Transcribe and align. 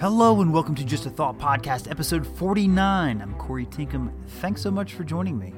Hello 0.00 0.40
and 0.42 0.54
welcome 0.54 0.76
to 0.76 0.84
Just 0.84 1.06
a 1.06 1.10
Thought 1.10 1.38
Podcast, 1.38 1.90
episode 1.90 2.24
49. 2.24 3.20
I'm 3.20 3.34
Corey 3.34 3.66
Tinkham. 3.66 4.12
Thanks 4.40 4.62
so 4.62 4.70
much 4.70 4.94
for 4.94 5.02
joining 5.02 5.36
me. 5.36 5.52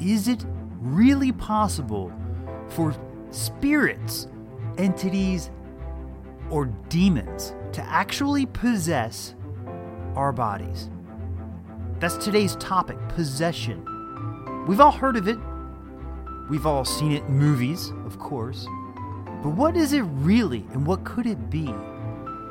Is 0.00 0.28
it 0.28 0.46
really 0.78 1.32
possible 1.32 2.12
for 2.68 2.94
spirits, 3.32 4.28
entities, 4.78 5.50
or 6.48 6.66
demons 6.88 7.52
to 7.72 7.82
actually 7.82 8.46
possess 8.46 9.34
our 10.14 10.30
bodies? 10.30 10.88
That's 11.98 12.18
today's 12.18 12.54
topic 12.54 12.98
possession. 13.08 13.84
We've 14.68 14.80
all 14.80 14.92
heard 14.92 15.16
of 15.16 15.26
it, 15.26 15.38
we've 16.48 16.66
all 16.66 16.84
seen 16.84 17.10
it 17.10 17.24
in 17.24 17.36
movies, 17.36 17.90
of 18.06 18.16
course. 18.20 18.64
But 19.42 19.56
what 19.56 19.76
is 19.76 19.92
it 19.92 20.02
really, 20.02 20.64
and 20.70 20.86
what 20.86 21.02
could 21.02 21.26
it 21.26 21.50
be? 21.50 21.74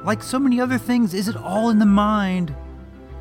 Like 0.04 0.24
so 0.24 0.40
many 0.40 0.62
other 0.62 0.78
things, 0.78 1.14
is 1.14 1.28
it 1.28 1.36
all 1.36 1.70
in 1.70 1.80
the 1.80 1.86
mind 1.86 2.56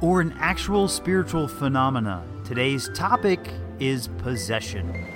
or 0.01 0.21
an 0.21 0.33
actual 0.39 0.87
spiritual 0.87 1.49
phenomena? 1.49 2.23
Today's 2.45 2.89
topic 2.95 3.41
is 3.81 4.09
possession. 4.19 5.07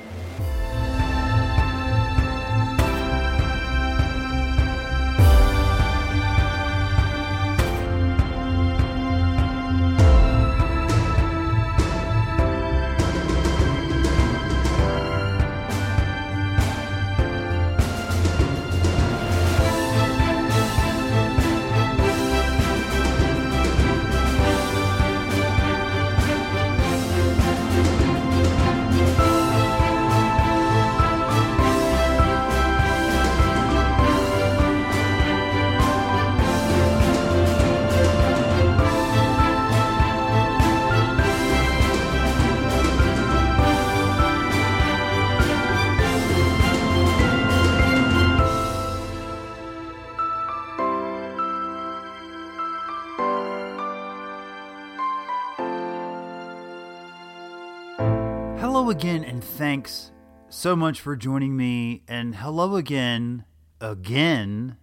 Hello 58.82 58.90
again, 58.90 59.22
and 59.22 59.44
thanks 59.44 60.10
so 60.48 60.74
much 60.74 61.00
for 61.00 61.14
joining 61.14 61.56
me. 61.56 62.02
And 62.08 62.34
hello 62.34 62.74
again, 62.74 63.44
again, 63.80 64.76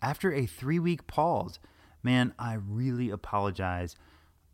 after 0.00 0.32
a 0.32 0.46
three 0.46 0.78
week 0.78 1.08
pause. 1.08 1.58
Man, 2.00 2.32
I 2.38 2.54
really 2.54 3.10
apologize. 3.10 3.96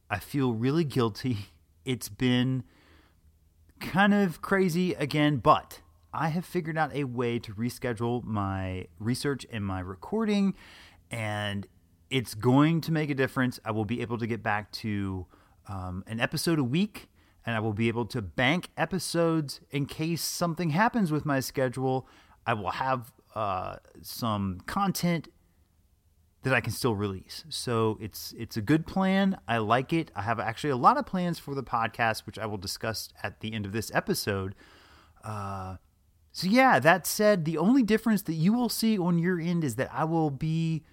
I 0.08 0.18
feel 0.18 0.54
really 0.54 0.82
guilty. 0.82 1.36
It's 1.84 2.08
been 2.08 2.64
kind 3.80 4.14
of 4.14 4.40
crazy 4.40 4.94
again, 4.94 5.36
but 5.36 5.82
I 6.14 6.28
have 6.28 6.46
figured 6.46 6.78
out 6.78 6.94
a 6.94 7.04
way 7.04 7.38
to 7.38 7.52
reschedule 7.52 8.24
my 8.24 8.86
research 8.98 9.44
and 9.52 9.62
my 9.62 9.80
recording, 9.80 10.54
and 11.10 11.66
it's 12.08 12.32
going 12.32 12.80
to 12.80 12.92
make 12.92 13.10
a 13.10 13.14
difference. 13.14 13.60
I 13.62 13.72
will 13.72 13.84
be 13.84 14.00
able 14.00 14.16
to 14.16 14.26
get 14.26 14.42
back 14.42 14.72
to 14.72 15.26
um, 15.68 16.02
an 16.06 16.18
episode 16.18 16.58
a 16.58 16.64
week 16.64 17.10
and 17.46 17.54
I 17.54 17.60
will 17.60 17.72
be 17.72 17.86
able 17.86 18.06
to 18.06 18.20
bank 18.20 18.70
episodes 18.76 19.60
in 19.70 19.86
case 19.86 20.20
something 20.20 20.70
happens 20.70 21.12
with 21.12 21.24
my 21.24 21.38
schedule. 21.38 22.08
I 22.44 22.54
will 22.54 22.72
have 22.72 23.12
uh, 23.36 23.76
some 24.02 24.60
content 24.66 25.28
that 26.42 26.52
I 26.52 26.60
can 26.60 26.72
still 26.72 26.96
release. 26.96 27.44
So 27.48 27.98
it's 28.00 28.34
it's 28.36 28.56
a 28.56 28.60
good 28.60 28.86
plan. 28.86 29.38
I 29.46 29.58
like 29.58 29.92
it. 29.92 30.10
I 30.16 30.22
have 30.22 30.40
actually 30.40 30.70
a 30.70 30.76
lot 30.76 30.96
of 30.96 31.06
plans 31.06 31.38
for 31.38 31.54
the 31.54 31.62
podcast, 31.62 32.26
which 32.26 32.38
I 32.38 32.46
will 32.46 32.58
discuss 32.58 33.08
at 33.22 33.40
the 33.40 33.52
end 33.52 33.64
of 33.64 33.72
this 33.72 33.92
episode. 33.94 34.56
Uh, 35.24 35.76
so 36.32 36.48
yeah, 36.48 36.78
that 36.80 37.06
said, 37.06 37.44
the 37.44 37.58
only 37.58 37.82
difference 37.82 38.22
that 38.22 38.34
you 38.34 38.52
will 38.52 38.68
see 38.68 38.98
on 38.98 39.18
your 39.18 39.40
end 39.40 39.64
is 39.64 39.76
that 39.76 39.90
I 39.92 40.04
will 40.04 40.30
be 40.30 40.84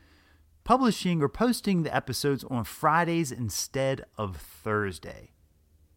publishing 0.63 1.21
or 1.21 1.27
posting 1.27 1.83
the 1.83 1.93
episodes 1.93 2.43
on 2.45 2.63
Fridays 2.63 3.31
instead 3.31 4.05
of 4.17 4.37
Thursday 4.37 5.32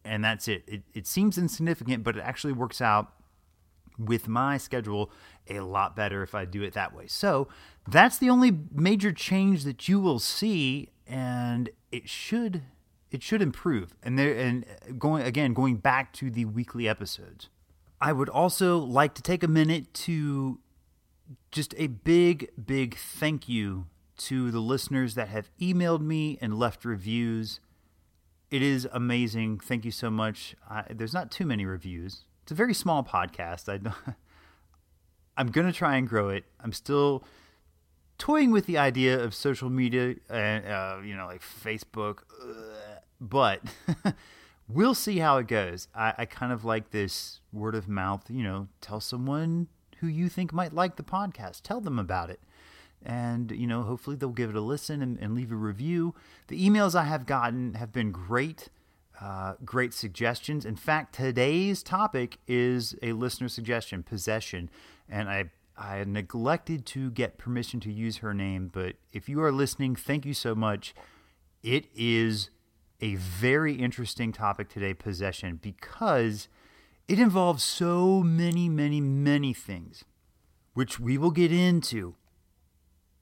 and 0.07 0.23
that's 0.23 0.47
it. 0.47 0.63
it. 0.67 0.83
It 0.93 1.07
seems 1.07 1.37
insignificant, 1.37 2.03
but 2.03 2.17
it 2.17 2.21
actually 2.21 2.53
works 2.53 2.81
out 2.81 3.13
with 3.97 4.27
my 4.27 4.57
schedule 4.57 5.11
a 5.49 5.59
lot 5.61 5.95
better 5.95 6.23
if 6.23 6.35
I 6.35 6.45
do 6.45 6.61
it 6.63 6.73
that 6.73 6.95
way. 6.95 7.07
So 7.07 7.47
that's 7.87 8.17
the 8.17 8.29
only 8.29 8.51
major 8.71 9.11
change 9.11 9.63
that 9.63 9.87
you 9.87 9.99
will 9.99 10.19
see, 10.19 10.89
and 11.07 11.69
it 11.91 12.09
should 12.09 12.63
it 13.09 13.23
should 13.23 13.41
improve. 13.41 13.95
And 14.03 14.19
there 14.19 14.35
and 14.35 14.65
going 14.97 15.23
again 15.23 15.53
going 15.53 15.77
back 15.77 16.13
to 16.13 16.29
the 16.29 16.45
weekly 16.45 16.87
episodes. 16.87 17.49
I 17.99 18.13
would 18.13 18.29
also 18.29 18.77
like 18.77 19.15
to 19.15 19.21
take 19.21 19.43
a 19.43 19.47
minute 19.47 19.93
to 19.95 20.59
just 21.51 21.73
a 21.77 21.87
big 21.87 22.49
big 22.63 22.95
thank 22.95 23.49
you 23.49 23.87
to 24.17 24.51
the 24.51 24.59
listeners 24.59 25.15
that 25.15 25.29
have 25.29 25.49
emailed 25.59 26.01
me 26.01 26.37
and 26.41 26.57
left 26.57 26.85
reviews 26.85 27.59
it 28.49 28.61
is 28.61 28.87
amazing. 28.91 29.59
Thank 29.59 29.85
you 29.85 29.91
so 29.91 30.09
much. 30.09 30.55
I, 30.69 30.83
there's 30.89 31.13
not 31.13 31.31
too 31.31 31.45
many 31.45 31.65
reviews. 31.65 32.23
It's 32.43 32.51
a 32.51 32.55
very 32.55 32.73
small 32.73 33.03
podcast. 33.03 33.67
I 33.67 34.13
I'm 35.37 35.47
gonna 35.47 35.73
try 35.73 35.97
and 35.97 36.07
grow 36.07 36.29
it. 36.29 36.45
I'm 36.59 36.71
still 36.73 37.23
toying 38.17 38.51
with 38.51 38.65
the 38.65 38.77
idea 38.77 39.21
of 39.21 39.35
social 39.35 39.69
media 39.69 40.15
and 40.29 40.65
uh, 40.65 40.97
you 41.03 41.15
know 41.15 41.27
like 41.27 41.41
Facebook, 41.41 42.19
but 43.19 43.61
we'll 44.67 44.95
see 44.95 45.19
how 45.19 45.37
it 45.37 45.47
goes. 45.47 45.87
I, 45.93 46.13
I 46.17 46.25
kind 46.25 46.51
of 46.51 46.63
like 46.65 46.91
this 46.91 47.41
word 47.51 47.75
of 47.75 47.87
mouth. 47.87 48.23
You 48.29 48.43
know, 48.43 48.67
tell 48.81 49.01
someone 49.01 49.67
who 49.99 50.07
you 50.07 50.29
think 50.29 50.53
might 50.53 50.73
like 50.73 50.95
the 50.95 51.03
podcast. 51.03 51.61
Tell 51.63 51.81
them 51.81 51.99
about 51.99 52.29
it 52.29 52.39
and 53.05 53.51
you 53.51 53.67
know 53.67 53.83
hopefully 53.83 54.15
they'll 54.15 54.29
give 54.29 54.49
it 54.49 54.55
a 54.55 54.61
listen 54.61 55.01
and, 55.01 55.17
and 55.19 55.35
leave 55.35 55.51
a 55.51 55.55
review. 55.55 56.15
The 56.47 56.67
emails 56.67 56.95
i 56.95 57.03
have 57.03 57.25
gotten 57.25 57.75
have 57.75 57.91
been 57.91 58.11
great 58.11 58.69
uh, 59.19 59.55
great 59.65 59.93
suggestions. 59.93 60.65
In 60.65 60.75
fact 60.75 61.15
today's 61.15 61.81
topic 61.81 62.37
is 62.47 62.95
a 63.01 63.13
listener 63.13 63.49
suggestion 63.49 64.03
possession. 64.03 64.69
And 65.09 65.29
i 65.29 65.45
i 65.77 66.03
neglected 66.03 66.85
to 66.87 67.11
get 67.11 67.37
permission 67.37 67.79
to 67.79 67.91
use 67.91 68.17
her 68.17 68.33
name 68.33 68.69
but 68.73 68.95
if 69.13 69.29
you 69.29 69.41
are 69.41 69.51
listening 69.51 69.95
thank 69.95 70.25
you 70.25 70.33
so 70.33 70.55
much. 70.55 70.93
It 71.63 71.87
is 71.95 72.49
a 73.01 73.15
very 73.15 73.73
interesting 73.73 74.31
topic 74.31 74.69
today 74.69 74.93
possession 74.93 75.59
because 75.61 76.47
it 77.07 77.19
involves 77.19 77.63
so 77.63 78.21
many 78.23 78.69
many 78.69 78.99
many 78.99 79.53
things 79.53 80.03
which 80.73 80.99
we 80.99 81.17
will 81.17 81.31
get 81.31 81.51
into 81.51 82.15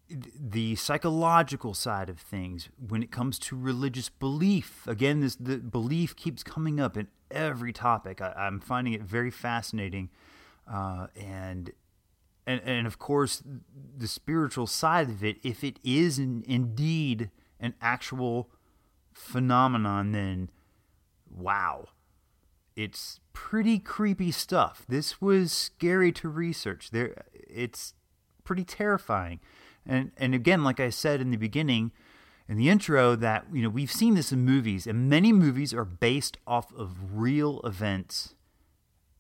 the 0.10 0.76
psychological 0.76 1.74
side 1.74 2.10
of 2.10 2.20
things 2.20 2.70
when 2.78 3.02
it 3.02 3.12
comes 3.12 3.40
to 3.40 3.56
religious 3.56 4.10
belief. 4.10 4.86
Again 4.88 5.20
this 5.20 5.36
the 5.36 5.58
belief 5.58 6.16
keeps 6.16 6.44
coming 6.44 6.80
up 6.80 6.96
in 6.98 7.08
every 7.32 7.74
topic. 7.74 8.22
I, 8.22 8.48
am 8.48 8.60
finding 8.60 8.94
it 8.94 9.02
very 9.02 9.32
fascinating 9.32 10.10
uh, 10.72 11.08
and 11.16 11.72
and 12.46 12.62
and 12.64 12.88
of 12.88 13.00
course 13.00 13.44
the 13.98 14.08
spiritual 14.08 14.68
side 14.68 15.10
of 15.10 15.24
it 15.24 15.38
if 15.44 15.64
it 15.64 15.80
is 15.84 16.20
in, 16.20 16.44
indeed 16.48 17.32
an 17.60 17.74
actual 17.82 18.50
phenomenon 19.12 20.12
then 20.12 20.50
wow 21.30 21.88
it's 22.76 23.20
pretty 23.34 23.80
creepy 23.80 24.32
stuff. 24.32 24.86
This 24.88 25.22
was 25.22 25.52
scary 25.52 26.12
to 26.14 26.28
research. 26.28 26.92
There 26.92 27.24
it's 27.34 27.94
pretty 28.44 28.64
terrifying 28.64 29.40
and 29.86 30.12
and 30.18 30.34
again, 30.34 30.64
like 30.64 30.80
I 30.80 30.90
said 30.90 31.22
in 31.22 31.32
the 31.32 31.38
beginning, 31.38 31.92
in 32.48 32.58
the 32.58 32.70
intro, 32.70 33.16
that 33.16 33.46
you 33.52 33.62
know 33.62 33.70
we've 33.70 33.92
seen 33.92 34.16
this 34.16 34.32
in 34.32 34.46
movies, 34.46 34.88
and 34.88 35.10
many 35.10 35.32
movies 35.32 35.74
are 35.74 35.86
based 35.86 36.38
off 36.46 36.74
of 36.74 37.18
real 37.18 37.62
events 37.64 38.36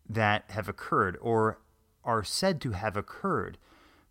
that 0.08 0.46
have 0.50 0.70
occurred 0.70 1.18
or 1.22 1.60
are 2.04 2.24
said 2.24 2.62
to 2.62 2.72
have 2.72 2.96
occurred. 2.96 3.58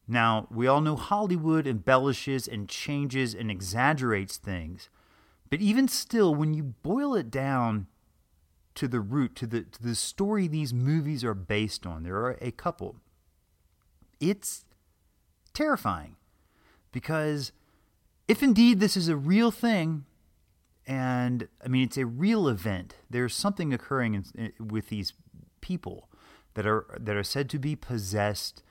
Now, 0.06 0.48
we 0.50 0.66
all 0.66 0.80
know 0.80 0.96
Hollywood 0.96 1.66
embellishes 1.66 2.46
and 2.46 2.68
changes 2.68 3.34
and 3.34 3.50
exaggerates 3.50 4.36
things. 4.36 4.90
But 5.48 5.60
even 5.60 5.88
still, 5.88 6.34
when 6.34 6.52
you 6.52 6.62
boil 6.62 7.14
it 7.14 7.30
down 7.30 7.86
to 8.74 8.88
the 8.88 9.00
root, 9.00 9.36
to 9.36 9.46
the, 9.46 9.62
to 9.62 9.82
the 9.82 9.94
story 9.94 10.48
these 10.48 10.74
movies 10.74 11.24
are 11.24 11.34
based 11.34 11.86
on, 11.86 12.02
there 12.02 12.16
are 12.16 12.36
a 12.40 12.50
couple. 12.50 12.96
It's 14.20 14.64
terrifying 15.54 16.16
because 16.94 17.50
if 18.28 18.42
indeed 18.42 18.78
this 18.78 18.96
is 18.96 19.08
a 19.08 19.16
real 19.16 19.50
thing, 19.50 20.06
and 20.86 21.48
I 21.62 21.68
mean 21.68 21.82
it's 21.82 21.98
a 21.98 22.06
real 22.06 22.48
event, 22.48 22.94
there's 23.10 23.34
something 23.34 23.74
occurring 23.74 24.24
in, 24.34 24.52
with 24.64 24.88
these 24.88 25.12
people 25.60 26.08
that 26.54 26.66
are 26.66 26.86
that 26.98 27.16
are 27.16 27.24
said 27.24 27.50
to 27.50 27.58
be 27.58 27.74
possessed. 27.74 28.62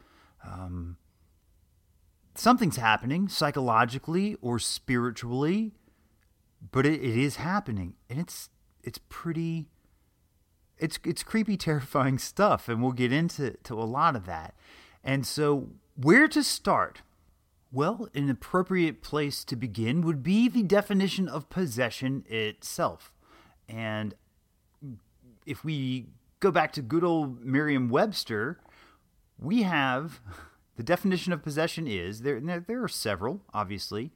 Um, 0.43 0.97
something's 2.33 2.77
happening 2.77 3.27
psychologically 3.27 4.37
or 4.41 4.57
spiritually, 4.57 5.73
but 6.71 6.85
it, 6.85 7.03
it 7.03 7.17
is 7.17 7.35
happening, 7.35 7.95
and 8.09 8.19
it's 8.19 8.49
it's 8.83 8.99
pretty. 9.09 9.67
It's 10.77 10.97
it's 11.03 11.23
creepy, 11.23 11.57
terrifying 11.69 12.17
stuff, 12.17 12.69
and 12.69 12.81
we'll 12.81 12.93
get 12.93 13.11
into 13.11 13.51
to 13.63 13.73
a 13.73 13.83
lot 13.83 14.15
of 14.15 14.25
that. 14.25 14.55
And 15.03 15.25
so, 15.25 15.71
where 15.97 16.29
to 16.29 16.41
start? 16.41 17.01
Well, 17.73 18.07
an 18.13 18.29
appropriate 18.29 19.01
place 19.01 19.43
to 19.45 19.55
begin 19.55 20.01
would 20.01 20.21
be 20.21 20.47
the 20.47 20.61
definition 20.61 21.27
of 21.27 21.49
possession 21.49 22.23
itself. 22.29 23.11
And 23.67 24.13
if 25.47 25.65
we 25.65 26.05
go 26.39 26.51
back 26.51 26.71
to 26.73 26.83
good 26.83 27.03
old 27.03 27.43
Merriam 27.43 27.89
Webster, 27.89 28.59
we 29.39 29.63
have 29.63 30.21
the 30.75 30.83
definition 30.83 31.33
of 31.33 31.41
possession 31.41 31.87
is 31.87 32.21
there, 32.21 32.39
there 32.39 32.83
are 32.83 32.87
several, 32.87 33.41
obviously. 33.55 34.11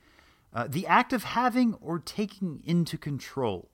Uh, 0.53 0.67
the 0.69 0.85
act 0.85 1.11
of 1.11 1.23
having 1.23 1.73
or 1.81 1.97
taking 1.97 2.61
into 2.63 2.95
control. 2.95 3.71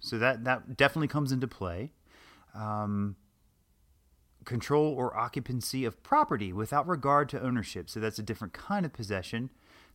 So 0.00 0.18
that, 0.18 0.44
that 0.44 0.78
definitely 0.78 1.08
comes 1.08 1.30
into 1.30 1.46
play. 1.46 1.92
Um, 2.54 3.16
control 4.44 4.92
or 4.92 5.16
occupancy 5.16 5.84
of 5.84 6.02
property 6.02 6.52
without 6.52 6.86
regard 6.88 7.28
to 7.30 7.40
ownership. 7.40 7.88
So 7.88 8.00
that's 8.00 8.18
a 8.18 8.22
different 8.22 8.52
kind 8.52 8.84
of 8.84 8.92
possession 8.92 9.50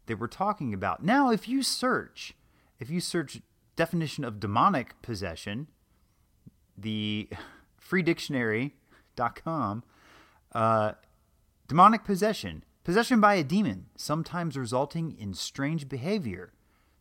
that 0.06 0.20
we're 0.20 0.28
talking 0.28 0.74
about. 0.74 1.04
Now, 1.04 1.30
if 1.32 1.48
you 1.48 1.62
search, 1.62 2.34
if 2.80 2.90
you 2.90 3.00
search 3.00 3.42
definition 3.76 4.24
of 4.24 4.40
demonic 4.40 5.02
possession, 5.02 5.68
the 6.78 7.30
freedictionary.com, 7.90 9.84
uh, 10.54 10.92
demonic 11.68 12.04
possession, 12.04 12.64
possession 12.84 13.20
by 13.22 13.36
a 13.36 13.44
demon, 13.44 13.88
sometimes 13.96 14.58
resulting 14.58 15.16
in 15.18 15.34
strange 15.34 15.90
behavior, 15.90 16.54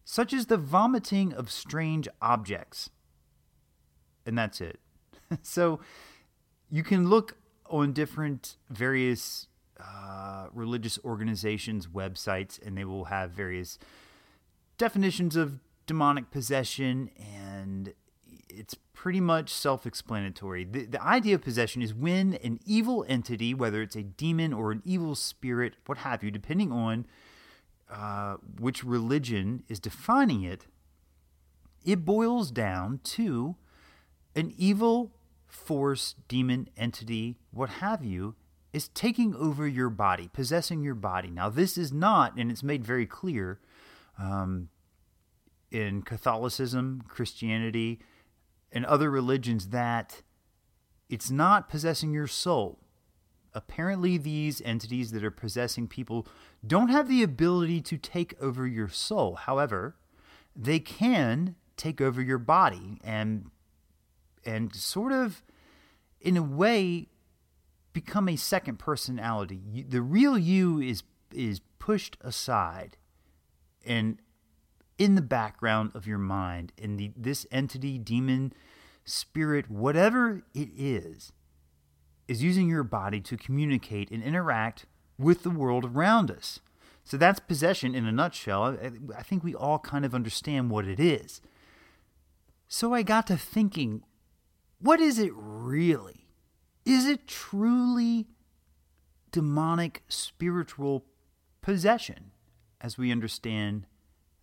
such 0.05 0.33
as 0.33 0.47
the 0.47 0.57
vomiting 0.57 1.33
of 1.33 1.51
strange 1.51 2.09
objects. 2.21 2.91
And 4.25 4.37
that's 4.37 4.61
it. 4.61 4.81
so 5.43 5.81
you 6.77 6.83
can 6.83 7.09
look 7.09 7.39
on 7.71 7.95
different 7.95 8.57
various 8.69 9.47
uh, 9.81 10.49
religious 10.53 10.99
organizations' 11.07 11.87
websites, 11.87 12.61
and 12.65 12.77
they 12.77 12.85
will 12.85 13.07
have 13.07 13.31
various 13.31 13.79
definitions 14.77 15.37
of 15.37 15.59
demonic 15.87 16.31
possession, 16.31 17.09
and 17.19 17.95
it's 18.51 18.75
pretty 18.93 19.21
much 19.21 19.49
self 19.49 19.87
explanatory. 19.87 20.65
The, 20.65 20.85
the 20.85 21.03
idea 21.03 21.37
of 21.37 21.41
possession 21.41 21.81
is 21.81 21.95
when 21.95 22.35
an 22.45 22.61
evil 22.67 23.07
entity, 23.09 23.55
whether 23.55 23.81
it's 23.81 23.97
a 23.97 24.03
demon 24.03 24.53
or 24.53 24.71
an 24.71 24.83
evil 24.85 25.15
spirit, 25.15 25.77
what 25.87 25.99
have 25.99 26.23
you, 26.23 26.31
depending 26.31 26.73
on 26.73 27.07
uh, 27.91 28.37
which 28.61 28.85
religion 28.85 29.63
is 29.67 29.81
defining 29.81 30.43
it, 30.43 30.67
it 31.87 32.05
boils 32.05 32.51
down 32.51 33.01
to 33.05 33.57
an 34.35 34.53
evil 34.59 35.16
force, 35.47 36.15
demon, 36.29 36.69
entity, 36.77 37.37
what 37.51 37.69
have 37.69 38.05
you, 38.05 38.35
is 38.73 38.89
taking 38.89 39.35
over 39.35 39.67
your 39.67 39.89
body, 39.89 40.29
possessing 40.33 40.83
your 40.83 40.95
body. 40.95 41.31
Now, 41.31 41.49
this 41.49 41.79
is 41.79 41.93
not, 41.93 42.37
and 42.37 42.51
it's 42.51 42.63
made 42.63 42.85
very 42.85 43.07
clear 43.07 43.59
um, 44.19 44.69
in 45.71 46.03
Catholicism, 46.03 47.03
Christianity, 47.09 48.01
and 48.71 48.85
other 48.85 49.11
religions 49.11 49.69
that 49.69 50.23
it's 51.09 51.31
not 51.31 51.69
possessing 51.69 52.13
your 52.13 52.27
soul. 52.27 52.79
Apparently, 53.55 54.19
these 54.19 54.61
entities 54.63 55.13
that 55.13 55.25
are 55.25 55.31
possessing 55.31 55.89
people 55.89 56.27
don't 56.67 56.89
have 56.89 57.09
the 57.09 57.23
ability 57.23 57.81
to 57.81 57.97
take 57.97 58.35
over 58.43 58.67
your 58.67 58.89
soul. 58.89 59.37
However, 59.37 59.97
they 60.55 60.79
can 60.79 61.55
take 61.77 62.01
over 62.01 62.21
your 62.21 62.39
body 62.39 62.99
and 63.03 63.51
and 64.47 64.75
sort 64.75 65.13
of, 65.13 65.43
in 66.21 66.37
a 66.37 66.43
way, 66.43 67.09
become 67.93 68.29
a 68.29 68.37
second 68.37 68.79
personality. 68.79 69.85
the 69.89 70.03
real 70.03 70.39
you 70.39 70.81
is 70.81 71.03
is 71.35 71.61
pushed 71.79 72.17
aside, 72.21 72.97
and 73.85 74.19
in 74.99 75.15
the 75.15 75.23
background 75.23 75.91
of 75.95 76.07
your 76.07 76.19
mind, 76.19 76.73
and 76.81 76.99
the 76.99 77.11
this 77.17 77.47
entity, 77.51 77.99
demon, 77.99 78.53
spirit, 79.05 79.71
whatever 79.71 80.43
it 80.55 80.69
is, 80.77 81.33
is 82.29 82.43
using 82.43 82.69
your 82.69 82.85
body 82.85 83.21
to 83.21 83.37
communicate 83.37 84.11
and 84.11 84.23
interact 84.23 84.87
with 85.19 85.43
the 85.43 85.51
world 85.51 85.85
around 85.85 86.31
us. 86.31 86.61
So 87.05 87.17
that's 87.17 87.39
possession 87.39 87.95
in 87.95 88.05
a 88.07 88.13
nutshell. 88.13 88.65
I, 88.65 88.91
I 89.17 89.23
think 89.23 89.45
we 89.45 89.55
all 89.55 89.79
kind 89.79 90.05
of 90.05 90.15
understand 90.15 90.71
what 90.71 90.87
it 90.87 90.99
is. 90.99 91.41
So 92.69 92.93
I 92.93 93.03
got 93.03 93.29
to 93.29 93.37
thinking 93.37 94.03
what 94.81 95.01
is 95.01 95.19
it 95.19 95.33
really? 95.35 96.29
Is 96.85 97.07
it 97.07 97.27
truly 97.27 98.27
demonic 99.33 100.03
spiritual 100.09 101.05
possession, 101.61 102.31
as 102.81 102.97
we 102.97 103.11
understand 103.11 103.87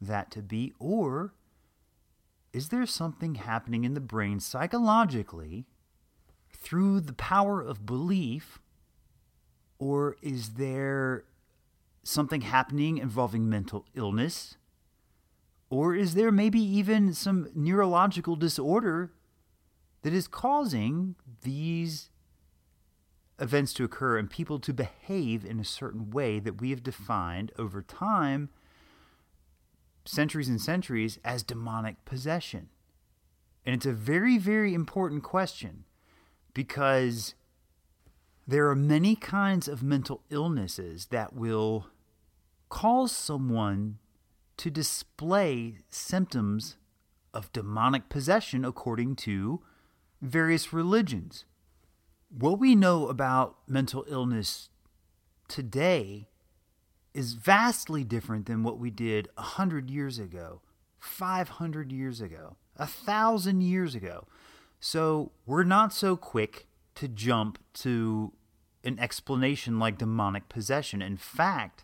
that 0.02 0.30
to 0.32 0.42
be? 0.42 0.74
Or 0.80 1.34
is 2.52 2.70
there 2.70 2.86
something 2.86 3.36
happening 3.36 3.84
in 3.84 3.94
the 3.94 4.02
brain 4.02 4.40
psychologically 4.40 5.66
through 6.52 7.00
the 7.00 7.14
power 7.14 7.62
of 7.62 7.86
belief? 7.86 8.60
Or 9.80 10.16
is 10.22 10.56
there 10.56 11.24
something 12.04 12.42
happening 12.42 12.98
involving 12.98 13.50
mental 13.50 13.86
illness? 13.96 14.58
Or 15.70 15.96
is 15.96 16.14
there 16.14 16.32
maybe 16.32 16.62
even 16.62 17.14
some 17.14 17.48
neurological 17.56 18.36
disorder 18.36 19.12
that 20.04 20.14
is 20.14 20.28
causing 20.28 21.16
these 21.42 22.10
events 23.40 23.74
to 23.74 23.84
occur 23.84 24.18
and 24.18 24.30
people 24.30 24.60
to 24.60 24.74
behave 24.74 25.44
in 25.44 25.60
a 25.60 25.66
certain 25.66 26.12
way 26.12 26.40
that 26.40 26.62
we 26.62 26.70
have 26.70 26.84
defined 26.84 27.52
over 27.58 27.82
time, 27.82 28.50
centuries 30.06 30.50
and 30.50 30.62
centuries, 30.62 31.18
as 31.26 31.42
demonic 31.42 32.06
possession. 32.06 32.70
And 33.66 33.74
it's 33.74 33.86
a 33.86 33.94
very, 33.94 34.38
very 34.38 34.74
important 34.74 35.24
question 35.24 35.86
because 36.54 37.34
there 38.46 38.70
are 38.70 38.76
many 38.76 39.16
kinds 39.16 39.68
of 39.68 39.82
mental 39.82 40.22
illnesses 40.30 41.08
that 41.08 41.34
will 41.34 41.88
cause 42.70 43.12
someone 43.12 44.00
to 44.58 44.70
display 44.70 45.78
symptoms 45.90 46.76
of 47.34 47.52
demonic 47.54 48.10
possession 48.10 48.66
according 48.66 49.16
to 49.16 49.62
various 50.24 50.72
religions. 50.72 51.46
What 52.30 52.58
we 52.58 52.76
know 52.76 53.08
about 53.08 53.58
mental 53.68 54.06
illness 54.08 54.70
today 55.48 56.30
is 57.14 57.34
vastly 57.34 58.04
different 58.04 58.46
than 58.46 58.64
what 58.64 58.80
we 58.80 58.90
did 58.90 59.28
100 59.36 59.90
years 59.90 60.18
ago, 60.18 60.62
500 60.98 61.92
years 61.92 62.22
ago, 62.22 62.56
a 62.78 62.88
thousand 62.88 63.62
years 63.62 63.94
ago. 63.94 64.26
So 64.80 65.32
we're 65.46 65.64
not 65.64 65.94
so 65.94 66.16
quick 66.16 66.68
to 66.96 67.08
jump 67.08 67.60
to 67.76 68.32
an 68.84 68.98
explanation 69.00 69.78
like 69.78 69.98
demonic 69.98 70.48
possession. 70.50 71.02
In 71.02 71.18
fact, 71.18 71.84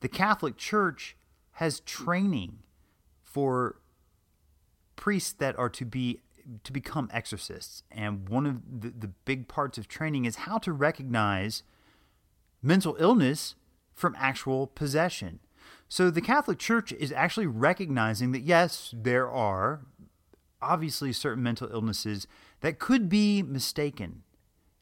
the 0.00 0.08
Catholic 0.08 0.56
Church 0.56 1.16
has 1.52 1.80
training 1.80 2.60
for 3.22 3.80
priests 4.96 5.32
that 5.32 5.58
are 5.58 5.68
to 5.70 5.84
be 5.84 6.20
to 6.64 6.72
become 6.72 7.10
exorcists. 7.12 7.82
And 7.90 8.28
one 8.28 8.46
of 8.46 8.80
the, 8.80 8.90
the 8.90 9.12
big 9.24 9.48
parts 9.48 9.78
of 9.78 9.88
training 9.88 10.24
is 10.24 10.36
how 10.36 10.58
to 10.58 10.72
recognize 10.72 11.62
mental 12.62 12.96
illness 12.98 13.54
from 13.94 14.16
actual 14.18 14.66
possession. 14.66 15.40
So 15.88 16.10
the 16.10 16.20
Catholic 16.20 16.58
Church 16.58 16.92
is 16.92 17.12
actually 17.12 17.46
recognizing 17.46 18.32
that, 18.32 18.42
yes, 18.42 18.94
there 18.96 19.30
are 19.30 19.82
obviously 20.60 21.12
certain 21.12 21.42
mental 21.42 21.70
illnesses 21.72 22.26
that 22.60 22.78
could 22.78 23.08
be 23.08 23.42
mistaken 23.42 24.22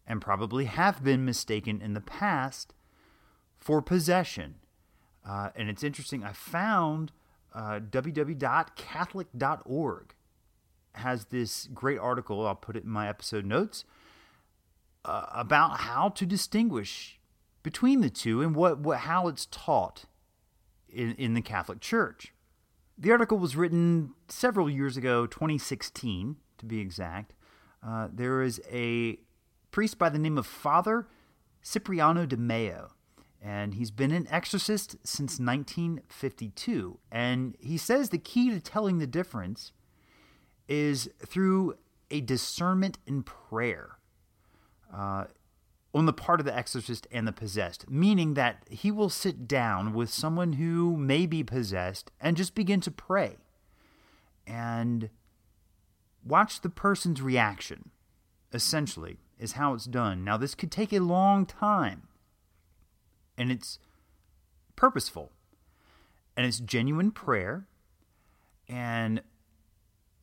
and 0.07 0.21
probably 0.21 0.67
have 0.67 1.03
been 1.03 1.25
mistaken 1.25 1.81
in 1.81 1.95
the 1.95 2.01
past 2.01 2.75
for 3.59 3.83
possession. 3.83 4.57
Uh, 5.29 5.51
and 5.57 5.69
it's 5.69 5.83
interesting, 5.83 6.23
I 6.23 6.33
found 6.33 7.11
uh, 7.55 7.81
www.catholic.org 7.81 10.15
has 10.99 11.27
this 11.27 11.69
great 11.73 11.99
article, 11.99 12.47
I'll 12.47 12.55
put 12.55 12.77
it 12.77 12.85
in 12.85 12.91
my 12.91 13.09
episode 13.09 13.45
notes, 13.45 13.85
uh, 15.05 15.27
about 15.33 15.81
how 15.81 16.09
to 16.11 16.27
distinguish 16.27 17.19
between 17.63 18.01
the 18.01 18.11
two 18.11 18.43
and 18.43 18.55
what, 18.55 18.79
what 18.79 18.99
how 19.01 19.29
it's 19.29 19.47
taught 19.47 20.05
in, 20.89 21.13
in 21.13 21.35
the 21.35 21.43
Catholic 21.43 21.81
Church. 21.81 22.33
The 22.99 23.11
article 23.11 23.39
was 23.39 23.57
written 23.57 24.15
several 24.29 24.71
years 24.71 24.97
ago, 24.97 25.27
2016 25.27 26.37
to 26.59 26.67
be 26.67 26.81
exact. 26.81 27.35
Uh, 27.87 28.09
there 28.13 28.43
is 28.43 28.61
a 28.71 29.19
priest 29.71 29.99
by 29.99 30.09
the 30.09 30.19
name 30.19 30.39
of 30.39 30.47
Father 30.47 31.07
Cipriano 31.63 32.27
de 32.27 32.37
Meo, 32.37 32.93
and 33.43 33.75
he's 33.75 33.91
been 33.91 34.13
an 34.13 34.27
exorcist 34.31 34.97
since 35.05 35.39
1952. 35.39 36.99
And 37.13 37.57
he 37.61 37.77
says 37.77 38.09
the 38.09 38.19
key 38.19 38.51
to 38.51 38.61
telling 38.61 38.99
the 38.99 39.07
difference 39.07 39.73
is 40.69 41.09
through 41.25 41.77
a 42.11 42.21
discernment 42.21 42.99
in 43.07 43.23
prayer. 43.23 43.99
Uh, 44.93 45.25
on 45.97 46.05
the 46.05 46.13
part 46.13 46.41
of 46.41 46.47
the 46.47 46.55
exorcist 46.55 47.07
and 47.11 47.27
the 47.27 47.33
possessed, 47.33 47.89
meaning 47.89 48.35
that 48.35 48.63
he 48.69 48.91
will 48.91 49.09
sit 49.09 49.49
down 49.49 49.95
with 49.95 50.11
someone 50.11 50.55
who 50.55 50.95
may 50.95 51.25
be 51.25 51.43
possessed 51.43 52.11
and 52.21 52.37
just 52.37 52.55
begin 52.55 52.83
to 52.83 52.91
pray 52.91 53.37
and 54.47 55.09
watch 56.23 56.61
the 56.61 56.69
person's 56.69 57.23
reaction, 57.23 57.91
essentially, 58.53 59.17
is 59.39 59.53
how 59.53 59.73
it's 59.73 59.87
done. 59.87 60.23
Now, 60.23 60.37
this 60.37 60.55
could 60.55 60.71
take 60.71 60.93
a 60.93 61.01
long 61.01 61.47
time, 61.47 62.09
and 63.39 63.51
it's 63.51 63.79
purposeful, 64.77 65.33
and 66.37 66.47
it's 66.47 66.61
genuine 66.61 67.11
prayer, 67.11 67.67
and 68.69 69.23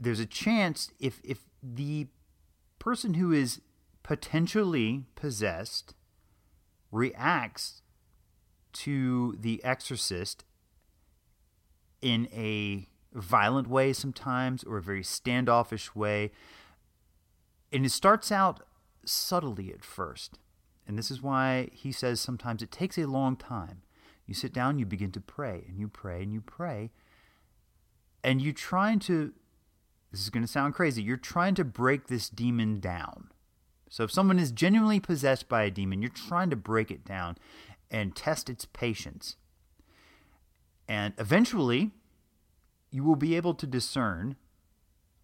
there's 0.04 0.20
a 0.20 0.26
chance 0.26 0.92
if, 1.00 1.20
if 1.24 1.40
the 1.62 2.08
person 2.80 3.16
who 3.16 3.32
is 3.32 3.62
potentially 4.04 5.06
possessed 5.16 5.96
reacts 6.92 7.82
to 8.74 9.36
the 9.40 9.64
exorcist 9.64 10.44
in 12.02 12.28
a 12.34 12.88
violent 13.14 13.68
way 13.68 13.94
sometimes 13.94 14.64
or 14.64 14.78
a 14.78 14.82
very 14.82 15.04
standoffish 15.04 15.96
way. 15.96 16.32
And 17.72 17.86
it 17.86 17.92
starts 17.92 18.32
out 18.32 18.62
subtly 19.06 19.72
at 19.72 19.84
first. 19.84 20.40
And 20.88 20.98
this 20.98 21.10
is 21.10 21.22
why 21.22 21.70
he 21.72 21.92
says 21.92 22.20
sometimes 22.20 22.62
it 22.62 22.72
takes 22.72 22.98
a 22.98 23.06
long 23.06 23.36
time. 23.36 23.84
You 24.26 24.34
sit 24.34 24.54
down, 24.54 24.80
you 24.80 24.86
begin 24.86 25.12
to 25.12 25.22
pray, 25.22 25.66
and 25.68 25.80
you 25.80 25.88
pray, 25.88 26.24
and 26.24 26.34
you 26.34 26.42
pray, 26.42 26.92
and 28.24 28.42
you're 28.42 28.54
trying 28.54 29.00
to, 29.00 29.34
this 30.14 30.22
is 30.22 30.30
going 30.30 30.44
to 30.44 30.48
sound 30.48 30.76
crazy, 30.76 31.02
you're 31.02 31.18
trying 31.18 31.56
to 31.56 31.64
break 31.64 32.06
this 32.06 32.30
demon 32.30 32.80
down. 32.80 33.30
So 33.90 34.04
if 34.04 34.12
someone 34.12 34.38
is 34.38 34.52
genuinely 34.52 35.00
possessed 35.00 35.50
by 35.50 35.64
a 35.64 35.72
demon, 35.72 36.04
you're 36.04 36.12
trying 36.12 36.52
to 36.52 36.56
break 36.56 36.92
it 36.92 37.04
down 37.04 37.36
and 37.90 38.16
test 38.16 38.48
its 38.48 38.66
patience. 38.66 39.38
And 40.88 41.16
eventually, 41.18 41.92
you 42.92 43.04
will 43.04 43.16
be 43.16 43.36
able 43.36 43.56
to 43.56 43.66
discern 43.66 44.36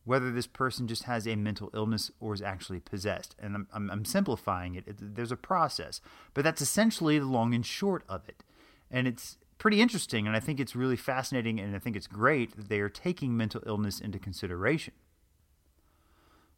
whether 0.05 0.31
this 0.31 0.47
person 0.47 0.87
just 0.87 1.03
has 1.03 1.27
a 1.27 1.35
mental 1.35 1.69
illness 1.75 2.09
or 2.19 2.33
is 2.33 2.41
actually 2.41 2.79
possessed. 2.79 3.35
And 3.37 3.53
I'm, 3.53 3.67
I'm, 3.71 3.91
I'm 3.91 4.05
simplifying 4.05 4.73
it. 4.73 4.87
it. 4.87 5.15
There's 5.15 5.31
a 5.31 5.37
process, 5.37 6.01
but 6.33 6.43
that's 6.43 6.63
essentially 6.63 7.19
the 7.19 7.25
long 7.25 7.53
and 7.53 7.63
short 7.63 8.03
of 8.09 8.27
it. 8.27 8.43
And 8.89 9.07
it's 9.07 9.37
pretty 9.59 9.81
interesting, 9.81 10.25
and 10.25 10.35
I 10.35 10.39
think 10.39 10.59
it's 10.59 10.75
really 10.75 10.95
fascinating, 10.95 11.59
and 11.59 11.75
I 11.75 11.79
think 11.79 11.95
it's 11.95 12.07
great 12.07 12.55
that 12.55 12.69
they 12.69 12.79
are 12.79 12.89
taking 12.89 13.37
mental 13.37 13.61
illness 13.67 13.99
into 13.99 14.17
consideration. 14.17 14.93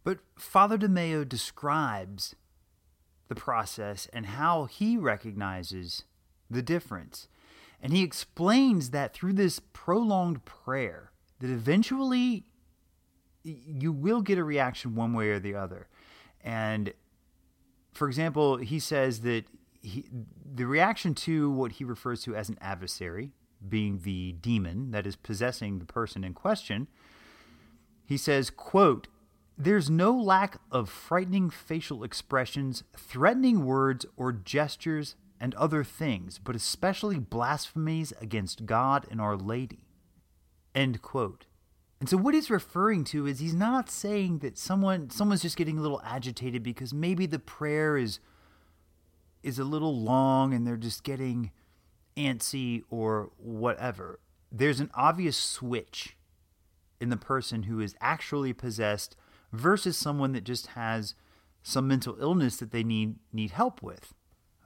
But 0.03 0.19
Father 0.37 0.77
de 0.77 0.87
Meo 0.87 1.23
describes 1.23 2.35
the 3.27 3.35
process 3.35 4.07
and 4.13 4.27
how 4.27 4.65
he 4.65 4.97
recognizes 4.97 6.05
the 6.49 6.61
difference. 6.61 7.27
And 7.81 7.93
he 7.93 8.03
explains 8.03 8.91
that 8.91 9.13
through 9.13 9.33
this 9.33 9.59
prolonged 9.73 10.45
prayer, 10.45 11.11
that 11.39 11.49
eventually 11.49 12.45
you 13.43 13.91
will 13.91 14.21
get 14.21 14.37
a 14.37 14.43
reaction 14.43 14.95
one 14.95 15.13
way 15.13 15.29
or 15.29 15.39
the 15.39 15.55
other. 15.55 15.87
And 16.43 16.93
for 17.93 18.07
example, 18.07 18.57
he 18.57 18.79
says 18.79 19.21
that 19.21 19.45
he, 19.81 20.05
the 20.53 20.65
reaction 20.65 21.13
to 21.15 21.49
what 21.51 21.73
he 21.73 21.83
refers 21.83 22.23
to 22.23 22.35
as 22.35 22.49
an 22.49 22.57
adversary, 22.61 23.31
being 23.67 23.99
the 23.99 24.33
demon 24.33 24.91
that 24.91 25.05
is 25.05 25.15
possessing 25.15 25.79
the 25.79 25.85
person 25.85 26.23
in 26.23 26.33
question, 26.33 26.87
he 28.05 28.17
says, 28.17 28.49
quote, 28.49 29.07
there's 29.57 29.89
no 29.89 30.11
lack 30.11 30.57
of 30.71 30.89
frightening 30.89 31.49
facial 31.49 32.03
expressions, 32.03 32.83
threatening 32.97 33.63
words, 33.63 34.05
or 34.17 34.31
gestures 34.31 35.15
and 35.39 35.53
other 35.55 35.83
things, 35.83 36.39
but 36.39 36.55
especially 36.55 37.19
blasphemies 37.19 38.13
against 38.19 38.65
God 38.65 39.05
and 39.11 39.21
Our 39.21 39.35
Lady. 39.35 39.85
End 40.73 41.01
quote. 41.01 41.45
And 41.99 42.09
so 42.09 42.17
what 42.17 42.33
he's 42.33 42.49
referring 42.49 43.03
to 43.05 43.27
is 43.27 43.39
he's 43.39 43.53
not 43.53 43.89
saying 43.89 44.39
that 44.39 44.57
someone 44.57 45.11
someone's 45.11 45.43
just 45.43 45.57
getting 45.57 45.77
a 45.77 45.81
little 45.81 46.01
agitated 46.03 46.63
because 46.63 46.93
maybe 46.93 47.27
the 47.27 47.37
prayer 47.37 47.95
is 47.95 48.19
is 49.43 49.59
a 49.59 49.63
little 49.63 49.99
long 49.99 50.53
and 50.53 50.65
they're 50.65 50.77
just 50.77 51.03
getting 51.03 51.51
antsy 52.17 52.83
or 52.89 53.31
whatever. 53.37 54.19
There's 54.51 54.79
an 54.79 54.91
obvious 54.93 55.37
switch 55.37 56.17
in 56.99 57.09
the 57.09 57.17
person 57.17 57.63
who 57.63 57.79
is 57.79 57.95
actually 57.99 58.53
possessed 58.53 59.15
versus 59.51 59.97
someone 59.97 60.33
that 60.33 60.43
just 60.43 60.67
has 60.67 61.15
some 61.63 61.87
mental 61.87 62.17
illness 62.19 62.57
that 62.57 62.71
they 62.71 62.83
need 62.83 63.15
need 63.31 63.51
help 63.51 63.81
with. 63.81 64.13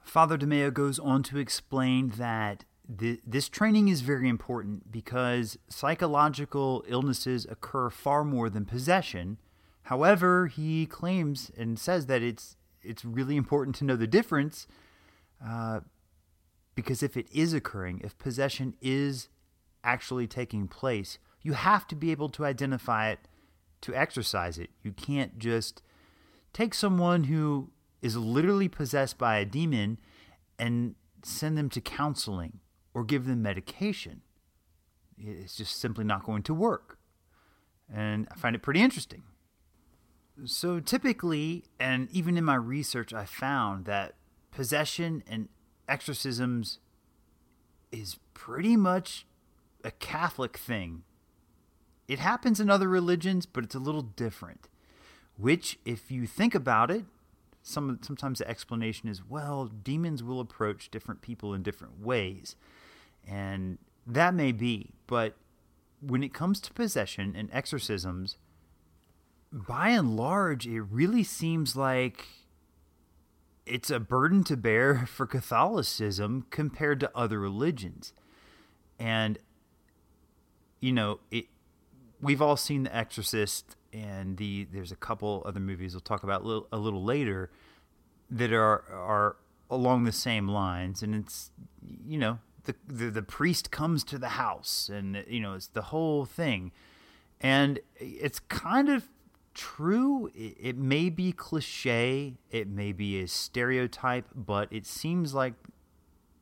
Father 0.02 0.36
De 0.36 0.46
Meo 0.46 0.70
goes 0.70 0.98
on 0.98 1.22
to 1.24 1.38
explain 1.38 2.10
that 2.16 2.64
th- 2.98 3.20
this 3.26 3.48
training 3.48 3.88
is 3.88 4.00
very 4.00 4.28
important 4.28 4.92
because 4.92 5.58
psychological 5.68 6.84
illnesses 6.86 7.46
occur 7.50 7.90
far 7.90 8.24
more 8.24 8.48
than 8.48 8.64
possession. 8.64 9.38
However, 9.82 10.46
he 10.46 10.86
claims 10.86 11.50
and 11.56 11.78
says 11.78 12.06
that 12.06 12.22
it's 12.22 12.56
it's 12.86 13.04
really 13.04 13.36
important 13.36 13.76
to 13.76 13.84
know 13.84 13.96
the 13.96 14.06
difference 14.06 14.66
uh, 15.44 15.80
because 16.74 17.02
if 17.02 17.16
it 17.16 17.26
is 17.32 17.52
occurring, 17.52 18.00
if 18.04 18.16
possession 18.18 18.74
is 18.80 19.28
actually 19.82 20.26
taking 20.26 20.68
place, 20.68 21.18
you 21.42 21.52
have 21.52 21.86
to 21.88 21.94
be 21.94 22.10
able 22.10 22.28
to 22.30 22.44
identify 22.44 23.10
it 23.10 23.20
to 23.82 23.94
exorcise 23.94 24.58
it. 24.58 24.70
You 24.82 24.92
can't 24.92 25.38
just 25.38 25.82
take 26.52 26.74
someone 26.74 27.24
who 27.24 27.70
is 28.02 28.16
literally 28.16 28.68
possessed 28.68 29.18
by 29.18 29.38
a 29.38 29.44
demon 29.44 29.98
and 30.58 30.94
send 31.22 31.56
them 31.56 31.68
to 31.70 31.80
counseling 31.80 32.60
or 32.94 33.04
give 33.04 33.26
them 33.26 33.42
medication. 33.42 34.22
It's 35.18 35.56
just 35.56 35.78
simply 35.80 36.04
not 36.04 36.24
going 36.24 36.42
to 36.44 36.54
work. 36.54 36.98
And 37.92 38.26
I 38.30 38.34
find 38.36 38.56
it 38.56 38.62
pretty 38.62 38.80
interesting. 38.80 39.22
So, 40.44 40.80
typically, 40.80 41.64
and 41.80 42.08
even 42.12 42.36
in 42.36 42.44
my 42.44 42.56
research, 42.56 43.14
I 43.14 43.24
found 43.24 43.86
that 43.86 44.14
possession 44.50 45.22
and 45.26 45.48
exorcisms 45.88 46.78
is 47.90 48.18
pretty 48.34 48.76
much 48.76 49.26
a 49.82 49.90
Catholic 49.90 50.58
thing 50.58 51.04
it 52.08 52.18
happens 52.18 52.60
in 52.60 52.70
other 52.70 52.88
religions, 52.88 53.46
but 53.46 53.64
it's 53.64 53.74
a 53.74 53.80
little 53.80 54.02
different. 54.02 54.68
Which, 55.36 55.78
if 55.84 56.10
you 56.10 56.26
think 56.26 56.54
about 56.54 56.90
it, 56.90 57.04
some 57.62 57.98
sometimes 58.02 58.38
the 58.38 58.48
explanation 58.48 59.08
is, 59.08 59.22
well, 59.28 59.66
demons 59.66 60.22
will 60.22 60.40
approach 60.40 60.90
different 60.90 61.20
people 61.20 61.52
in 61.52 61.62
different 61.62 62.00
ways, 62.00 62.56
and 63.26 63.78
that 64.06 64.34
may 64.34 64.52
be. 64.52 64.90
But 65.06 65.34
when 66.00 66.22
it 66.22 66.32
comes 66.32 66.60
to 66.60 66.72
possession 66.72 67.34
and 67.36 67.50
exorcisms, 67.52 68.36
by 69.56 69.88
and 69.90 70.16
large, 70.16 70.66
it 70.66 70.82
really 70.82 71.24
seems 71.24 71.74
like 71.74 72.26
it's 73.64 73.90
a 73.90 73.98
burden 73.98 74.44
to 74.44 74.56
bear 74.56 75.06
for 75.10 75.26
Catholicism 75.26 76.46
compared 76.50 77.00
to 77.00 77.10
other 77.16 77.40
religions. 77.40 78.12
And, 78.98 79.38
you 80.80 80.92
know, 80.92 81.20
it, 81.30 81.46
we've 82.20 82.42
all 82.42 82.56
seen 82.56 82.84
The 82.84 82.96
Exorcist, 82.96 83.76
and 83.92 84.36
the 84.36 84.66
there's 84.72 84.92
a 84.92 84.96
couple 84.96 85.42
other 85.46 85.60
movies 85.60 85.94
we'll 85.94 86.00
talk 86.00 86.22
about 86.22 86.42
a 86.42 86.46
little, 86.46 86.68
a 86.70 86.76
little 86.76 87.02
later 87.02 87.50
that 88.30 88.52
are 88.52 88.84
are 88.92 89.36
along 89.70 90.04
the 90.04 90.12
same 90.12 90.48
lines, 90.48 91.02
and 91.02 91.14
it's 91.14 91.50
you 92.06 92.18
know 92.18 92.38
the, 92.64 92.74
the 92.86 93.10
the 93.10 93.22
priest 93.22 93.70
comes 93.70 94.04
to 94.04 94.18
the 94.18 94.30
house, 94.30 94.90
and 94.92 95.24
you 95.28 95.40
know 95.40 95.54
it's 95.54 95.68
the 95.68 95.82
whole 95.82 96.24
thing, 96.24 96.72
and 97.40 97.80
it's 97.96 98.38
kind 98.38 98.88
of 98.88 99.08
true. 99.56 100.30
It, 100.34 100.76
may 100.76 101.10
be 101.10 101.32
cliche, 101.32 102.34
it 102.50 102.68
may 102.68 102.92
be 102.92 103.20
a 103.20 103.26
stereotype, 103.26 104.26
but 104.34 104.68
it 104.70 104.86
seems 104.86 105.34
like 105.34 105.54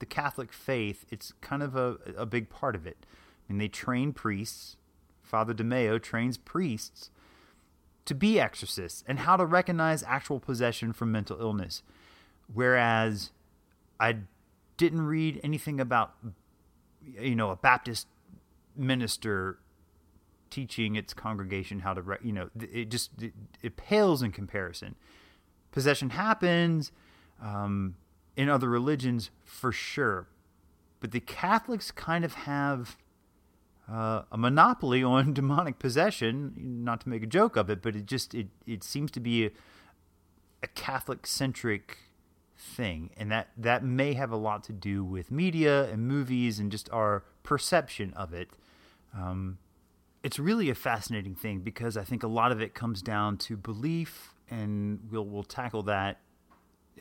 the 0.00 0.06
Catholic 0.06 0.52
faith. 0.52 1.06
It's 1.10 1.32
kind 1.40 1.62
of 1.62 1.76
a 1.76 1.96
a 2.16 2.26
big 2.26 2.50
part 2.50 2.74
of 2.74 2.86
it. 2.86 3.06
I 3.48 3.52
mean, 3.52 3.58
they 3.58 3.68
train 3.68 4.12
priests 4.12 4.76
Father 5.24 5.54
De 5.54 5.64
Meo 5.64 5.98
trains 5.98 6.36
priests 6.36 7.10
to 8.04 8.14
be 8.14 8.38
exorcists 8.38 9.02
and 9.08 9.20
how 9.20 9.36
to 9.36 9.44
recognize 9.44 10.04
actual 10.04 10.38
possession 10.38 10.92
from 10.92 11.10
mental 11.10 11.40
illness. 11.40 11.82
Whereas 12.52 13.32
I 13.98 14.18
didn't 14.76 15.06
read 15.06 15.40
anything 15.42 15.80
about 15.80 16.14
you 17.18 17.34
know, 17.34 17.50
a 17.50 17.56
Baptist 17.56 18.06
minister 18.76 19.58
teaching 20.54 20.94
its 20.94 21.12
congregation 21.12 21.80
how 21.80 21.92
to, 21.92 22.16
you 22.22 22.32
know, 22.32 22.48
it 22.60 22.88
just 22.88 23.10
it, 23.20 23.32
it 23.60 23.76
pales 23.76 24.22
in 24.22 24.30
comparison. 24.30 24.94
Possession 25.72 26.10
happens 26.10 26.92
um, 27.42 27.96
in 28.36 28.48
other 28.48 28.68
religions 28.68 29.30
for 29.42 29.72
sure, 29.72 30.28
but 31.00 31.10
the 31.10 31.18
Catholics 31.18 31.90
kind 31.90 32.24
of 32.24 32.34
have 32.34 32.96
uh, 33.90 34.22
a 34.30 34.38
monopoly 34.38 35.02
on 35.14 35.34
demonic 35.34 35.80
possession. 35.80 36.54
Not 36.56 37.00
to 37.00 37.08
make 37.08 37.24
a 37.24 37.26
joke 37.26 37.56
of 37.56 37.68
it, 37.68 37.82
but 37.82 37.96
it 37.96 38.06
just 38.06 38.32
it 38.32 38.46
it 38.64 38.84
seems 38.84 39.10
to 39.10 39.20
be 39.20 39.46
a, 39.46 39.50
a 40.62 40.68
Catholic 40.68 41.26
centric 41.26 41.98
thing, 42.56 43.10
and 43.16 43.28
that 43.32 43.48
that 43.56 43.82
may 43.82 44.12
have 44.14 44.30
a 44.30 44.36
lot 44.36 44.62
to 44.64 44.72
do 44.72 45.02
with 45.02 45.32
media 45.32 45.90
and 45.90 46.06
movies 46.06 46.60
and 46.60 46.70
just 46.70 46.88
our 46.92 47.24
perception 47.42 48.14
of 48.14 48.32
it. 48.32 48.50
Um, 49.12 49.58
it's 50.24 50.38
really 50.38 50.70
a 50.70 50.74
fascinating 50.74 51.34
thing 51.34 51.60
because 51.60 51.96
I 51.98 52.02
think 52.02 52.22
a 52.22 52.28
lot 52.28 52.50
of 52.50 52.60
it 52.60 52.72
comes 52.74 53.02
down 53.02 53.36
to 53.38 53.56
belief, 53.56 54.34
and 54.50 55.00
we'll 55.10 55.26
we'll 55.26 55.44
tackle 55.44 55.82
that 55.84 56.20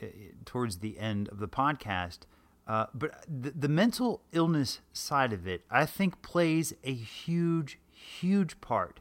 uh, 0.00 0.06
towards 0.44 0.78
the 0.78 0.98
end 0.98 1.28
of 1.30 1.38
the 1.38 1.48
podcast. 1.48 2.20
Uh, 2.68 2.86
but 2.94 3.24
the, 3.26 3.50
the 3.50 3.68
mental 3.68 4.22
illness 4.32 4.80
side 4.92 5.32
of 5.32 5.46
it, 5.46 5.62
I 5.70 5.86
think, 5.86 6.22
plays 6.22 6.74
a 6.84 6.92
huge, 6.92 7.78
huge 7.90 8.60
part. 8.60 9.00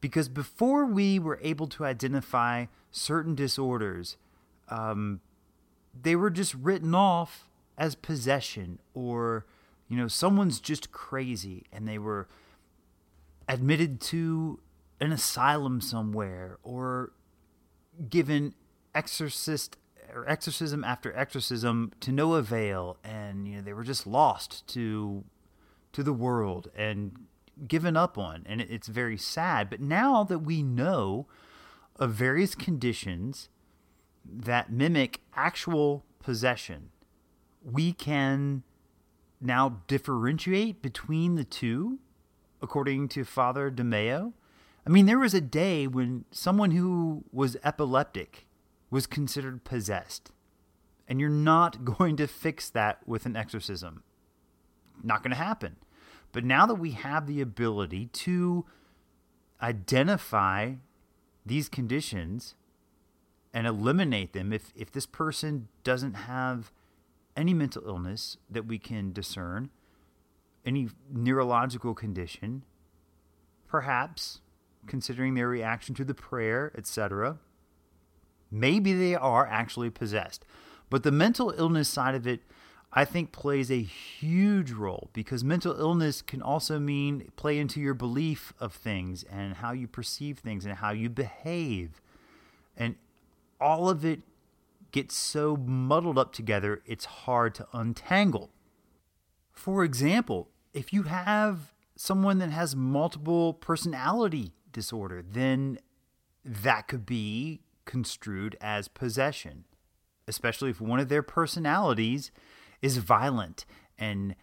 Because 0.00 0.28
before 0.28 0.86
we 0.86 1.18
were 1.18 1.38
able 1.42 1.66
to 1.68 1.84
identify 1.84 2.66
certain 2.90 3.34
disorders, 3.34 4.16
um, 4.68 5.20
they 6.00 6.16
were 6.16 6.30
just 6.30 6.54
written 6.54 6.94
off 6.94 7.50
as 7.76 7.94
possession 7.94 8.78
or, 8.94 9.44
you 9.88 9.96
know, 9.98 10.08
someone's 10.08 10.58
just 10.58 10.90
crazy 10.90 11.64
and 11.70 11.86
they 11.86 11.98
were 11.98 12.28
admitted 13.50 14.00
to 14.00 14.60
an 15.00 15.12
asylum 15.12 15.80
somewhere 15.80 16.58
or 16.62 17.12
given 18.08 18.54
exorcist 18.94 19.76
or 20.14 20.28
exorcism 20.28 20.84
after 20.84 21.14
exorcism 21.16 21.92
to 22.00 22.12
no 22.12 22.34
avail, 22.34 22.96
and 23.04 23.46
you 23.48 23.56
know 23.56 23.62
they 23.62 23.72
were 23.72 23.84
just 23.84 24.06
lost 24.06 24.66
to 24.68 25.24
to 25.92 26.02
the 26.02 26.12
world 26.12 26.70
and 26.76 27.12
given 27.66 27.96
up 27.96 28.16
on, 28.16 28.44
and 28.46 28.60
it's 28.60 28.88
very 28.88 29.16
sad. 29.16 29.68
But 29.68 29.80
now 29.80 30.24
that 30.24 30.38
we 30.40 30.62
know 30.62 31.26
of 31.96 32.12
various 32.12 32.54
conditions 32.54 33.48
that 34.24 34.72
mimic 34.72 35.20
actual 35.34 36.04
possession, 36.20 36.90
we 37.62 37.92
can 37.92 38.62
now 39.40 39.80
differentiate 39.86 40.82
between 40.82 41.34
the 41.34 41.44
two, 41.44 41.98
according 42.62 43.08
to 43.08 43.24
Father 43.24 43.70
DeMeo. 43.70 44.32
I 44.86 44.90
mean, 44.90 45.06
there 45.06 45.18
was 45.18 45.34
a 45.34 45.40
day 45.40 45.86
when 45.86 46.24
someone 46.30 46.72
who 46.72 47.24
was 47.32 47.56
epileptic 47.62 48.46
was 48.90 49.06
considered 49.06 49.64
possessed. 49.64 50.32
And 51.08 51.20
you're 51.20 51.28
not 51.28 51.84
going 51.96 52.16
to 52.16 52.26
fix 52.26 52.70
that 52.70 53.06
with 53.06 53.26
an 53.26 53.36
exorcism. 53.36 54.02
Not 55.02 55.22
going 55.22 55.30
to 55.30 55.36
happen. 55.36 55.76
But 56.32 56.44
now 56.44 56.66
that 56.66 56.74
we 56.74 56.92
have 56.92 57.26
the 57.26 57.40
ability 57.40 58.06
to 58.06 58.64
identify 59.60 60.74
these 61.44 61.68
conditions 61.68 62.54
and 63.52 63.66
eliminate 63.66 64.32
them, 64.32 64.52
if, 64.52 64.72
if 64.76 64.92
this 64.92 65.06
person 65.06 65.68
doesn't 65.82 66.14
have 66.14 66.70
any 67.36 67.52
mental 67.52 67.82
illness 67.84 68.36
that 68.48 68.66
we 68.66 68.78
can 68.78 69.12
discern, 69.12 69.70
any 70.64 70.88
neurological 71.10 71.94
condition, 71.94 72.64
perhaps 73.66 74.40
considering 74.86 75.34
their 75.34 75.48
reaction 75.48 75.94
to 75.94 76.04
the 76.04 76.14
prayer, 76.14 76.72
etc., 76.76 77.38
Maybe 78.50 78.92
they 78.92 79.14
are 79.14 79.46
actually 79.46 79.90
possessed. 79.90 80.44
But 80.88 81.04
the 81.04 81.12
mental 81.12 81.54
illness 81.56 81.88
side 81.88 82.14
of 82.14 82.26
it, 82.26 82.40
I 82.92 83.04
think, 83.04 83.30
plays 83.30 83.70
a 83.70 83.80
huge 83.80 84.72
role 84.72 85.10
because 85.12 85.44
mental 85.44 85.78
illness 85.78 86.20
can 86.20 86.42
also 86.42 86.80
mean 86.80 87.30
play 87.36 87.58
into 87.58 87.80
your 87.80 87.94
belief 87.94 88.52
of 88.58 88.72
things 88.72 89.22
and 89.22 89.54
how 89.54 89.72
you 89.72 89.86
perceive 89.86 90.38
things 90.38 90.64
and 90.64 90.76
how 90.76 90.90
you 90.90 91.08
behave. 91.08 92.00
And 92.76 92.96
all 93.60 93.88
of 93.88 94.04
it 94.04 94.20
gets 94.90 95.14
so 95.14 95.56
muddled 95.56 96.18
up 96.18 96.32
together, 96.32 96.82
it's 96.84 97.04
hard 97.04 97.54
to 97.54 97.68
untangle. 97.72 98.50
For 99.52 99.84
example, 99.84 100.48
if 100.72 100.92
you 100.92 101.04
have 101.04 101.72
someone 101.96 102.38
that 102.38 102.50
has 102.50 102.74
multiple 102.74 103.54
personality 103.54 104.52
disorder, 104.72 105.22
then 105.22 105.78
that 106.44 106.88
could 106.88 107.04
be 107.04 107.60
construed 107.84 108.56
as 108.60 108.88
possession, 108.88 109.64
especially 110.28 110.70
if 110.70 110.80
one 110.80 111.00
of 111.00 111.08
their 111.08 111.22
personalities 111.22 112.30
is 112.80 112.98
violent 112.98 113.66
and 113.98 114.34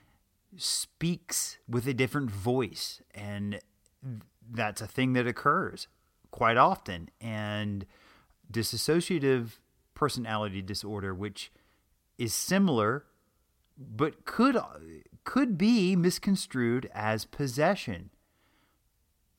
speaks 0.56 1.58
with 1.68 1.88
a 1.88 1.94
different 1.94 2.30
voice. 2.30 3.02
And 3.16 3.60
that's 4.50 4.82
a 4.82 4.88
thing 4.88 5.13
that 5.13 5.28
occurs 5.28 5.88
quite 6.32 6.58
often. 6.58 7.10
And 7.20 7.86
dissociative 8.52 9.60
personality 9.96 10.62
disorder, 10.62 11.13
which 11.13 11.52
is 12.18 12.34
similar 12.34 13.06
but 13.78 14.26
could 14.26 14.58
could 15.28 15.58
be 15.58 15.94
misconstrued 15.96 16.90
as 16.94 17.26
possession. 17.26 18.10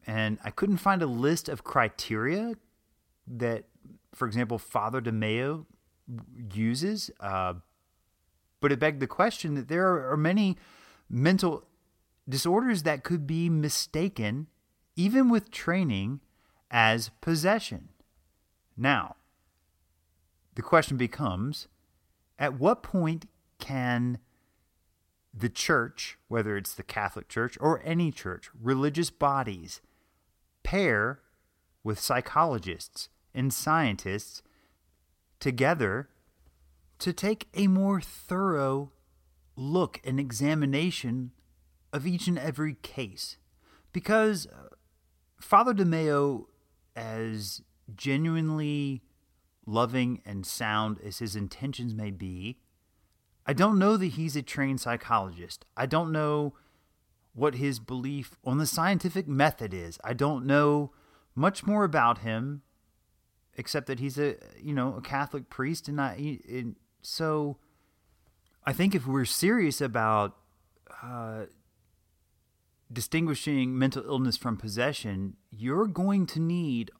And 0.06 0.38
I 0.44 0.50
couldn't 0.50 0.76
find 0.76 1.02
a 1.02 1.06
list 1.06 1.48
of 1.48 1.64
criteria 1.64 2.54
that 3.26 3.64
for 4.14 4.26
example, 4.26 4.58
Father 4.58 5.00
DeMeo 5.00 5.64
uses. 6.52 7.10
Uh, 7.20 7.54
but 8.60 8.72
it 8.72 8.80
begged 8.80 9.00
the 9.00 9.06
question 9.06 9.54
that 9.54 9.68
there 9.68 10.10
are 10.10 10.16
many 10.16 10.56
mental 11.08 11.64
disorders 12.28 12.82
that 12.82 13.04
could 13.04 13.26
be 13.26 13.48
mistaken, 13.48 14.48
even 14.96 15.30
with 15.30 15.50
training, 15.50 16.20
as 16.70 17.10
possession. 17.20 17.88
Now, 18.76 19.16
the 20.54 20.62
question 20.62 20.96
becomes 20.96 21.68
at 22.38 22.58
what 22.58 22.82
point 22.82 23.26
can 23.58 24.18
the 25.32 25.48
church, 25.48 26.18
whether 26.28 26.56
it's 26.56 26.74
the 26.74 26.82
Catholic 26.82 27.28
Church 27.28 27.56
or 27.60 27.82
any 27.84 28.10
church, 28.10 28.50
religious 28.60 29.10
bodies, 29.10 29.80
pair 30.62 31.20
with 31.84 32.00
psychologists 32.00 33.08
and 33.34 33.52
scientists 33.52 34.42
together 35.40 36.08
to 36.98 37.12
take 37.12 37.48
a 37.54 37.66
more 37.68 38.00
thorough 38.00 38.92
look 39.56 40.00
and 40.04 40.18
examination 40.18 41.32
of 41.92 42.06
each 42.06 42.26
and 42.26 42.38
every 42.38 42.74
case. 42.74 43.36
Because 43.92 44.46
uh, 44.46 44.74
Father 45.40 45.72
DeMeo, 45.72 46.46
as 46.96 47.62
genuinely 47.94 49.02
loving 49.66 50.20
and 50.24 50.44
sound 50.44 50.98
as 51.04 51.18
his 51.18 51.36
intentions 51.36 51.94
may 51.94 52.10
be, 52.10 52.58
I 53.48 53.54
don't 53.54 53.78
know 53.78 53.96
that 53.96 54.08
he's 54.08 54.36
a 54.36 54.42
trained 54.42 54.78
psychologist. 54.78 55.64
I 55.74 55.86
don't 55.86 56.12
know 56.12 56.52
what 57.32 57.54
his 57.54 57.78
belief 57.78 58.36
on 58.44 58.58
the 58.58 58.66
scientific 58.66 59.26
method 59.26 59.72
is. 59.72 59.98
I 60.04 60.12
don't 60.12 60.44
know 60.44 60.92
much 61.34 61.66
more 61.66 61.84
about 61.84 62.18
him 62.18 62.60
except 63.56 63.86
that 63.86 64.00
he's 64.00 64.18
a 64.18 64.36
you 64.60 64.74
know 64.74 64.94
a 64.96 65.00
Catholic 65.00 65.48
priest, 65.48 65.88
and 65.88 65.98
I 65.98 66.40
and 66.46 66.76
so 67.00 67.56
I 68.66 68.74
think 68.74 68.94
if 68.94 69.06
we're 69.06 69.24
serious 69.24 69.80
about 69.80 70.36
uh, 71.02 71.46
distinguishing 72.92 73.78
mental 73.78 74.04
illness 74.04 74.36
from 74.36 74.58
possession, 74.58 75.36
you're 75.50 75.86
going 75.86 76.26
to 76.26 76.40
need 76.40 76.90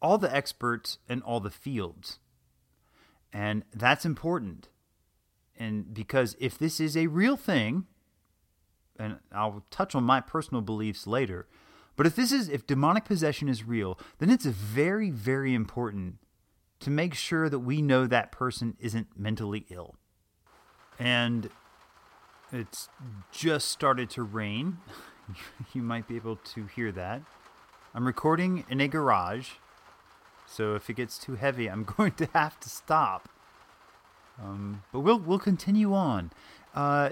all 0.00 0.16
the 0.16 0.34
experts 0.34 0.96
in 1.06 1.20
all 1.20 1.38
the 1.38 1.50
fields, 1.50 2.18
and 3.30 3.62
that's 3.74 4.06
important. 4.06 4.69
And 5.60 5.92
because 5.92 6.34
if 6.40 6.56
this 6.56 6.80
is 6.80 6.96
a 6.96 7.06
real 7.08 7.36
thing, 7.36 7.84
and 8.98 9.18
I'll 9.30 9.62
touch 9.70 9.94
on 9.94 10.02
my 10.04 10.22
personal 10.22 10.62
beliefs 10.62 11.06
later, 11.06 11.46
but 11.96 12.06
if 12.06 12.16
this 12.16 12.32
is 12.32 12.48
if 12.48 12.66
demonic 12.66 13.04
possession 13.04 13.46
is 13.46 13.62
real, 13.62 13.98
then 14.18 14.30
it's 14.30 14.46
very 14.46 15.10
very 15.10 15.52
important 15.52 16.16
to 16.80 16.90
make 16.90 17.12
sure 17.12 17.50
that 17.50 17.58
we 17.58 17.82
know 17.82 18.06
that 18.06 18.32
person 18.32 18.74
isn't 18.80 19.08
mentally 19.18 19.66
ill. 19.68 19.96
And 20.98 21.50
it's 22.50 22.88
just 23.30 23.68
started 23.68 24.08
to 24.10 24.22
rain. 24.22 24.78
you 25.74 25.82
might 25.82 26.08
be 26.08 26.16
able 26.16 26.36
to 26.36 26.66
hear 26.74 26.90
that. 26.92 27.20
I'm 27.94 28.06
recording 28.06 28.64
in 28.70 28.80
a 28.80 28.88
garage, 28.88 29.50
so 30.46 30.74
if 30.74 30.88
it 30.88 30.94
gets 30.94 31.18
too 31.18 31.34
heavy, 31.34 31.68
I'm 31.68 31.84
going 31.96 32.12
to 32.12 32.28
have 32.32 32.58
to 32.60 32.70
stop. 32.70 33.28
Um, 34.38 34.82
but 34.92 35.00
we'll 35.00 35.18
we'll 35.18 35.38
continue 35.38 35.94
on. 35.94 36.30
Uh, 36.74 37.10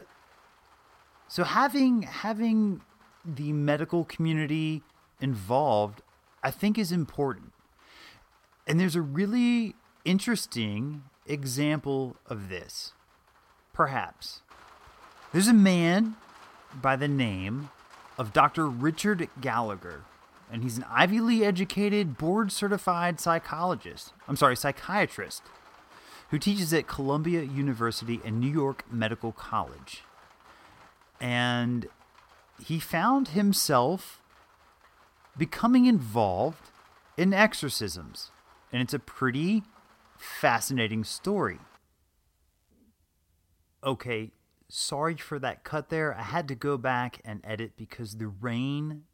So 1.29 1.45
having 1.45 2.03
having 2.03 2.81
the 3.25 3.53
medical 3.53 4.05
community 4.05 4.83
involved, 5.21 6.01
I 6.43 6.51
think, 6.51 6.79
is 6.79 6.91
important. 6.93 7.53
And 8.67 8.81
there's 8.81 8.97
a 8.97 9.03
really 9.03 9.75
interesting 10.05 11.03
example 11.27 12.17
of 12.27 12.49
this. 12.49 12.93
Perhaps. 13.75 14.41
There's 15.33 15.49
a 15.49 15.53
man 15.53 16.17
by 16.75 16.97
the 16.97 17.09
name 17.09 17.69
of 18.17 18.33
Dr. 18.33 18.67
Richard 18.67 19.29
Gallagher, 19.41 20.05
and 20.51 20.63
he's 20.63 20.79
an 20.79 20.87
Ivy 20.91 21.21
League 21.21 21.43
educated, 21.43 22.17
board 22.17 22.51
certified 22.51 23.21
psychologist. 23.21 24.13
I'm 24.27 24.37
sorry, 24.37 24.57
psychiatrist 24.57 25.43
who 26.31 26.39
teaches 26.39 26.73
at 26.73 26.87
Columbia 26.87 27.43
University 27.43 28.21
and 28.25 28.39
New 28.39 28.51
York 28.51 28.85
Medical 28.91 29.33
College. 29.33 30.03
And 31.21 31.89
he 32.65 32.79
found 32.79 33.29
himself 33.29 34.23
becoming 35.37 35.87
involved 35.87 36.71
in 37.17 37.33
exorcisms. 37.33 38.31
And 38.73 38.83
it's 38.83 38.95
a 38.95 38.99
pretty 38.99 39.63
fascinating 40.17 41.05
story. 41.05 41.59
Okay, 43.83 44.33
sorry 44.69 45.17
for 45.17 45.39
that 45.39 45.65
cut 45.65 45.89
there. 45.89 46.15
I 46.15 46.23
had 46.23 46.49
to 46.49 46.55
go 46.55 46.77
back 46.77 47.21
and 47.25 47.41
edit 47.45 47.73
because 47.77 48.17
the 48.17 48.29
rain 48.29 49.05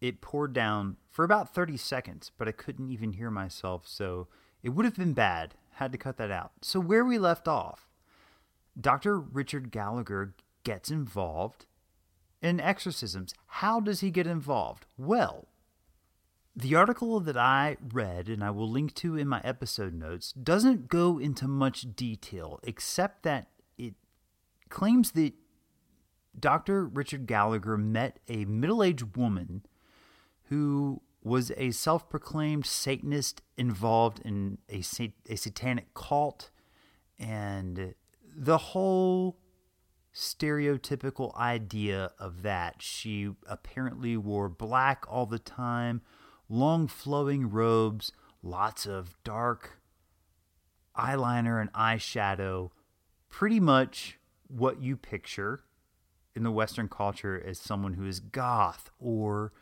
it 0.00 0.20
poured 0.20 0.52
down 0.52 0.96
for 1.10 1.24
about 1.24 1.54
30 1.54 1.76
seconds, 1.76 2.30
but 2.36 2.48
I 2.48 2.52
couldn't 2.52 2.90
even 2.90 3.12
hear 3.12 3.30
myself, 3.30 3.86
so 3.86 4.28
it 4.62 4.70
would 4.70 4.84
have 4.84 4.96
been 4.96 5.14
bad. 5.14 5.54
Had 5.76 5.92
to 5.92 5.98
cut 5.98 6.16
that 6.16 6.30
out. 6.30 6.52
So 6.62 6.80
where 6.80 7.04
we 7.04 7.18
left 7.18 7.46
off, 7.46 7.86
Dr. 8.80 9.20
Richard 9.20 9.70
Gallagher 9.70 10.34
gets 10.64 10.90
involved 10.90 11.66
in 12.40 12.60
exorcisms. 12.60 13.34
How 13.46 13.80
does 13.80 14.00
he 14.00 14.10
get 14.10 14.26
involved? 14.26 14.86
Well, 14.96 15.48
the 16.54 16.74
article 16.74 17.20
that 17.20 17.36
I 17.36 17.76
read, 17.92 18.30
and 18.30 18.42
I 18.42 18.50
will 18.50 18.70
link 18.70 18.94
to 18.94 19.16
in 19.16 19.28
my 19.28 19.42
episode 19.44 19.92
notes, 19.92 20.32
doesn't 20.32 20.88
go 20.88 21.18
into 21.18 21.46
much 21.46 21.94
detail 21.94 22.58
except 22.62 23.22
that 23.24 23.48
it 23.76 23.96
claims 24.70 25.10
that 25.10 25.34
Dr. 26.38 26.86
Richard 26.86 27.26
Gallagher 27.26 27.76
met 27.76 28.18
a 28.28 28.46
middle 28.46 28.82
aged 28.82 29.14
woman 29.14 29.66
who 30.44 31.02
was 31.26 31.50
a 31.56 31.72
self 31.72 32.08
proclaimed 32.08 32.64
Satanist 32.64 33.42
involved 33.56 34.20
in 34.24 34.58
a, 34.70 34.84
a 35.28 35.36
satanic 35.36 35.92
cult, 35.92 36.50
and 37.18 37.94
the 38.36 38.58
whole 38.58 39.36
stereotypical 40.14 41.36
idea 41.36 42.12
of 42.20 42.42
that. 42.42 42.80
She 42.80 43.30
apparently 43.48 44.16
wore 44.16 44.48
black 44.48 45.04
all 45.08 45.26
the 45.26 45.40
time 45.40 46.00
long 46.48 46.86
flowing 46.86 47.50
robes, 47.50 48.12
lots 48.40 48.86
of 48.86 49.16
dark 49.24 49.80
eyeliner 50.96 51.60
and 51.60 51.72
eyeshadow, 51.72 52.70
pretty 53.28 53.58
much 53.58 54.16
what 54.46 54.80
you 54.80 54.96
picture 54.96 55.64
in 56.36 56.44
the 56.44 56.52
Western 56.52 56.88
culture 56.88 57.42
as 57.44 57.58
someone 57.58 57.94
who 57.94 58.06
is 58.06 58.20
goth 58.20 58.90
or 59.00 59.52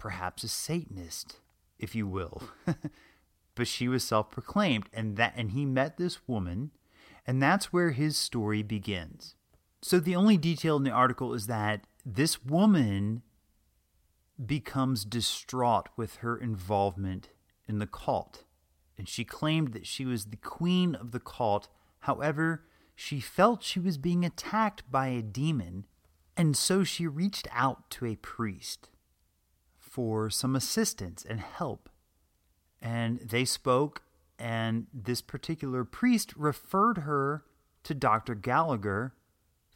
perhaps 0.00 0.42
a 0.42 0.48
Satanist, 0.48 1.36
if 1.78 1.94
you 1.94 2.08
will. 2.08 2.42
but 3.54 3.68
she 3.68 3.86
was 3.86 4.02
self-proclaimed, 4.02 4.88
and 4.92 5.16
that 5.16 5.34
and 5.36 5.52
he 5.52 5.64
met 5.64 5.96
this 5.96 6.26
woman, 6.26 6.72
and 7.26 7.40
that's 7.40 7.72
where 7.72 7.90
his 7.90 8.16
story 8.16 8.62
begins. 8.62 9.36
So 9.82 10.00
the 10.00 10.16
only 10.16 10.36
detail 10.36 10.76
in 10.76 10.84
the 10.84 10.90
article 10.90 11.34
is 11.34 11.46
that 11.46 11.84
this 12.04 12.44
woman 12.44 13.22
becomes 14.44 15.04
distraught 15.04 15.88
with 15.96 16.16
her 16.16 16.36
involvement 16.36 17.28
in 17.68 17.78
the 17.78 17.86
cult. 17.86 18.44
And 18.96 19.06
she 19.08 19.24
claimed 19.24 19.74
that 19.74 19.86
she 19.86 20.06
was 20.06 20.26
the 20.26 20.36
queen 20.36 20.94
of 20.94 21.12
the 21.12 21.20
cult. 21.20 21.68
However, 22.00 22.64
she 22.94 23.20
felt 23.20 23.62
she 23.62 23.80
was 23.80 23.98
being 23.98 24.24
attacked 24.24 24.90
by 24.90 25.08
a 25.08 25.22
demon, 25.22 25.86
and 26.36 26.56
so 26.56 26.84
she 26.84 27.06
reached 27.06 27.48
out 27.52 27.90
to 27.90 28.06
a 28.06 28.16
priest 28.16 28.88
for 30.00 30.30
some 30.30 30.56
assistance 30.56 31.26
and 31.28 31.40
help. 31.40 31.90
And 32.80 33.20
they 33.20 33.44
spoke, 33.44 34.00
and 34.38 34.86
this 34.94 35.20
particular 35.20 35.84
priest 35.84 36.32
referred 36.38 36.98
her 36.98 37.44
to 37.82 37.94
Dr. 37.94 38.34
Gallagher 38.34 39.12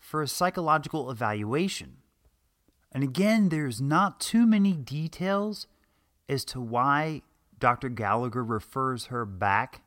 for 0.01 0.23
a 0.23 0.27
psychological 0.27 1.11
evaluation. 1.11 1.99
And 2.91 3.05
again, 3.05 3.51
there's 3.51 3.83
not 3.83 4.19
too 4.19 4.47
many 4.47 4.73
details 4.73 5.67
as 6.27 6.47
to 6.47 6.59
why 6.59 7.21
Dr. 7.59 7.91
Gallagher 7.91 8.43
refers 8.43 9.07
her 9.07 9.27
back 9.27 9.83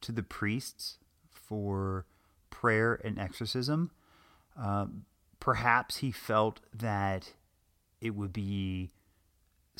to 0.00 0.10
the 0.10 0.24
priests 0.24 0.98
for 1.30 2.06
prayer 2.50 3.00
and 3.04 3.20
exorcism. 3.20 3.92
Uh, 4.60 4.86
perhaps 5.38 5.98
he 5.98 6.10
felt 6.10 6.58
that 6.74 7.34
it 8.00 8.16
would 8.16 8.32
be 8.32 8.90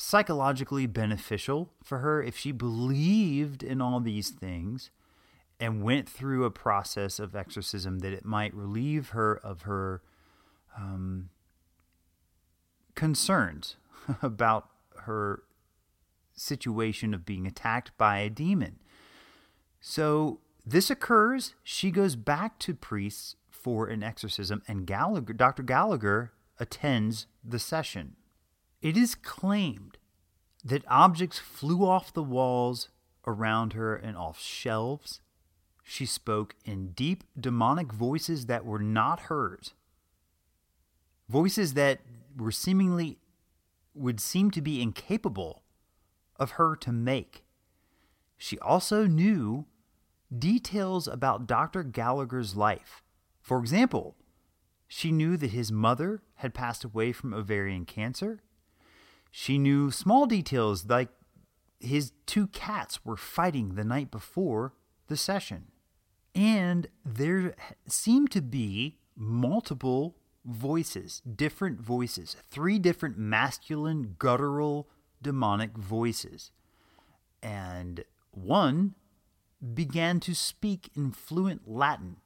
psychologically 0.01 0.87
beneficial 0.87 1.69
for 1.83 1.99
her 1.99 2.23
if 2.23 2.35
she 2.35 2.51
believed 2.51 3.61
in 3.61 3.79
all 3.79 3.99
these 3.99 4.31
things 4.31 4.89
and 5.59 5.83
went 5.83 6.09
through 6.09 6.43
a 6.43 6.49
process 6.49 7.19
of 7.19 7.35
exorcism 7.35 7.99
that 7.99 8.11
it 8.11 8.25
might 8.25 8.51
relieve 8.55 9.09
her 9.09 9.37
of 9.37 9.61
her 9.61 10.01
um, 10.75 11.29
concerns 12.95 13.75
about 14.23 14.69
her 15.01 15.43
situation 16.33 17.13
of 17.13 17.23
being 17.23 17.45
attacked 17.45 17.91
by 17.95 18.17
a 18.17 18.29
demon. 18.29 18.79
So 19.79 20.39
this 20.65 20.89
occurs. 20.89 21.53
She 21.63 21.91
goes 21.91 22.15
back 22.15 22.57
to 22.59 22.73
priests 22.73 23.35
for 23.51 23.85
an 23.85 24.01
exorcism, 24.01 24.63
and 24.67 24.87
Gallagher, 24.87 25.33
Dr. 25.33 25.61
Gallagher 25.61 26.31
attends 26.59 27.27
the 27.43 27.59
session. 27.59 28.15
It 28.81 28.97
is 28.97 29.15
claimed 29.15 29.97
that 30.63 30.83
objects 30.87 31.39
flew 31.39 31.85
off 31.85 32.13
the 32.13 32.23
walls 32.23 32.89
around 33.25 33.73
her 33.73 33.95
and 33.95 34.17
off 34.17 34.39
shelves. 34.39 35.21
She 35.83 36.05
spoke 36.05 36.55
in 36.65 36.91
deep 36.91 37.23
demonic 37.39 37.91
voices 37.91 38.47
that 38.47 38.65
were 38.65 38.79
not 38.79 39.21
hers. 39.21 39.73
Voices 41.29 41.75
that 41.75 41.99
were 42.35 42.51
seemingly 42.51 43.19
would 43.93 44.19
seem 44.19 44.51
to 44.51 44.61
be 44.61 44.81
incapable 44.81 45.63
of 46.37 46.51
her 46.51 46.75
to 46.77 46.91
make. 46.91 47.43
She 48.37 48.57
also 48.59 49.05
knew 49.05 49.65
details 50.35 51.07
about 51.07 51.45
Dr. 51.45 51.83
Gallagher's 51.83 52.55
life. 52.55 53.03
For 53.41 53.59
example, 53.59 54.15
she 54.87 55.11
knew 55.11 55.37
that 55.37 55.51
his 55.51 55.71
mother 55.71 56.21
had 56.35 56.53
passed 56.53 56.83
away 56.83 57.11
from 57.11 57.33
ovarian 57.33 57.85
cancer. 57.85 58.41
She 59.31 59.57
knew 59.57 59.91
small 59.91 60.25
details 60.25 60.85
like 60.85 61.09
his 61.79 62.11
two 62.25 62.47
cats 62.47 63.03
were 63.05 63.17
fighting 63.17 63.75
the 63.75 63.83
night 63.83 64.11
before 64.11 64.73
the 65.07 65.17
session. 65.17 65.71
And 66.35 66.87
there 67.03 67.55
seemed 67.87 68.31
to 68.31 68.41
be 68.41 68.97
multiple 69.15 70.15
voices, 70.45 71.21
different 71.21 71.79
voices, 71.79 72.35
three 72.49 72.79
different 72.79 73.17
masculine, 73.17 74.15
guttural, 74.17 74.89
demonic 75.21 75.77
voices. 75.77 76.51
And 77.41 78.03
one 78.31 78.95
began 79.73 80.19
to 80.21 80.33
speak 80.33 80.89
in 80.95 81.11
fluent 81.11 81.67
Latin. 81.67 82.17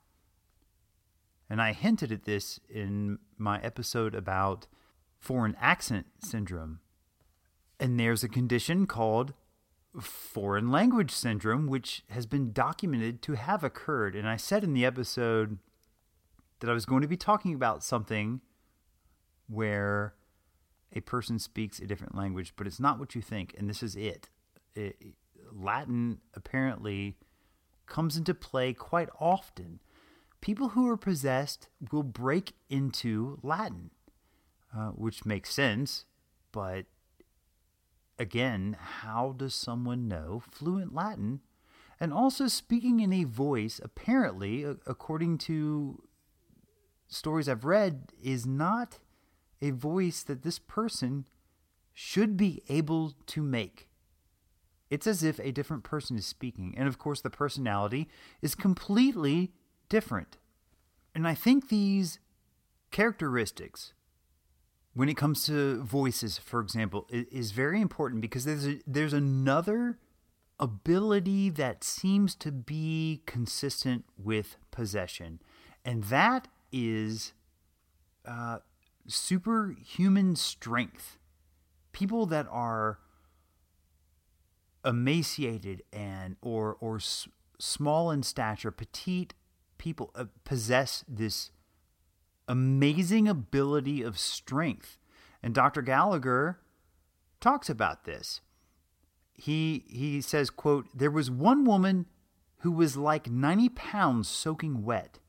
And 1.49 1.61
I 1.61 1.73
hinted 1.73 2.11
at 2.11 2.25
this 2.25 2.59
in 2.69 3.19
my 3.37 3.61
episode 3.61 4.15
about 4.15 4.67
foreign 5.19 5.55
accent 5.59 6.07
syndrome. 6.19 6.79
And 7.79 7.99
there's 7.99 8.23
a 8.23 8.29
condition 8.29 8.87
called 8.87 9.33
foreign 9.99 10.71
language 10.71 11.11
syndrome, 11.11 11.67
which 11.67 12.03
has 12.09 12.25
been 12.25 12.51
documented 12.51 13.21
to 13.23 13.33
have 13.33 13.63
occurred. 13.63 14.15
And 14.15 14.27
I 14.27 14.37
said 14.37 14.63
in 14.63 14.73
the 14.73 14.85
episode 14.85 15.59
that 16.59 16.69
I 16.69 16.73
was 16.73 16.85
going 16.85 17.01
to 17.01 17.07
be 17.07 17.17
talking 17.17 17.53
about 17.53 17.83
something 17.83 18.41
where 19.47 20.15
a 20.93 21.01
person 21.01 21.39
speaks 21.39 21.79
a 21.79 21.85
different 21.85 22.15
language, 22.15 22.53
but 22.55 22.67
it's 22.67 22.79
not 22.79 22.99
what 22.99 23.15
you 23.15 23.21
think, 23.21 23.53
and 23.57 23.69
this 23.69 23.83
is 23.83 23.95
it. 23.95 24.29
it 24.75 24.97
Latin 25.51 26.19
apparently 26.33 27.17
comes 27.85 28.17
into 28.17 28.33
play 28.33 28.73
quite 28.73 29.09
often. 29.19 29.79
People 30.41 30.69
who 30.69 30.87
are 30.87 30.97
possessed 30.97 31.69
will 31.91 32.03
break 32.03 32.53
into 32.69 33.39
Latin, 33.43 33.91
uh, 34.75 34.89
which 34.89 35.25
makes 35.25 35.53
sense, 35.53 36.05
but 36.51 36.85
again, 38.17 38.77
how 38.79 39.33
does 39.37 39.53
someone 39.53 40.07
know 40.07 40.41
fluent 40.51 40.93
Latin? 40.93 41.41
And 41.99 42.11
also 42.11 42.47
speaking 42.47 42.99
in 42.99 43.13
a 43.13 43.23
voice, 43.23 43.79
apparently, 43.83 44.63
according 44.63 45.37
to 45.39 46.03
stories 47.07 47.47
I've 47.47 47.65
read 47.65 48.11
is 48.21 48.45
not 48.45 48.99
a 49.61 49.71
voice 49.71 50.21
that 50.23 50.43
this 50.43 50.59
person 50.59 51.25
should 51.93 52.35
be 52.35 52.61
able 52.67 53.13
to 53.27 53.41
make. 53.41 53.87
It's 54.89 55.07
as 55.07 55.23
if 55.23 55.39
a 55.39 55.51
different 55.51 55.83
person 55.83 56.17
is 56.17 56.25
speaking. 56.25 56.75
And 56.77 56.87
of 56.87 56.99
course, 56.99 57.21
the 57.21 57.29
personality 57.29 58.09
is 58.41 58.53
completely 58.55 59.53
different. 59.89 60.37
And 61.13 61.27
I 61.27 61.33
think 61.33 61.69
these 61.69 62.19
characteristics, 62.91 63.93
when 64.95 65.09
it 65.09 65.17
comes 65.17 65.45
to 65.45 65.83
voices, 65.83 66.37
for 66.37 66.61
example, 66.61 67.05
is 67.11 67.51
very 67.51 67.81
important 67.81 68.21
because 68.21 68.45
there's 68.45 68.65
a, 68.65 68.79
there's 68.87 69.13
another 69.13 69.99
ability 70.57 71.49
that 71.49 71.83
seems 71.83 72.33
to 72.35 72.51
be 72.51 73.21
consistent 73.25 74.05
with 74.17 74.55
possession, 74.71 75.41
and 75.83 76.05
that 76.05 76.47
is 76.71 77.33
uh, 78.25 78.59
superhuman 79.05 80.35
strength. 80.37 81.17
People 81.91 82.25
that 82.27 82.47
are 82.49 82.99
emaciated 84.85 85.83
and 85.91 86.37
or 86.41 86.77
or 86.79 86.97
s- 86.97 87.27
small 87.59 88.11
in 88.11 88.23
stature, 88.23 88.71
petite 88.71 89.33
people 89.77 90.11
uh, 90.15 90.25
possess 90.45 91.03
this 91.07 91.51
amazing 92.47 93.27
ability 93.27 94.01
of 94.01 94.17
strength. 94.17 94.97
And 95.41 95.53
Dr. 95.53 95.81
Gallagher 95.81 96.59
talks 97.39 97.69
about 97.69 98.05
this. 98.05 98.41
He 99.33 99.83
he 99.87 100.21
says, 100.21 100.49
quote, 100.49 100.87
there 100.95 101.11
was 101.11 101.29
one 101.29 101.65
woman 101.65 102.05
who 102.59 102.71
was 102.71 102.97
like 102.97 103.29
90 103.29 103.69
pounds 103.69 104.27
soaking 104.27 104.83
wet. 104.83 105.19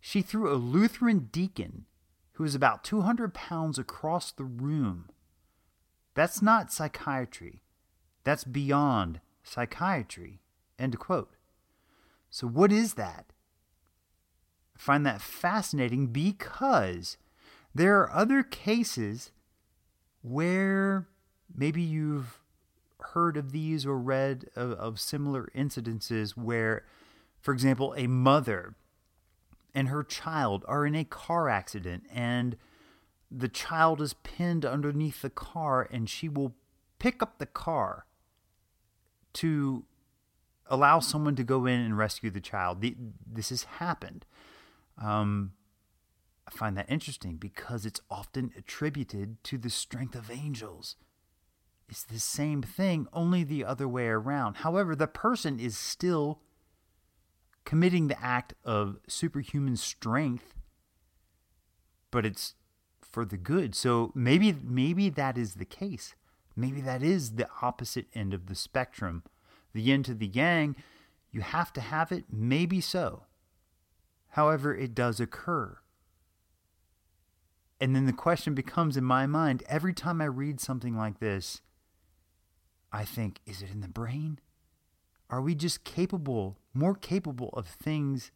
She 0.00 0.22
threw 0.22 0.50
a 0.50 0.54
Lutheran 0.54 1.28
deacon 1.30 1.84
who 2.32 2.44
was 2.44 2.54
about 2.54 2.84
200 2.84 3.34
pounds 3.34 3.78
across 3.78 4.32
the 4.32 4.44
room. 4.44 5.10
That's 6.14 6.40
not 6.40 6.72
psychiatry. 6.72 7.62
That's 8.24 8.44
beyond 8.44 9.20
psychiatry. 9.42 10.40
End 10.78 10.98
quote. 10.98 11.36
So, 12.30 12.46
what 12.46 12.72
is 12.72 12.94
that? 12.94 13.32
Find 14.80 15.04
that 15.04 15.20
fascinating 15.20 16.06
because 16.06 17.18
there 17.74 18.00
are 18.00 18.10
other 18.12 18.42
cases 18.42 19.30
where 20.22 21.06
maybe 21.54 21.82
you've 21.82 22.40
heard 23.12 23.36
of 23.36 23.52
these 23.52 23.84
or 23.84 23.98
read 23.98 24.46
of, 24.56 24.72
of 24.72 24.98
similar 24.98 25.50
incidences 25.54 26.30
where, 26.30 26.86
for 27.42 27.52
example, 27.52 27.92
a 27.94 28.06
mother 28.06 28.74
and 29.74 29.88
her 29.88 30.02
child 30.02 30.64
are 30.66 30.86
in 30.86 30.94
a 30.94 31.04
car 31.04 31.50
accident 31.50 32.04
and 32.10 32.56
the 33.30 33.48
child 33.48 34.00
is 34.00 34.14
pinned 34.14 34.64
underneath 34.64 35.20
the 35.20 35.28
car 35.28 35.86
and 35.92 36.08
she 36.08 36.26
will 36.26 36.54
pick 36.98 37.22
up 37.22 37.36
the 37.36 37.44
car 37.44 38.06
to 39.34 39.84
allow 40.68 41.00
someone 41.00 41.36
to 41.36 41.44
go 41.44 41.66
in 41.66 41.80
and 41.80 41.98
rescue 41.98 42.30
the 42.30 42.40
child. 42.40 42.82
This 43.30 43.50
has 43.50 43.64
happened. 43.64 44.24
Um, 45.00 45.52
I 46.46 46.50
find 46.50 46.76
that 46.76 46.90
interesting 46.90 47.36
because 47.36 47.86
it's 47.86 48.00
often 48.10 48.52
attributed 48.56 49.42
to 49.44 49.58
the 49.58 49.70
strength 49.70 50.14
of 50.14 50.30
angels. 50.30 50.96
It's 51.88 52.02
the 52.04 52.20
same 52.20 52.62
thing, 52.62 53.08
only 53.12 53.42
the 53.42 53.64
other 53.64 53.88
way 53.88 54.06
around. 54.06 54.58
However, 54.58 54.94
the 54.94 55.08
person 55.08 55.58
is 55.58 55.76
still 55.76 56.40
committing 57.64 58.08
the 58.08 58.22
act 58.22 58.54
of 58.64 58.98
superhuman 59.08 59.76
strength, 59.76 60.54
but 62.10 62.24
it's 62.26 62.54
for 63.00 63.24
the 63.24 63.36
good. 63.36 63.74
So 63.74 64.12
maybe 64.14 64.54
maybe 64.62 65.08
that 65.10 65.36
is 65.36 65.54
the 65.54 65.64
case. 65.64 66.14
Maybe 66.56 66.80
that 66.80 67.02
is 67.02 67.32
the 67.32 67.48
opposite 67.62 68.06
end 68.14 68.34
of 68.34 68.46
the 68.46 68.54
spectrum. 68.54 69.24
The 69.72 69.82
yin 69.82 70.02
to 70.04 70.14
the 70.14 70.26
yang, 70.26 70.76
you 71.30 71.40
have 71.40 71.72
to 71.74 71.80
have 71.80 72.12
it, 72.12 72.24
maybe 72.30 72.80
so. 72.80 73.24
However, 74.30 74.74
it 74.74 74.94
does 74.94 75.20
occur. 75.20 75.78
And 77.80 77.96
then 77.96 78.06
the 78.06 78.12
question 78.12 78.54
becomes 78.54 78.96
in 78.96 79.04
my 79.04 79.26
mind 79.26 79.62
every 79.68 79.94
time 79.94 80.20
I 80.20 80.26
read 80.26 80.60
something 80.60 80.96
like 80.96 81.18
this, 81.18 81.62
I 82.92 83.04
think, 83.04 83.40
is 83.46 83.62
it 83.62 83.70
in 83.70 83.80
the 83.80 83.88
brain? 83.88 84.38
Are 85.30 85.40
we 85.40 85.54
just 85.54 85.84
capable, 85.84 86.58
more 86.74 86.94
capable 86.94 87.50
of 87.50 87.66
things 87.66 88.32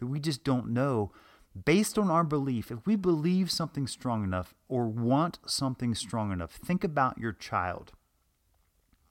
that 0.00 0.06
we 0.06 0.20
just 0.20 0.44
don't 0.44 0.70
know? 0.70 1.12
based 1.64 1.98
on 1.98 2.10
our 2.10 2.24
belief, 2.24 2.70
if 2.70 2.86
we 2.86 2.96
believe 2.96 3.50
something 3.50 3.86
strong 3.86 4.24
enough 4.24 4.54
or 4.68 4.86
want 4.86 5.38
something 5.46 5.94
strong 5.94 6.32
enough, 6.32 6.52
think 6.52 6.82
about 6.82 7.18
your 7.18 7.32
child 7.32 7.92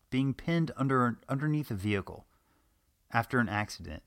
being 0.10 0.34
pinned 0.34 0.72
under 0.78 1.20
underneath 1.28 1.72
a 1.72 1.76
vehicle 1.76 2.26
after 3.12 3.40
an 3.40 3.50
accident. 3.50 4.04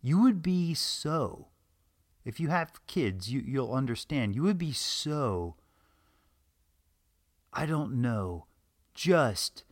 You 0.00 0.20
would 0.22 0.42
be 0.42 0.74
so 0.74 1.48
if 2.24 2.38
you 2.38 2.48
have 2.48 2.86
kids, 2.86 3.32
you, 3.32 3.40
you'll 3.40 3.72
understand. 3.72 4.34
You 4.34 4.42
would 4.42 4.58
be 4.58 4.72
so 4.72 5.56
I 7.52 7.66
don't 7.66 8.00
know, 8.00 8.46
just 8.94 9.64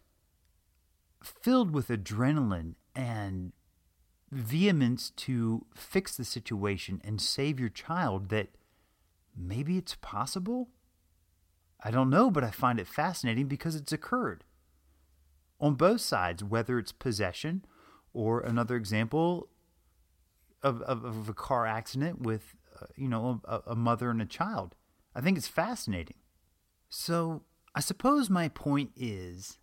filled 1.22 1.70
with 1.70 1.88
adrenaline 1.88 2.74
and 2.94 3.52
vehemence 4.32 5.10
to 5.10 5.66
fix 5.74 6.16
the 6.16 6.24
situation 6.24 7.00
and 7.04 7.20
save 7.20 7.60
your 7.60 7.68
child 7.68 8.28
that 8.30 8.48
maybe 9.36 9.76
it's 9.76 9.96
possible? 9.96 10.70
I 11.84 11.90
don't 11.90 12.10
know, 12.10 12.30
but 12.30 12.42
I 12.42 12.50
find 12.50 12.80
it 12.80 12.88
fascinating 12.88 13.46
because 13.46 13.76
it's 13.76 13.92
occurred 13.92 14.44
on 15.60 15.74
both 15.74 16.00
sides, 16.00 16.42
whether 16.42 16.78
it's 16.78 16.92
possession 16.92 17.64
or 18.12 18.40
another 18.40 18.76
example 18.76 19.48
of, 20.62 20.82
of, 20.82 21.04
of 21.04 21.28
a 21.28 21.34
car 21.34 21.66
accident 21.66 22.22
with, 22.22 22.54
uh, 22.80 22.86
you 22.96 23.08
know, 23.08 23.40
a, 23.44 23.60
a 23.68 23.76
mother 23.76 24.10
and 24.10 24.22
a 24.22 24.26
child. 24.26 24.74
I 25.14 25.20
think 25.20 25.38
it's 25.38 25.48
fascinating. 25.48 26.16
So 26.88 27.42
I 27.74 27.80
suppose 27.80 28.30
my 28.30 28.48
point 28.48 28.90
is 28.96 29.58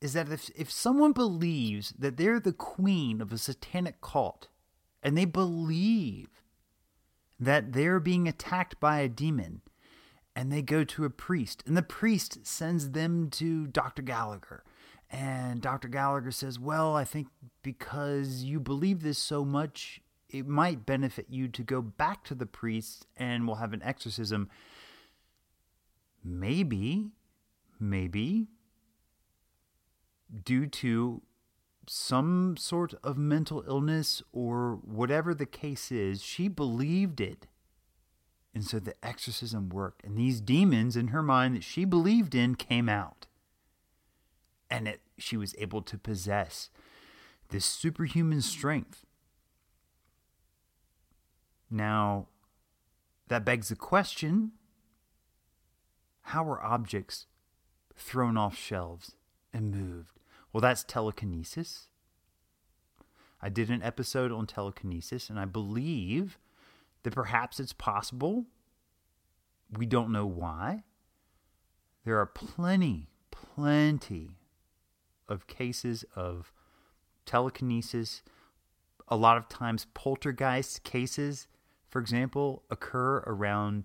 is 0.00 0.12
that 0.12 0.30
if, 0.30 0.48
if 0.54 0.70
someone 0.70 1.12
believes 1.12 1.92
that 1.98 2.16
they're 2.16 2.38
the 2.38 2.52
queen 2.52 3.20
of 3.20 3.32
a 3.32 3.38
satanic 3.38 4.00
cult 4.00 4.46
and 5.02 5.18
they 5.18 5.24
believe 5.24 6.28
that 7.40 7.72
they're 7.72 7.98
being 7.98 8.28
attacked 8.28 8.78
by 8.78 9.00
a 9.00 9.08
demon 9.08 9.60
and 10.36 10.52
they 10.52 10.62
go 10.62 10.84
to 10.84 11.04
a 11.04 11.10
priest 11.10 11.64
and 11.66 11.76
the 11.76 11.82
priest 11.82 12.46
sends 12.46 12.92
them 12.92 13.28
to 13.28 13.66
Dr. 13.66 14.02
Gallagher 14.02 14.62
and 15.10 15.60
Dr. 15.60 15.88
Gallagher 15.88 16.30
says, 16.30 16.58
"Well, 16.58 16.94
I 16.94 17.04
think 17.04 17.28
because 17.62 18.42
you 18.42 18.60
believe 18.60 19.02
this 19.02 19.18
so 19.18 19.44
much, 19.44 20.02
it 20.28 20.46
might 20.46 20.86
benefit 20.86 21.26
you 21.28 21.48
to 21.48 21.62
go 21.62 21.80
back 21.80 22.24
to 22.24 22.34
the 22.34 22.46
priest 22.46 23.06
and 23.16 23.46
we'll 23.46 23.56
have 23.56 23.72
an 23.72 23.82
exorcism." 23.82 24.48
Maybe 26.24 27.12
maybe 27.80 28.48
due 30.44 30.66
to 30.66 31.22
some 31.86 32.56
sort 32.56 32.94
of 33.02 33.16
mental 33.16 33.64
illness 33.66 34.22
or 34.32 34.78
whatever 34.82 35.34
the 35.34 35.46
case 35.46 35.90
is, 35.90 36.22
she 36.22 36.48
believed 36.48 37.20
it. 37.20 37.46
And 38.54 38.64
so 38.64 38.78
the 38.78 38.94
exorcism 39.04 39.68
worked. 39.68 40.04
And 40.04 40.16
these 40.16 40.40
demons 40.40 40.96
in 40.96 41.08
her 41.08 41.22
mind 41.22 41.56
that 41.56 41.64
she 41.64 41.84
believed 41.84 42.34
in 42.34 42.56
came 42.56 42.88
out. 42.88 43.26
And 44.70 44.88
it, 44.88 45.00
she 45.16 45.36
was 45.36 45.54
able 45.58 45.80
to 45.82 45.96
possess 45.96 46.68
this 47.48 47.64
superhuman 47.64 48.42
strength. 48.42 49.06
Now, 51.70 52.28
that 53.28 53.44
begs 53.44 53.68
the 53.68 53.76
question 53.76 54.52
how 56.22 56.44
are 56.44 56.62
objects 56.62 57.26
thrown 57.96 58.36
off 58.36 58.54
shelves 58.54 59.12
and 59.50 59.70
moved? 59.70 60.20
Well, 60.52 60.60
that's 60.60 60.84
telekinesis. 60.84 61.88
I 63.40 63.48
did 63.48 63.70
an 63.70 63.82
episode 63.82 64.30
on 64.30 64.46
telekinesis, 64.46 65.30
and 65.30 65.38
I 65.38 65.46
believe 65.46 66.38
that 67.02 67.14
perhaps 67.14 67.58
it's 67.60 67.72
possible. 67.72 68.44
We 69.70 69.86
don't 69.86 70.12
know 70.12 70.26
why. 70.26 70.84
There 72.04 72.18
are 72.18 72.26
plenty, 72.26 73.08
plenty 73.30 74.38
of 75.28 75.46
cases 75.46 76.04
of 76.14 76.52
telekinesis. 77.24 78.22
A 79.08 79.16
lot 79.16 79.38
of 79.38 79.48
times, 79.48 79.86
poltergeist 79.94 80.82
cases, 80.84 81.46
for 81.88 82.00
example, 82.00 82.62
occur 82.70 83.18
around 83.26 83.84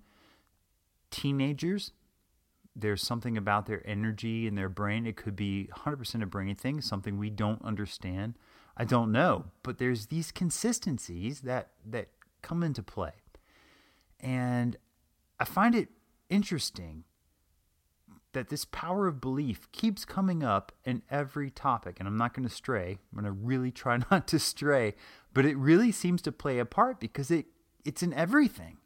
teenagers 1.11 1.91
there's 2.75 3.05
something 3.05 3.37
about 3.37 3.65
their 3.65 3.87
energy 3.87 4.47
and 4.47 4.57
their 4.57 4.69
brain. 4.69 5.05
It 5.05 5.15
could 5.15 5.35
be 5.35 5.69
100% 5.85 6.23
a 6.23 6.25
brain 6.25 6.55
thing, 6.55 6.81
something 6.81 7.17
we 7.17 7.29
don't 7.29 7.63
understand. 7.63 8.35
I 8.75 8.85
don't 8.85 9.11
know, 9.11 9.45
but 9.61 9.77
there's 9.77 10.07
these 10.07 10.31
consistencies 10.31 11.41
that 11.41 11.69
that 11.85 12.09
come 12.41 12.63
into 12.63 12.81
play. 12.81 13.13
And 14.19 14.77
I 15.39 15.45
find 15.45 15.75
it 15.75 15.89
interesting 16.29 17.03
that 18.31 18.49
this 18.49 18.65
power 18.65 19.05
of 19.05 19.21
belief 19.21 19.71
keeps 19.71 20.05
coming 20.05 20.43
up 20.43 20.71
in 20.83 21.03
every 21.11 21.51
topic. 21.51 21.97
And 21.99 22.07
I'm 22.07 22.17
not 22.17 22.33
going 22.33 22.47
to 22.47 22.53
stray. 22.53 22.97
I'm 23.11 23.21
going 23.21 23.25
to 23.25 23.31
really 23.31 23.69
try 23.69 23.99
not 24.11 24.27
to 24.29 24.39
stray. 24.39 24.95
But 25.35 25.45
it 25.45 25.55
really 25.55 25.91
seems 25.91 26.23
to 26.23 26.31
play 26.31 26.57
a 26.57 26.65
part 26.65 26.99
because 26.99 27.29
it, 27.29 27.45
it's 27.85 28.03
in 28.03 28.13
everything. 28.13 28.77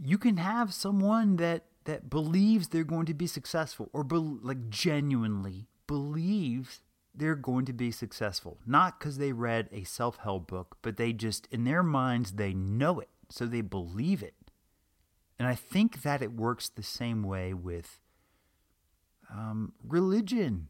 You 0.00 0.18
can 0.18 0.36
have 0.36 0.72
someone 0.72 1.36
that, 1.36 1.64
that 1.84 2.08
believes 2.08 2.68
they're 2.68 2.84
going 2.84 3.06
to 3.06 3.14
be 3.14 3.26
successful 3.26 3.90
or 3.92 4.04
be, 4.04 4.16
like 4.16 4.70
genuinely 4.70 5.66
believes 5.86 6.82
they're 7.14 7.34
going 7.34 7.64
to 7.64 7.72
be 7.72 7.90
successful. 7.90 8.58
Not 8.64 8.98
because 8.98 9.18
they 9.18 9.32
read 9.32 9.68
a 9.72 9.84
self 9.84 10.18
help 10.18 10.46
book, 10.48 10.78
but 10.82 10.96
they 10.96 11.12
just, 11.12 11.48
in 11.50 11.64
their 11.64 11.82
minds, 11.82 12.32
they 12.32 12.54
know 12.54 13.00
it. 13.00 13.08
So 13.28 13.46
they 13.46 13.60
believe 13.60 14.22
it. 14.22 14.34
And 15.38 15.46
I 15.46 15.54
think 15.54 16.02
that 16.02 16.22
it 16.22 16.32
works 16.32 16.68
the 16.68 16.82
same 16.82 17.22
way 17.22 17.54
with 17.54 18.00
um, 19.30 19.72
religion 19.86 20.68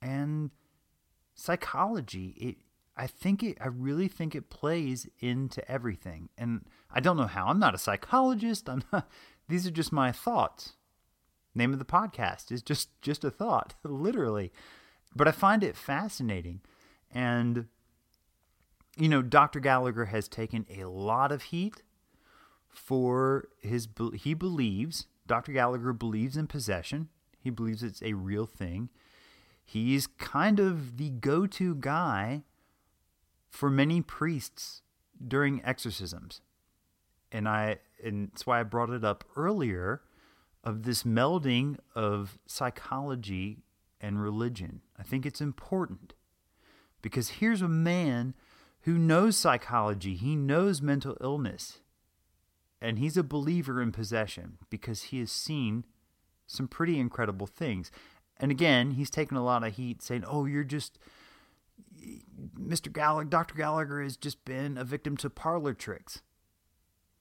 and 0.00 0.50
psychology. 1.34 2.34
It, 2.36 2.56
I 2.96 3.06
think 3.06 3.42
it, 3.42 3.58
I 3.60 3.68
really 3.68 4.08
think 4.08 4.34
it 4.34 4.48
plays 4.48 5.06
into 5.20 5.68
everything. 5.70 6.30
And 6.38 6.64
I 6.90 7.00
don't 7.00 7.16
know 7.16 7.26
how. 7.26 7.48
I'm 7.48 7.58
not 7.58 7.74
a 7.74 7.78
psychologist. 7.78 8.68
I'm 8.68 8.82
not, 8.92 9.08
these 9.48 9.66
are 9.66 9.70
just 9.70 9.92
my 9.92 10.12
thoughts. 10.12 10.72
Name 11.54 11.72
of 11.72 11.78
the 11.78 11.84
podcast 11.84 12.50
is 12.50 12.62
just, 12.62 12.88
just 13.02 13.24
a 13.24 13.30
thought, 13.30 13.74
literally. 13.84 14.52
But 15.14 15.28
I 15.28 15.32
find 15.32 15.62
it 15.62 15.76
fascinating. 15.76 16.60
And, 17.12 17.66
you 18.96 19.08
know, 19.08 19.22
Dr. 19.22 19.60
Gallagher 19.60 20.06
has 20.06 20.26
taken 20.26 20.66
a 20.74 20.84
lot 20.84 21.32
of 21.32 21.44
heat 21.44 21.82
for 22.68 23.48
his, 23.60 23.88
he 24.14 24.34
believes, 24.34 25.06
Dr. 25.26 25.52
Gallagher 25.52 25.92
believes 25.92 26.36
in 26.36 26.46
possession. 26.46 27.08
He 27.40 27.50
believes 27.50 27.82
it's 27.82 28.02
a 28.02 28.14
real 28.14 28.46
thing. 28.46 28.88
He's 29.64 30.06
kind 30.06 30.60
of 30.60 30.96
the 30.96 31.10
go 31.10 31.46
to 31.46 31.74
guy 31.74 32.42
for 33.48 33.70
many 33.70 34.00
priests 34.00 34.82
during 35.26 35.64
exorcisms. 35.64 36.40
And 37.32 37.48
I 37.48 37.78
and 38.02 38.28
that's 38.28 38.46
why 38.46 38.60
I 38.60 38.62
brought 38.62 38.90
it 38.90 39.04
up 39.04 39.24
earlier 39.36 40.02
of 40.62 40.82
this 40.82 41.02
melding 41.02 41.78
of 41.94 42.38
psychology 42.46 43.62
and 44.00 44.22
religion. 44.22 44.82
I 44.98 45.02
think 45.02 45.24
it's 45.24 45.40
important 45.40 46.14
because 47.02 47.28
here's 47.30 47.62
a 47.62 47.68
man 47.68 48.34
who 48.82 48.98
knows 48.98 49.36
psychology, 49.36 50.14
he 50.14 50.36
knows 50.36 50.82
mental 50.82 51.16
illness, 51.20 51.78
and 52.80 52.98
he's 52.98 53.16
a 53.16 53.22
believer 53.22 53.80
in 53.80 53.92
possession 53.92 54.58
because 54.70 55.04
he 55.04 55.18
has 55.20 55.30
seen 55.30 55.84
some 56.46 56.68
pretty 56.68 56.98
incredible 56.98 57.46
things. 57.46 57.90
And 58.38 58.50
again, 58.50 58.92
he's 58.92 59.10
taken 59.10 59.36
a 59.36 59.44
lot 59.44 59.64
of 59.64 59.74
heat 59.74 60.02
saying, 60.02 60.24
"Oh, 60.26 60.44
you're 60.44 60.64
just 60.64 60.98
Mr. 62.58 62.92
Gallagher, 62.92 63.28
Dr. 63.28 63.54
Gallagher 63.54 64.02
has 64.02 64.16
just 64.16 64.44
been 64.44 64.76
a 64.76 64.84
victim 64.84 65.16
to 65.18 65.30
parlor 65.30 65.74
tricks." 65.74 66.22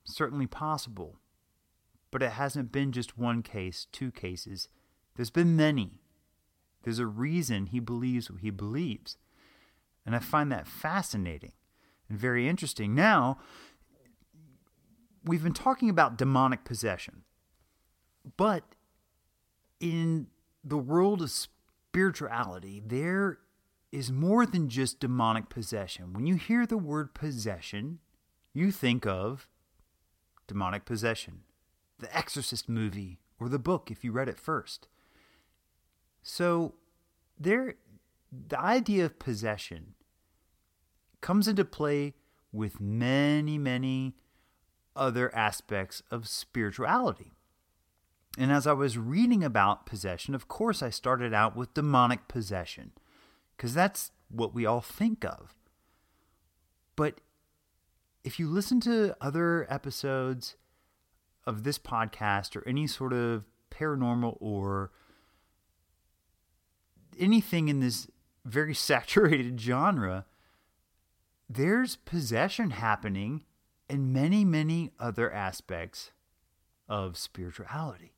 Certainly 0.04 0.48
possible. 0.48 1.20
But 2.12 2.24
it 2.24 2.32
hasn't 2.32 2.72
been 2.72 2.92
just 2.92 3.18
one 3.18 3.44
case, 3.44 3.88
two 3.92 4.12
cases. 4.12 4.70
There's 5.16 5.32
been 5.32 5.56
many. 5.56 6.00
There's 6.84 7.00
a 7.00 7.08
reason 7.08 7.68
he 7.68 7.80
believes 7.80 8.30
what 8.30 8.42
he 8.42 8.52
believes. 8.52 9.18
And 10.06 10.16
I 10.16 10.20
find 10.20 10.52
that 10.52 10.68
fascinating 10.68 11.54
and 12.08 12.18
very 12.18 12.48
interesting. 12.48 12.94
Now, 12.94 13.40
we've 15.24 15.44
been 15.44 15.54
talking 15.54 15.90
about 15.90 16.18
demonic 16.18 16.64
possession. 16.64 17.24
But 18.38 18.76
in 19.80 20.28
the 20.64 20.78
world 20.78 21.22
of 21.22 21.32
spirituality, 21.32 22.82
there 22.86 23.40
is 23.96 24.12
more 24.12 24.46
than 24.46 24.68
just 24.68 25.00
demonic 25.00 25.48
possession. 25.48 26.12
When 26.12 26.26
you 26.28 26.36
hear 26.36 26.66
the 26.66 26.78
word 26.78 27.14
possession, 27.14 28.00
you 28.54 28.70
think 28.70 29.08
of 29.08 29.48
demonic 30.48 30.84
possession, 30.84 31.44
the 32.00 32.16
Exorcist 32.16 32.68
movie, 32.68 33.20
or 33.40 33.48
the 33.48 33.58
book 33.58 33.90
if 33.90 34.04
you 34.04 34.12
read 34.12 34.28
it 34.28 34.40
first. 34.40 34.90
So, 36.22 36.76
there, 37.40 37.76
the 38.32 38.60
idea 38.60 39.06
of 39.06 39.18
possession 39.18 39.94
comes 41.22 41.48
into 41.48 41.64
play 41.64 42.16
with 42.52 42.82
many, 42.82 43.58
many 43.58 44.16
other 44.96 45.34
aspects 45.34 46.04
of 46.12 46.28
spirituality. 46.28 47.32
And 48.38 48.52
as 48.52 48.68
I 48.68 48.74
was 48.74 48.98
reading 48.98 49.44
about 49.44 49.86
possession, 49.86 50.36
of 50.36 50.50
course, 50.50 50.84
I 50.84 50.90
started 50.90 51.34
out 51.34 51.56
with 51.56 51.74
demonic 51.74 52.28
possession, 52.28 52.92
because 53.56 53.74
that's 53.74 54.12
what 54.30 54.54
we 54.54 54.66
all 54.66 54.82
think 54.82 55.24
of. 55.24 55.56
But 56.96 57.22
if 58.24 58.40
you 58.40 58.48
listen 58.50 58.80
to 58.82 59.16
other 59.22 59.66
episodes 59.70 60.56
of 61.46 61.64
this 61.64 61.78
podcast 61.78 62.56
or 62.56 62.68
any 62.68 62.88
sort 62.88 63.14
of 63.14 63.46
paranormal 63.70 64.38
or 64.40 64.92
anything 67.20 67.68
in 67.68 67.80
this 67.80 68.08
very 68.44 68.74
saturated 68.74 69.60
genre, 69.60 70.26
there's 71.50 71.98
possession 71.98 72.72
happening 72.72 73.44
in 73.90 74.12
many, 74.12 74.44
many 74.44 74.92
other 75.00 75.32
aspects 75.32 76.12
of 76.90 77.18
spirituality. 77.18 78.14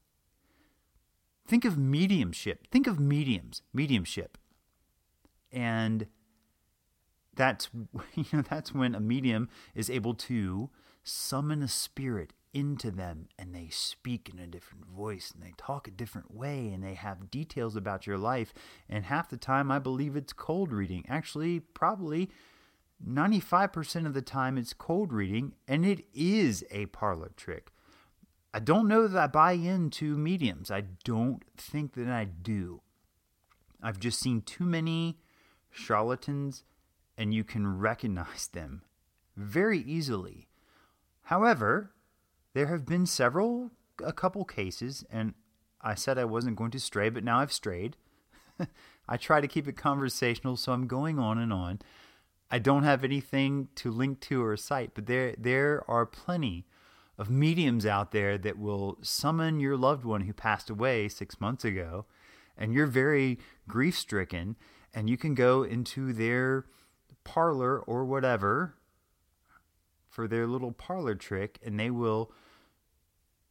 Think 1.46 1.66
of 1.66 1.78
mediumship. 1.78 2.68
Think 2.68 2.88
of 2.88 3.00
mediums, 3.00 3.62
mediumship. 3.74 4.38
And 5.58 6.06
that's 7.36 7.70
you 8.16 8.26
know 8.32 8.42
that's 8.42 8.74
when 8.74 8.94
a 8.94 9.00
medium 9.00 9.50
is 9.74 9.90
able 9.90 10.14
to 10.14 10.70
summon 11.04 11.64
a 11.64 11.68
spirit 11.68 12.34
into 12.54 12.92
them 12.92 13.28
and 13.38 13.54
they 13.56 13.70
speak 13.70 14.30
in 14.32 14.40
a 14.40 14.48
different 14.48 14.86
voice 14.86 15.32
and 15.34 15.44
they 15.44 15.54
talk 15.58 15.88
a 15.88 15.92
different 15.92 16.34
way 16.34 16.70
and 16.70 16.84
they 16.84 16.94
have 16.94 17.32
details 17.32 17.76
about 17.76 18.06
your 18.06 18.18
life 18.18 18.54
and 18.90 19.06
half 19.06 19.30
the 19.30 19.38
time 19.38 19.72
I 19.72 19.80
believe 19.80 20.16
it's 20.16 20.34
cold 20.34 20.72
reading. 20.72 21.06
Actually, 21.08 21.60
probably 21.60 22.30
95% 23.06 24.06
of 24.06 24.14
the 24.14 24.22
time 24.22 24.58
it's 24.58 24.74
cold 24.74 25.12
reading 25.12 25.54
and 25.68 25.86
it 25.86 26.06
is 26.14 26.64
a 26.72 26.88
parlor 26.88 27.32
trick. 27.36 27.72
I 28.54 28.60
don't 28.60 28.88
know 28.88 29.08
that 29.08 29.22
I 29.22 29.28
buy 29.28 29.54
into 29.54 30.18
mediums. 30.18 30.72
I 30.72 30.82
don't 31.04 31.44
think 31.58 31.94
that 31.94 32.08
I 32.08 32.26
do. 32.26 32.82
I've 33.82 34.00
just 34.00 34.20
seen 34.20 34.42
too 34.42 34.66
many 34.66 35.20
charlatans, 35.78 36.64
and 37.18 37.34
you 37.34 37.44
can 37.44 37.78
recognize 37.78 38.48
them 38.48 38.82
very 39.36 39.80
easily. 39.80 40.48
However, 41.24 41.92
there 42.54 42.68
have 42.68 42.86
been 42.86 43.06
several, 43.06 43.72
a 44.04 44.14
couple 44.14 44.44
cases, 44.46 45.06
and 45.10 45.34
I 45.82 45.96
said 45.96 46.18
I 46.18 46.26
wasn't 46.26 46.58
going 46.58 46.72
to 46.72 46.80
stray, 46.80 47.10
but 47.10 47.24
now 47.24 47.40
I've 47.40 47.54
strayed. 47.54 47.96
I 49.10 49.18
try 49.18 49.40
to 49.40 49.48
keep 49.48 49.68
it 49.68 49.78
conversational, 49.78 50.58
so 50.58 50.72
I'm 50.72 50.88
going 50.88 51.20
on 51.20 51.38
and 51.38 51.54
on. 51.54 51.80
I 52.50 52.60
don't 52.60 52.84
have 52.84 53.04
anything 53.04 53.68
to 53.76 53.92
link 53.92 54.20
to 54.22 54.44
or 54.44 54.56
cite, 54.58 54.92
but 54.94 55.06
there 55.06 55.36
there 55.38 55.84
are 55.88 56.06
plenty 56.06 56.66
of 57.18 57.30
mediums 57.30 57.86
out 57.86 58.12
there 58.12 58.38
that 58.38 58.58
will 58.58 58.98
summon 59.02 59.60
your 59.60 59.76
loved 59.76 60.06
one 60.06 60.22
who 60.22 60.34
passed 60.34 60.70
away 60.70 61.10
six 61.10 61.42
months 61.42 61.66
ago, 61.66 62.06
and 62.58 62.74
you're 62.74 62.88
very 62.88 63.38
grief 63.68 63.98
stricken, 63.98 64.56
and 64.94 65.10
you 65.10 65.18
can 65.18 65.36
go 65.36 65.64
into 65.64 66.14
their 66.14 66.66
parlor 67.24 67.80
or 67.80 68.06
whatever 68.06 68.76
for 70.10 70.28
their 70.28 70.48
little 70.48 70.72
parlor 70.72 71.16
trick, 71.16 71.60
and 71.64 71.80
they 71.80 71.90
will 71.90 72.32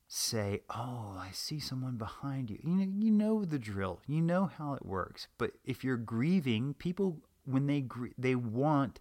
say, 0.08 0.62
"Oh, 0.70 1.16
I 1.18 1.30
see 1.32 1.58
someone 1.58 1.96
behind 1.96 2.50
you." 2.50 2.58
You 2.62 2.76
know, 2.76 2.92
you 2.96 3.10
know 3.10 3.44
the 3.44 3.58
drill. 3.58 4.00
You 4.06 4.20
know 4.20 4.46
how 4.46 4.74
it 4.74 4.86
works. 4.86 5.28
But 5.38 5.52
if 5.64 5.84
you're 5.84 5.96
grieving, 5.96 6.74
people 6.74 7.20
when 7.44 7.66
they 7.66 7.80
gr- 7.80 8.08
they 8.18 8.34
want 8.34 9.00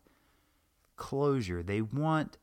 closure. 0.95 1.63
They 1.63 1.81
want 1.81 2.37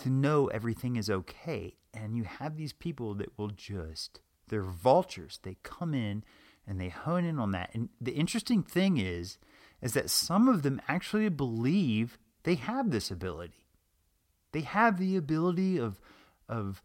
to 0.00 0.10
know 0.10 0.46
everything 0.48 0.96
is 0.96 1.10
okay. 1.10 1.76
And 1.92 2.16
you 2.16 2.24
have 2.24 2.56
these 2.56 2.72
people 2.72 3.14
that 3.14 3.36
will 3.38 3.48
just, 3.48 4.20
they're 4.48 4.62
vultures. 4.62 5.40
They 5.42 5.56
come 5.62 5.94
in 5.94 6.24
and 6.68 6.80
they 6.80 6.90
hone 6.90 7.24
in 7.24 7.38
on 7.38 7.52
that. 7.52 7.70
And 7.74 7.88
the 8.00 8.12
interesting 8.12 8.62
thing 8.62 8.98
is, 8.98 9.38
is 9.82 9.94
that 9.94 10.10
some 10.10 10.48
of 10.48 10.62
them 10.62 10.80
actually 10.88 11.28
believe 11.30 12.18
they 12.44 12.56
have 12.56 12.90
this 12.90 13.10
ability. 13.10 13.66
They 14.52 14.60
have 14.62 14.98
the 14.98 15.16
ability 15.16 15.78
of, 15.78 16.00
of 16.48 16.82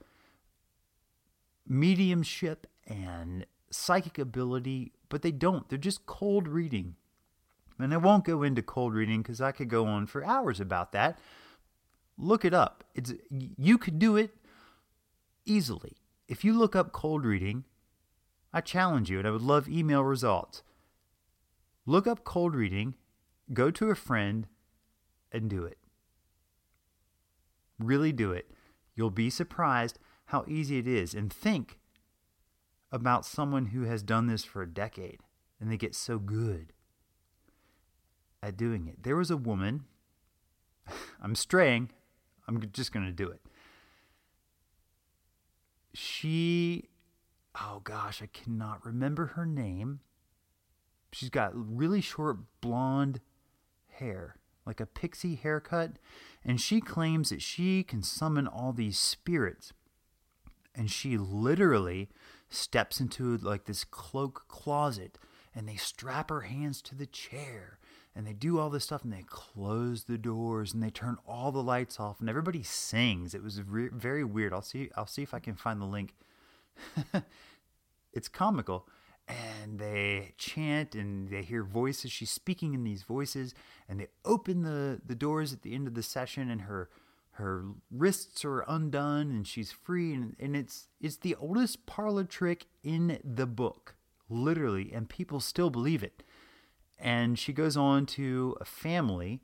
mediumship 1.68 2.68
and 2.88 3.46
psychic 3.72 4.18
ability, 4.20 4.94
but 5.10 5.22
they 5.22 5.32
don't. 5.32 5.68
They're 5.70 5.78
just 5.78 6.06
cold 6.06 6.48
reading. 6.48 6.96
And 7.80 7.94
I 7.94 7.98
won't 7.98 8.26
go 8.26 8.44
into 8.44 8.62
cold 8.62 8.94
reading 8.94 9.22
because 9.22 9.42
I 9.42 9.52
could 9.52 9.70
go 9.70 9.86
on 9.86 10.06
for 10.08 10.24
hours 10.24 10.60
about 10.60 10.94
that. 10.94 11.20
Look 12.18 12.46
it 12.46 12.54
up. 12.54 12.84
It's 12.96 13.14
you 13.30 13.78
could 13.78 14.00
do 14.00 14.16
it. 14.18 14.32
easily. 15.46 15.98
If 16.28 16.44
you 16.44 16.54
look 16.58 16.76
up 16.76 16.92
cold 16.92 17.26
reading, 17.26 17.66
I 18.54 18.62
challenge 18.62 19.10
you, 19.10 19.20
and 19.20 19.28
I 19.28 19.32
would 19.32 19.42
love 19.42 19.68
email 19.68 20.04
results. 20.04 20.64
Look 21.86 22.08
up 22.08 22.24
cold 22.24 22.56
reading, 22.56 22.96
go 23.52 23.72
to 23.72 23.90
a 23.90 23.96
friend, 23.96 24.48
and 25.32 25.50
do 25.50 25.64
it. 25.64 25.78
Really 27.80 28.12
do 28.12 28.32
it. 28.32 28.52
You'll 28.96 29.10
be 29.10 29.30
surprised 29.30 29.98
how 30.26 30.46
easy 30.48 30.78
it 30.78 30.88
is. 30.88 31.14
And 31.14 31.34
think 31.34 31.80
about 32.92 33.26
someone 33.26 33.68
who 33.68 33.84
has 33.84 34.04
done 34.04 34.28
this 34.28 34.44
for 34.44 34.62
a 34.62 34.70
decade 34.70 35.20
and 35.60 35.72
they 35.72 35.78
get 35.78 35.96
so 35.96 36.20
good 36.20 36.74
at 38.42 38.56
doing 38.56 38.88
it. 38.88 39.02
There 39.04 39.16
was 39.16 39.32
a 39.32 39.38
woman, 39.38 39.86
I'm 41.22 41.36
straying, 41.36 41.90
I'm 42.48 42.64
just 42.72 42.92
going 42.92 43.06
to 43.06 43.12
do 43.12 43.30
it. 43.30 43.42
She, 45.96 46.90
oh 47.60 47.82
gosh, 47.84 48.22
I 48.22 48.28
cannot 48.28 48.86
remember 48.86 49.28
her 49.28 49.46
name. 49.46 50.00
She's 51.12 51.30
got 51.30 51.52
really 51.54 52.02
short 52.02 52.38
blonde 52.62 53.22
hair, 53.88 54.38
like 54.66 54.80
a 54.80 54.86
pixie 54.86 55.36
haircut, 55.36 55.94
and 56.44 56.60
she 56.60 56.82
claims 56.82 57.30
that 57.30 57.42
she 57.42 57.84
can 57.84 58.02
summon 58.02 58.48
all 58.48 58.74
these 58.74 58.98
spirits. 58.98 59.74
And 60.76 60.90
she 60.90 61.18
literally 61.18 62.10
steps 62.50 63.00
into 63.00 63.38
like 63.38 63.66
this 63.66 63.84
cloak 63.84 64.46
closet 64.48 65.18
and 65.56 65.68
they 65.68 65.76
strap 65.76 66.30
her 66.30 66.42
hands 66.42 66.82
to 66.82 66.96
the 66.96 67.06
chair 67.06 67.78
and 68.16 68.28
they 68.28 68.34
do 68.34 68.60
all 68.60 68.70
this 68.70 68.84
stuff 68.84 69.04
and 69.04 69.14
they 69.14 69.24
close 69.28 70.04
the 70.04 70.18
doors 70.18 70.74
and 70.74 70.82
they 70.82 70.90
turn 70.90 71.18
all 71.28 71.52
the 71.52 71.64
lights 71.64 72.00
off 72.00 72.20
and 72.20 72.30
everybody 72.30 72.64
sings. 72.64 73.34
It 73.34 73.44
was 73.44 73.62
re- 73.62 73.90
very 73.92 74.24
weird. 74.24 74.54
I'll 74.54 74.62
see 74.62 74.90
I'll 74.96 75.08
see 75.08 75.24
if 75.24 75.34
I 75.34 75.40
can 75.40 75.56
find 75.56 75.82
the 75.82 75.86
link. 75.86 76.14
it's 78.14 78.28
comical 78.28 78.88
and 79.28 79.80
they 79.80 80.34
chant 80.38 80.96
and 80.96 81.30
they 81.30 81.42
hear 81.42 81.64
voices. 81.64 82.12
She's 82.12 82.30
speaking 82.32 82.74
in 82.74 82.84
these 82.84 83.04
voices 83.04 83.54
and 83.88 84.00
they 84.00 84.08
open 84.26 84.64
the 84.64 85.02
the 85.06 85.16
doors 85.16 85.54
at 85.54 85.62
the 85.62 85.74
end 85.74 85.88
of 85.88 85.94
the 85.94 86.04
session 86.04 86.50
and 86.50 86.62
her 86.62 86.90
her 87.38 87.66
wrists 87.90 88.46
are 88.46 88.62
undone 88.68 89.32
and 89.32 89.48
she's 89.48 89.72
free 89.72 90.14
and, 90.14 90.36
and 90.40 90.56
it's 90.56 90.88
it's 91.02 91.18
the 91.18 91.36
oldest 91.36 91.86
parlor 91.86 92.24
trick 92.24 92.68
in 92.84 93.20
the 93.24 93.48
book 93.48 93.96
literally 94.30 94.92
and 94.94 95.10
people 95.10 95.40
still 95.40 95.70
believe 95.70 96.04
it. 96.04 96.24
And 97.00 97.38
she 97.40 97.54
goes 97.54 97.76
on 97.76 98.06
to 98.08 98.56
a 98.62 98.66
family 98.66 99.42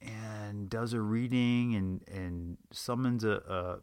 and 0.00 0.68
does 0.68 0.92
a 0.92 1.00
reading 1.00 1.74
and 1.74 2.02
and 2.08 2.58
summons 2.72 3.24
a, 3.24 3.42
a 3.48 3.78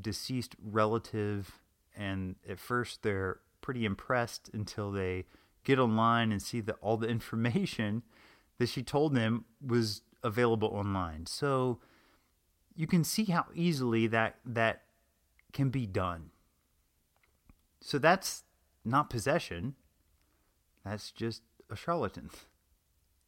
deceased 0.00 0.56
relative 0.62 1.62
and 1.96 2.36
at 2.48 2.58
first 2.58 3.02
they're 3.02 3.40
pretty 3.60 3.84
impressed 3.84 4.50
until 4.52 4.90
they 4.90 5.24
get 5.64 5.78
online 5.78 6.30
and 6.30 6.40
see 6.40 6.60
that 6.60 6.76
all 6.80 6.96
the 6.96 7.08
information 7.18 8.02
that 8.58 8.68
she 8.68 8.82
told 8.82 9.14
them 9.14 9.44
was 9.64 10.02
available 10.22 10.68
online. 10.68 11.26
So 11.26 11.80
you 12.74 12.86
can 12.86 13.04
see 13.04 13.24
how 13.24 13.46
easily 13.54 14.06
that 14.08 14.36
that 14.44 14.82
can 15.52 15.70
be 15.70 15.86
done. 15.86 16.30
So 17.80 17.98
that's 17.98 18.44
not 18.84 19.10
possession. 19.10 19.74
That's 20.84 21.10
just 21.10 21.42
a 21.70 21.76
charlatan. 21.76 22.30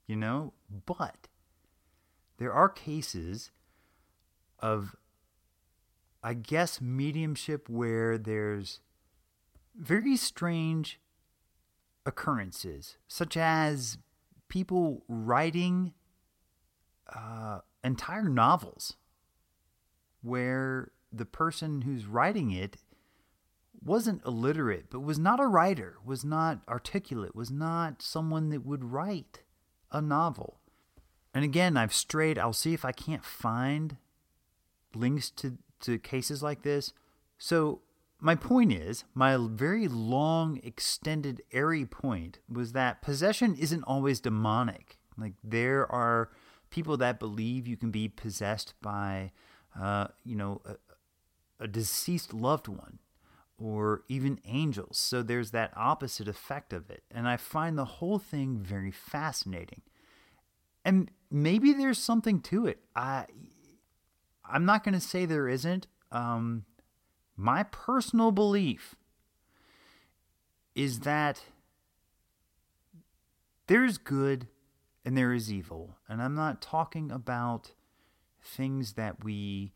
You 0.07 0.16
know, 0.16 0.55
but 0.87 1.29
there 2.39 2.51
are 2.51 2.71
cases 2.71 3.51
of 4.59 4.97
I 6.23 6.35
guess 6.35 6.81
mediumship 6.81 7.69
where 7.69 8.19
there's 8.19 8.81
very 9.75 10.16
strange 10.16 11.01
occurrences, 12.05 12.97
such 13.07 13.37
as 13.37 13.99
people 14.49 15.05
writing 15.09 15.93
uh, 17.14 17.61
entire 17.85 18.29
novels 18.29 18.97
where 20.23 20.91
the 21.12 21.25
person 21.25 21.83
who's 21.83 22.07
writing 22.07 22.51
it 22.51 22.77
wasn't 23.85 24.25
illiterate, 24.27 24.87
but 24.91 25.01
was 25.01 25.19
not 25.19 25.41
a 25.41 25.47
writer, 25.47 25.99
was 26.05 26.25
not 26.25 26.61
articulate, 26.69 27.35
was 27.35 27.51
not 27.51 28.03
someone 28.03 28.49
that 28.51 28.66
would 28.66 28.85
write 28.85 29.43
a 29.93 30.03
novel. 30.03 30.59
And 31.33 31.45
again, 31.45 31.77
I've 31.77 31.95
strayed. 31.95 32.39
I'll 32.39 32.53
see 32.53 32.75
if 32.75 32.85
I 32.85 32.93
can't 32.93 33.25
find 33.25 33.97
links 34.95 35.31
to, 35.31 35.59
to 35.81 35.99
cases 35.99 36.43
like 36.43 36.62
this. 36.62 36.93
So 37.39 37.83
my 38.20 38.35
point 38.35 38.72
is, 38.72 39.05
my 39.14 39.37
very 39.39 39.87
long, 39.87 40.61
extended, 40.62 41.43
airy 41.53 41.85
point 41.85 42.41
was 42.49 42.72
that 42.72 43.01
possession 43.03 43.55
isn't 43.55 43.85
always 43.85 44.20
demonic. 44.20 44.99
Like, 45.16 45.35
there 45.45 45.91
are 45.91 46.31
people 46.70 46.97
that 46.99 47.20
believe 47.20 47.66
you 47.66 47.76
can 47.76 47.91
be 47.91 48.09
possessed 48.09 48.74
by, 48.83 49.33
uh, 49.81 50.09
you 50.24 50.37
know, 50.37 50.61
a, 50.64 51.64
a 51.64 51.68
deceased 51.68 52.35
loved 52.35 52.68
one 52.68 52.99
or 53.59 54.03
even 54.09 54.41
angels. 54.45 54.99
So 54.99 55.22
there's 55.22 55.51
that 55.51 55.72
opposite 55.76 56.29
effect 56.29 56.72
of 56.72 56.91
it. 56.91 57.03
And 57.11 57.29
I 57.29 57.37
find 57.37 57.76
the 57.76 57.85
whole 57.85 58.18
thing 58.18 58.59
very 58.59 58.93
fascinating. 58.93 59.83
And 60.85 61.11
maybe 61.31 61.72
there's 61.72 61.99
something 61.99 62.41
to 62.43 62.66
it. 62.66 62.79
I 62.95 63.26
I'm 64.51 64.64
not 64.64 64.84
going 64.84 64.94
to 64.94 65.01
say 65.01 65.26
there 65.26 65.49
isn't. 65.49 65.86
Um, 66.11 66.64
my 67.36 67.62
personal 67.64 68.32
belief 68.32 68.94
is 70.74 71.01
that 71.01 71.42
there 73.66 73.84
is 73.84 73.99
good 73.99 74.46
and 75.05 75.16
there 75.16 75.32
is 75.32 75.53
evil. 75.53 75.96
And 76.09 76.22
I'm 76.22 76.34
not 76.34 76.62
talking 76.62 77.11
about 77.11 77.72
things 78.42 78.94
that 78.94 79.24
we 79.24 79.72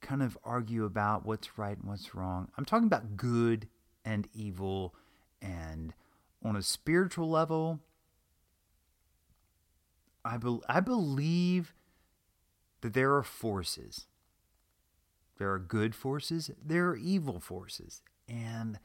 kind 0.00 0.22
of 0.22 0.38
argue 0.44 0.84
about 0.84 1.26
what's 1.26 1.58
right 1.58 1.76
and 1.76 1.88
what's 1.88 2.14
wrong. 2.14 2.48
I'm 2.56 2.64
talking 2.64 2.86
about 2.86 3.16
good 3.16 3.68
and 4.04 4.28
evil. 4.34 4.94
And 5.42 5.94
on 6.44 6.56
a 6.56 6.62
spiritual 6.62 7.28
level, 7.28 7.80
I, 10.24 10.36
be- 10.36 10.60
I 10.68 10.80
believe 10.80 11.74
that 12.80 12.94
there 12.94 13.14
are 13.14 13.22
forces 13.22 14.06
there 15.38 15.52
are 15.52 15.58
good 15.58 15.94
forces, 15.94 16.50
there 16.62 16.88
are 16.88 16.96
evil 16.96 17.40
forces. 17.40 18.02
And 18.28 18.78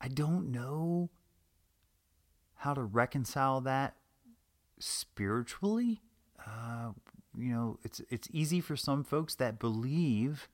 I 0.00 0.08
don't 0.08 0.50
know 0.50 1.10
how 2.54 2.74
to 2.74 2.82
reconcile 2.82 3.60
that 3.62 3.96
spiritually. 4.78 6.00
Uh, 6.46 6.92
you 7.36 7.52
know, 7.52 7.78
it's 7.82 8.00
it's 8.08 8.28
easy 8.32 8.60
for 8.60 8.76
some 8.76 9.02
folks 9.02 9.34
that 9.34 9.58
believe 9.58 10.48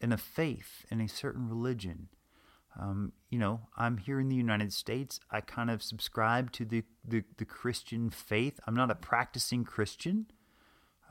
in 0.00 0.12
a 0.12 0.18
faith 0.18 0.84
in 0.90 1.00
a 1.00 1.08
certain 1.08 1.48
religion. 1.48 2.08
Um, 2.78 3.12
you 3.30 3.38
know, 3.38 3.62
I'm 3.76 3.96
here 3.96 4.20
in 4.20 4.28
the 4.28 4.36
United 4.36 4.72
States. 4.72 5.18
I 5.30 5.40
kind 5.40 5.70
of 5.70 5.82
subscribe 5.82 6.52
to 6.52 6.64
the, 6.64 6.84
the, 7.06 7.24
the 7.36 7.44
Christian 7.44 8.10
faith. 8.10 8.60
I'm 8.64 8.76
not 8.76 8.92
a 8.92 8.94
practicing 8.94 9.64
Christian. 9.64 10.26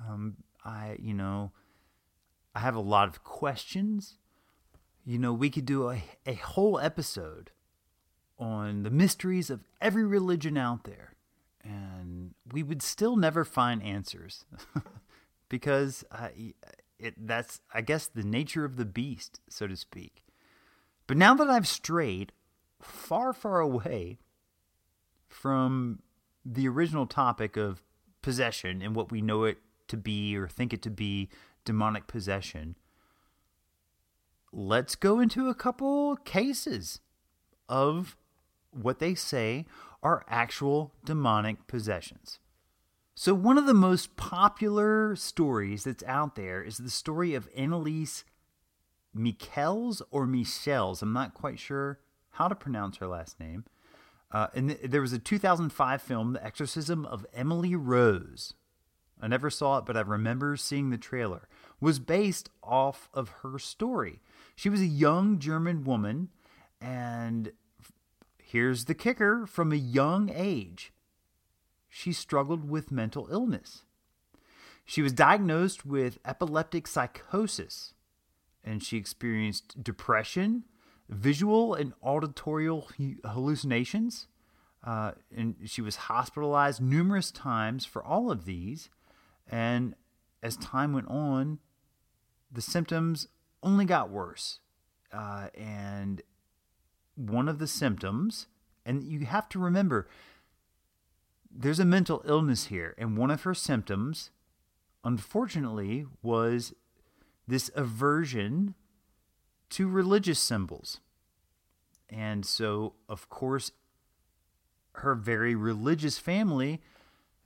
Um, 0.07 0.37
I, 0.64 0.97
you 0.99 1.14
know, 1.14 1.51
I 2.55 2.60
have 2.60 2.76
a 2.76 2.82
lot 2.82 3.07
of 3.07 3.24
questions. 3.24 4.18
You 5.05 5.18
know, 5.18 5.34
we 5.34 5.49
could 5.49 5.66
do 5.66 5.89
a, 5.89 6.03
a 6.26 6.34
whole 6.34 6.80
episode 6.80 7.51
on 8.38 8.84
the 8.84 8.89
mysteries 8.89 9.49
of 9.49 9.64
every 9.82 10.05
religion 10.05 10.57
out 10.57 10.84
there, 10.84 11.16
and 11.64 12.34
we 12.51 12.64
would 12.64 12.82
still 12.82 13.16
never 13.16 13.43
find 13.43 13.84
answers 13.84 14.45
because 15.49 16.03
it, 16.97 17.16
that's, 17.18 17.62
I 17.74 17.82
guess, 17.82 18.07
the 18.07 18.24
nature 18.24 18.66
of 18.66 18.76
the 18.76 18.86
beast, 18.86 19.39
so 19.49 19.68
to 19.68 19.76
speak. 19.76 20.24
But 21.07 21.18
now 21.18 21.34
that 21.36 21.49
I've 21.49 21.68
strayed 21.68 22.32
far, 22.82 23.34
far 23.34 23.60
away 23.60 24.20
from 25.28 25.99
the 26.45 26.68
original 26.68 27.05
topic 27.05 27.57
of 27.57 27.82
possession 28.22 28.82
and 28.82 28.95
what 28.95 29.12
we 29.12 29.22
know 29.22 29.43
it 29.43 29.57
to 29.89 29.97
be 29.97 30.35
or 30.37 30.47
think 30.47 30.73
it 30.73 30.81
to 30.83 30.89
be 30.89 31.29
demonic 31.65 32.07
possession, 32.07 32.75
let's 34.51 34.95
go 34.95 35.19
into 35.19 35.49
a 35.49 35.55
couple 35.55 36.15
cases 36.17 36.99
of 37.67 38.17
what 38.71 38.99
they 38.99 39.15
say 39.15 39.65
are 40.01 40.25
actual 40.27 40.93
demonic 41.05 41.67
possessions. 41.67 42.39
So, 43.15 43.33
one 43.33 43.57
of 43.57 43.65
the 43.65 43.73
most 43.73 44.15
popular 44.15 45.15
stories 45.15 45.83
that's 45.83 46.03
out 46.03 46.35
there 46.35 46.63
is 46.63 46.77
the 46.77 46.89
story 46.89 47.35
of 47.35 47.53
Anneliese 47.53 48.23
Michels 49.13 50.01
or 50.09 50.25
Michels. 50.25 51.01
I'm 51.01 51.11
not 51.11 51.33
quite 51.33 51.59
sure 51.59 51.99
how 52.31 52.47
to 52.47 52.55
pronounce 52.55 52.97
her 52.97 53.07
last 53.07 53.39
name. 53.39 53.65
Uh, 54.31 54.47
and 54.53 54.69
th- 54.69 54.91
there 54.91 55.01
was 55.01 55.11
a 55.11 55.19
2005 55.19 56.01
film, 56.01 56.33
The 56.33 56.45
Exorcism 56.45 57.05
of 57.05 57.25
Emily 57.33 57.75
Rose. 57.75 58.53
I 59.22 59.28
never 59.28 59.49
saw 59.49 59.78
it, 59.80 59.86
but 59.86 59.97
I 59.97 60.01
remember 60.01 60.55
seeing 60.55 60.89
the 60.89 60.97
trailer. 60.97 61.47
was 61.82 61.99
based 61.99 62.49
off 62.63 63.09
of 63.13 63.30
her 63.41 63.57
story. 63.59 64.22
She 64.55 64.70
was 64.70 64.82
a 64.82 64.86
young 64.86 65.39
German 65.39 65.84
woman, 65.84 66.30
and 66.82 67.51
here's 68.38 68.86
the 68.86 68.93
kicker 68.93 69.45
from 69.45 69.72
a 69.72 69.78
young 69.78 70.30
age, 70.34 70.91
she 71.89 72.13
struggled 72.13 72.70
with 72.70 72.91
mental 72.91 73.28
illness. 73.32 73.84
She 74.86 75.01
was 75.01 75.13
diagnosed 75.13 75.86
with 75.86 76.20
epileptic 76.26 76.88
psychosis, 76.88 77.93
and 78.63 78.84
she 78.84 78.97
experienced 78.97 79.84
depression, 79.84 80.63
visual 81.07 81.74
and 81.74 81.93
auditory 82.01 82.67
hallucinations. 83.24 84.28
Uh, 84.84 85.11
and 85.36 85.55
she 85.65 85.82
was 85.82 85.95
hospitalized 85.95 86.82
numerous 86.82 87.32
times 87.32 87.86
for 87.86 88.03
all 88.03 88.32
of 88.32 88.45
these. 88.45 88.89
And 89.49 89.95
as 90.41 90.57
time 90.57 90.93
went 90.93 91.07
on, 91.07 91.59
the 92.51 92.61
symptoms 92.61 93.27
only 93.63 93.85
got 93.85 94.09
worse. 94.09 94.59
Uh, 95.11 95.47
and 95.55 96.21
one 97.15 97.49
of 97.49 97.59
the 97.59 97.67
symptoms, 97.67 98.47
and 98.85 99.03
you 99.03 99.25
have 99.25 99.49
to 99.49 99.59
remember, 99.59 100.07
there's 101.51 101.79
a 101.79 101.85
mental 101.85 102.21
illness 102.25 102.65
here. 102.65 102.95
And 102.97 103.17
one 103.17 103.31
of 103.31 103.43
her 103.43 103.53
symptoms, 103.53 104.29
unfortunately, 105.03 106.05
was 106.21 106.73
this 107.47 107.71
aversion 107.75 108.75
to 109.71 109.87
religious 109.87 110.39
symbols. 110.39 110.99
And 112.09 112.45
so, 112.45 112.93
of 113.07 113.29
course, 113.29 113.71
her 114.93 115.15
very 115.15 115.55
religious 115.55 116.17
family 116.17 116.81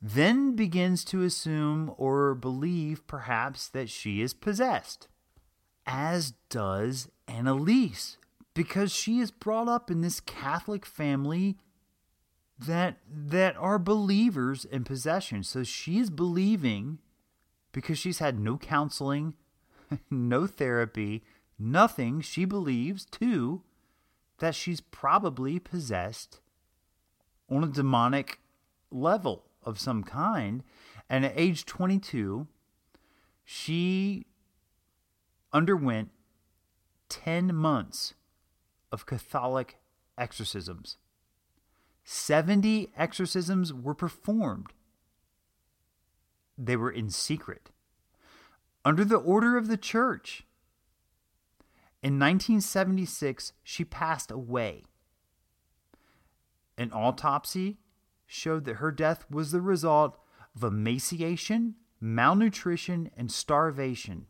then 0.06 0.54
begins 0.54 1.06
to 1.06 1.24
assume 1.24 1.94
or 1.98 2.36
believe 2.36 3.08
perhaps 3.08 3.70
that 3.70 3.90
she 3.90 4.22
is 4.22 4.34
possessed, 4.34 5.08
as 5.86 6.34
does 6.50 7.08
Anneliese, 7.26 8.18
because 8.54 8.92
she 8.92 9.20
is 9.20 9.32
brought 9.32 9.70
up 9.70 9.90
in 9.90 10.02
this 10.02 10.20
Catholic 10.20 10.86
family 10.86 11.56
that 12.60 12.98
that 13.10 13.56
are 13.56 13.80
believers 13.80 14.66
in 14.66 14.84
possession. 14.84 15.42
So 15.42 15.64
she 15.64 16.00
is 16.00 16.10
believing 16.10 17.00
because 17.72 17.98
she's 17.98 18.20
had 18.20 18.38
no 18.38 18.58
counseling, 18.58 19.36
no 20.12 20.48
therapy, 20.48 21.24
nothing. 21.58 22.20
She 22.20 22.44
believes 22.44 23.06
too 23.06 23.62
that 24.40 24.54
she's 24.54 24.82
probably 24.82 25.60
possessed 25.60 26.42
on 27.50 27.64
a 27.64 27.68
demonic 27.68 28.40
level 28.92 29.46
of 29.66 29.80
some 29.80 30.04
kind. 30.04 30.64
And 31.10 31.26
at 31.26 31.34
age 31.36 31.66
22, 31.66 32.48
she 33.44 34.26
underwent 35.52 36.10
10 37.10 37.54
months 37.56 38.14
of 38.92 39.06
Catholic 39.06 39.78
exorcisms. 40.18 40.98
70 42.04 42.92
exorcisms 42.98 43.74
were 43.74 43.96
performed. 43.96 44.74
They 46.58 46.76
were 46.76 46.92
in 46.92 47.10
secret, 47.10 47.72
under 48.86 49.04
the 49.06 49.18
order 49.18 49.58
of 49.58 49.68
the 49.68 49.78
church. 49.78 50.46
In 52.02 52.20
1976, 52.20 53.54
she 53.64 53.86
passed 53.86 54.30
away. 54.30 54.84
An 56.78 56.92
autopsy 56.92 57.78
showed 58.34 58.66
that 58.66 58.78
her 58.78 58.92
death 58.92 59.26
was 59.30 59.52
the 59.52 59.62
result 59.62 60.18
of 60.56 60.64
emaciation, 60.64 61.76
malnutrition, 62.02 63.12
and 63.16 63.32
starvation. 63.32 64.26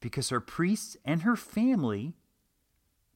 Because 0.00 0.30
her 0.30 0.40
priests 0.40 0.96
and 1.04 1.22
her 1.22 1.36
family 1.36 2.14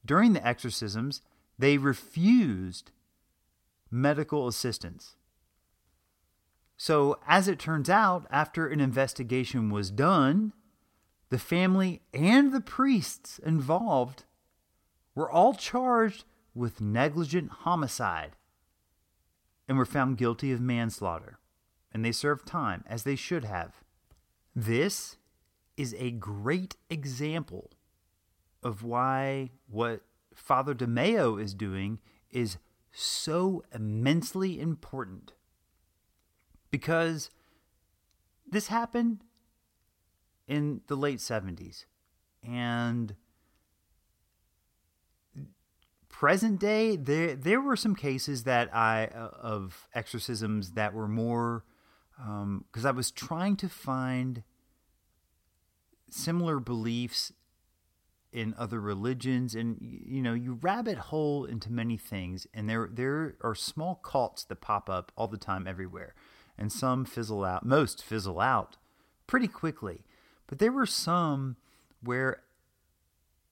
during 0.04 0.32
the 0.32 0.46
exorcisms 0.46 1.22
they 1.58 1.76
refused 1.76 2.92
medical 3.90 4.48
assistance. 4.48 5.16
So 6.76 7.18
as 7.26 7.46
it 7.46 7.58
turns 7.58 7.90
out 7.90 8.26
after 8.30 8.66
an 8.66 8.80
investigation 8.80 9.70
was 9.70 9.90
done 9.90 10.52
the 11.30 11.38
family 11.38 12.02
and 12.12 12.52
the 12.52 12.60
priests 12.60 13.38
involved 13.40 14.24
were 15.14 15.30
all 15.30 15.54
charged 15.54 16.24
with 16.54 16.80
negligent 16.80 17.50
homicide 17.50 18.36
and 19.72 19.78
were 19.78 19.86
found 19.86 20.18
guilty 20.18 20.52
of 20.52 20.60
manslaughter, 20.60 21.38
and 21.92 22.04
they 22.04 22.12
served 22.12 22.46
time 22.46 22.84
as 22.86 23.04
they 23.04 23.16
should 23.16 23.42
have. 23.42 23.76
This 24.54 25.16
is 25.78 25.96
a 25.98 26.10
great 26.10 26.76
example 26.90 27.70
of 28.62 28.82
why 28.82 29.48
what 29.66 30.02
Father 30.34 30.74
De 30.74 30.86
Meo 30.86 31.38
is 31.38 31.54
doing 31.54 32.00
is 32.30 32.58
so 32.90 33.64
immensely 33.74 34.60
important. 34.60 35.32
Because 36.70 37.30
this 38.46 38.66
happened 38.66 39.24
in 40.46 40.82
the 40.86 40.96
late 40.96 41.20
70s. 41.20 41.86
And 42.46 43.16
present 46.22 46.60
day, 46.60 46.94
there 46.94 47.34
there 47.34 47.60
were 47.60 47.74
some 47.74 47.96
cases 47.96 48.44
that 48.44 48.72
I 48.72 49.06
uh, 49.06 49.30
of 49.40 49.88
exorcisms 49.92 50.74
that 50.74 50.94
were 50.94 51.08
more 51.08 51.64
because 52.16 52.84
um, 52.84 52.86
I 52.86 52.92
was 52.92 53.10
trying 53.10 53.56
to 53.56 53.68
find 53.68 54.44
similar 56.10 56.60
beliefs 56.60 57.32
in 58.32 58.54
other 58.56 58.80
religions, 58.80 59.56
and 59.56 59.78
you 59.80 60.22
know, 60.22 60.32
you 60.32 60.60
rabbit 60.62 60.96
hole 60.96 61.44
into 61.44 61.72
many 61.72 61.96
things, 61.96 62.46
and 62.54 62.70
there 62.70 62.88
there 62.88 63.34
are 63.40 63.56
small 63.56 63.96
cults 63.96 64.44
that 64.44 64.60
pop 64.60 64.88
up 64.88 65.10
all 65.16 65.26
the 65.26 65.36
time 65.36 65.66
everywhere, 65.66 66.14
and 66.56 66.70
some 66.70 67.04
fizzle 67.04 67.44
out. 67.44 67.66
Most 67.66 68.00
fizzle 68.00 68.38
out 68.38 68.76
pretty 69.26 69.48
quickly, 69.48 70.04
but 70.46 70.60
there 70.60 70.70
were 70.70 70.86
some 70.86 71.56
where 72.00 72.44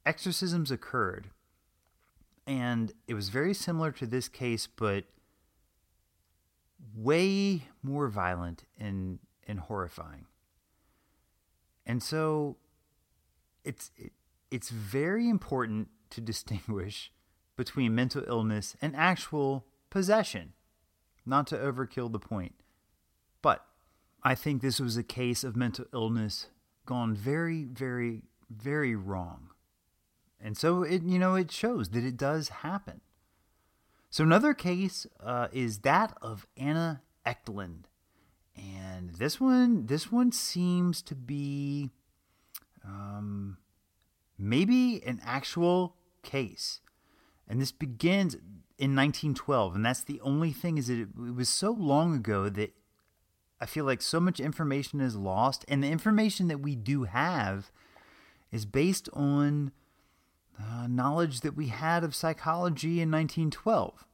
exorcisms 0.06 0.70
occurred 0.70 1.30
and 2.50 2.92
it 3.06 3.14
was 3.14 3.28
very 3.28 3.54
similar 3.54 3.92
to 3.92 4.06
this 4.06 4.26
case, 4.26 4.66
but 4.66 5.04
way 6.96 7.62
more 7.80 8.08
violent 8.08 8.64
and, 8.76 9.20
and 9.46 9.60
horrifying. 9.60 10.26
And 11.86 12.02
so 12.02 12.56
it's 13.64 13.92
it, 13.96 14.10
it's 14.50 14.70
very 14.70 15.28
important 15.28 15.90
to 16.10 16.20
distinguish 16.20 17.12
between 17.56 17.94
mental 17.94 18.24
illness 18.26 18.74
and 18.82 18.96
actual 18.96 19.64
possession, 19.88 20.54
not 21.24 21.46
to 21.48 21.56
overkill 21.56 22.10
the 22.10 22.18
point. 22.18 22.54
But 23.42 23.64
I 24.24 24.34
think 24.34 24.60
this 24.60 24.80
was 24.80 24.96
a 24.96 25.04
case 25.04 25.44
of 25.44 25.54
mental 25.54 25.84
illness 25.94 26.48
gone 26.84 27.14
very, 27.14 27.62
very, 27.62 28.22
very 28.50 28.96
wrong. 28.96 29.50
And 30.42 30.56
so 30.56 30.82
it 30.82 31.02
you 31.02 31.18
know 31.18 31.34
it 31.34 31.50
shows 31.50 31.90
that 31.90 32.04
it 32.04 32.16
does 32.16 32.48
happen. 32.48 33.00
So 34.08 34.24
another 34.24 34.54
case 34.54 35.06
uh, 35.22 35.48
is 35.52 35.80
that 35.80 36.16
of 36.20 36.46
Anna 36.56 37.02
Ecklund, 37.24 37.84
and 38.56 39.14
this 39.14 39.40
one 39.40 39.86
this 39.86 40.10
one 40.10 40.32
seems 40.32 41.02
to 41.02 41.14
be 41.14 41.90
um, 42.84 43.58
maybe 44.38 45.02
an 45.04 45.20
actual 45.24 45.96
case, 46.22 46.80
and 47.46 47.60
this 47.60 47.72
begins 47.72 48.34
in 48.78 48.96
1912, 48.96 49.74
and 49.76 49.84
that's 49.84 50.02
the 50.02 50.20
only 50.22 50.52
thing 50.52 50.78
is 50.78 50.86
that 50.86 50.98
it, 50.98 51.08
it 51.18 51.34
was 51.34 51.50
so 51.50 51.70
long 51.70 52.14
ago 52.14 52.48
that 52.48 52.72
I 53.60 53.66
feel 53.66 53.84
like 53.84 54.00
so 54.00 54.18
much 54.18 54.40
information 54.40 55.02
is 55.02 55.16
lost, 55.16 55.66
and 55.68 55.84
the 55.84 55.88
information 55.88 56.48
that 56.48 56.60
we 56.60 56.74
do 56.74 57.04
have 57.04 57.70
is 58.50 58.64
based 58.64 59.08
on 59.12 59.72
uh, 60.60 60.86
knowledge 60.86 61.40
that 61.40 61.56
we 61.56 61.68
had 61.68 62.04
of 62.04 62.14
psychology 62.14 63.00
in 63.00 63.10
1912. 63.10 64.04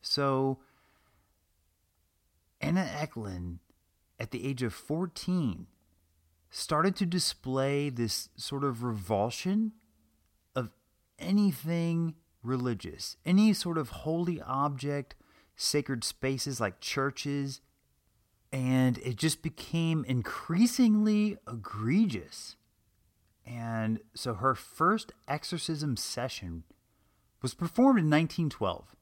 So, 0.00 0.58
Anna 2.60 2.84
Ecklund, 2.84 3.58
at 4.18 4.30
the 4.30 4.46
age 4.46 4.62
of 4.62 4.74
14, 4.74 5.66
started 6.50 6.96
to 6.96 7.06
display 7.06 7.90
this 7.90 8.28
sort 8.36 8.64
of 8.64 8.82
revulsion 8.82 9.72
of 10.56 10.70
anything 11.18 12.14
religious, 12.42 13.16
any 13.26 13.52
sort 13.52 13.78
of 13.78 13.90
holy 13.90 14.40
object, 14.40 15.14
sacred 15.56 16.04
spaces 16.04 16.60
like 16.60 16.80
churches, 16.80 17.60
and 18.52 18.98
it 18.98 19.16
just 19.16 19.42
became 19.42 20.04
increasingly 20.06 21.36
egregious. 21.46 22.56
And 23.48 24.00
so 24.14 24.34
her 24.34 24.54
first 24.54 25.12
exorcism 25.26 25.96
session 25.96 26.64
was 27.40 27.54
performed 27.54 27.98
in 27.98 28.10
1912, 28.10 28.94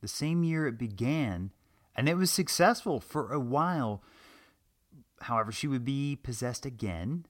the 0.00 0.08
same 0.08 0.42
year 0.42 0.66
it 0.66 0.78
began, 0.78 1.52
and 1.94 2.08
it 2.08 2.16
was 2.16 2.30
successful 2.30 2.98
for 2.98 3.32
a 3.32 3.38
while. 3.38 4.02
however, 5.22 5.52
she 5.52 5.66
would 5.66 5.84
be 5.84 6.18
possessed 6.22 6.66
again 6.66 7.24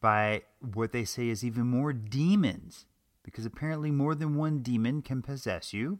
by 0.00 0.42
what 0.60 0.92
they 0.92 1.04
say 1.04 1.28
is 1.28 1.44
even 1.44 1.66
more 1.66 1.92
demons, 1.92 2.86
because 3.22 3.44
apparently 3.44 3.90
more 3.90 4.14
than 4.14 4.36
one 4.36 4.60
demon 4.60 5.02
can 5.02 5.20
possess 5.20 5.72
you. 5.72 5.98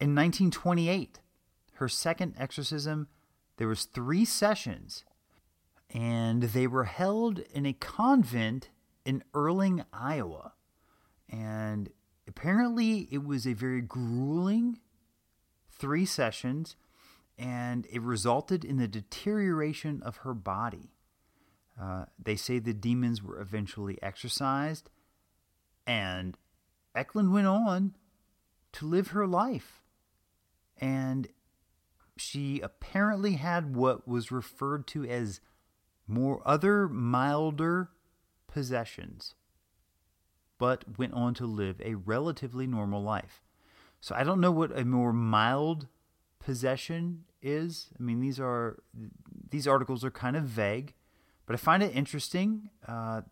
In 0.00 0.14
1928, 0.14 1.20
her 1.74 1.88
second 1.88 2.34
exorcism, 2.38 3.08
there 3.56 3.68
was 3.68 3.84
three 3.84 4.24
sessions, 4.24 5.04
and 5.92 6.42
they 6.42 6.66
were 6.66 6.84
held 6.84 7.40
in 7.52 7.66
a 7.66 7.72
convent 7.72 8.70
in 9.04 9.22
Earling, 9.34 9.84
Iowa. 9.92 10.52
And 11.28 11.90
apparently, 12.26 13.08
it 13.10 13.24
was 13.24 13.46
a 13.46 13.52
very 13.52 13.80
grueling 13.80 14.80
three 15.70 16.04
sessions, 16.04 16.76
and 17.38 17.86
it 17.90 18.02
resulted 18.02 18.64
in 18.64 18.78
the 18.78 18.88
deterioration 18.88 20.02
of 20.02 20.18
her 20.18 20.34
body. 20.34 20.92
Uh, 21.80 22.06
they 22.18 22.36
say 22.36 22.58
the 22.58 22.72
demons 22.72 23.22
were 23.22 23.40
eventually 23.40 23.98
exorcised, 24.02 24.90
and 25.86 26.36
Ecklund 26.96 27.32
went 27.32 27.46
on 27.46 27.94
to 28.72 28.86
live 28.86 29.08
her 29.08 29.26
life. 29.26 29.82
And 30.78 31.28
she 32.16 32.60
apparently 32.60 33.34
had 33.34 33.76
what 33.76 34.08
was 34.08 34.32
referred 34.32 34.86
to 34.88 35.04
as 35.04 35.40
more 36.06 36.40
other 36.44 36.88
milder 36.88 37.90
possessions, 38.46 39.34
but 40.58 40.98
went 40.98 41.12
on 41.14 41.34
to 41.34 41.46
live 41.46 41.80
a 41.84 41.94
relatively 41.94 42.66
normal 42.66 43.02
life. 43.02 43.42
So 44.00 44.14
I 44.14 44.24
don't 44.24 44.40
know 44.40 44.52
what 44.52 44.76
a 44.76 44.84
more 44.84 45.12
mild 45.12 45.88
possession 46.38 47.24
is. 47.42 47.88
I 47.98 48.02
mean, 48.02 48.20
these 48.20 48.38
are 48.38 48.82
these 49.50 49.66
articles 49.66 50.04
are 50.04 50.10
kind 50.10 50.36
of 50.36 50.44
vague, 50.44 50.94
but 51.44 51.54
I 51.54 51.56
find 51.56 51.82
it 51.82 51.94
interesting, 51.94 52.70
uh, 52.86 53.22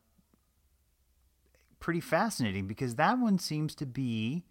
pretty 1.80 2.00
fascinating 2.00 2.66
because 2.66 2.96
that 2.96 3.18
one 3.18 3.38
seems 3.38 3.74
to 3.76 3.86
be 3.86 4.44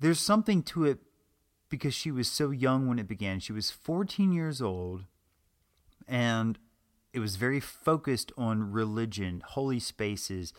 there's 0.00 0.20
something 0.20 0.62
to 0.62 0.84
it 0.84 0.98
because 1.68 1.94
she 1.94 2.10
was 2.10 2.28
so 2.28 2.50
young 2.50 2.88
when 2.88 2.98
it 2.98 3.06
began. 3.06 3.38
She 3.38 3.52
was 3.52 3.70
14 3.70 4.32
years 4.32 4.60
old, 4.60 5.04
and 6.10 6.58
it 7.12 7.20
was 7.20 7.36
very 7.36 7.60
focused 7.60 8.32
on 8.36 8.70
religion, 8.70 9.42
holy 9.46 9.80
spaces, 9.80 10.52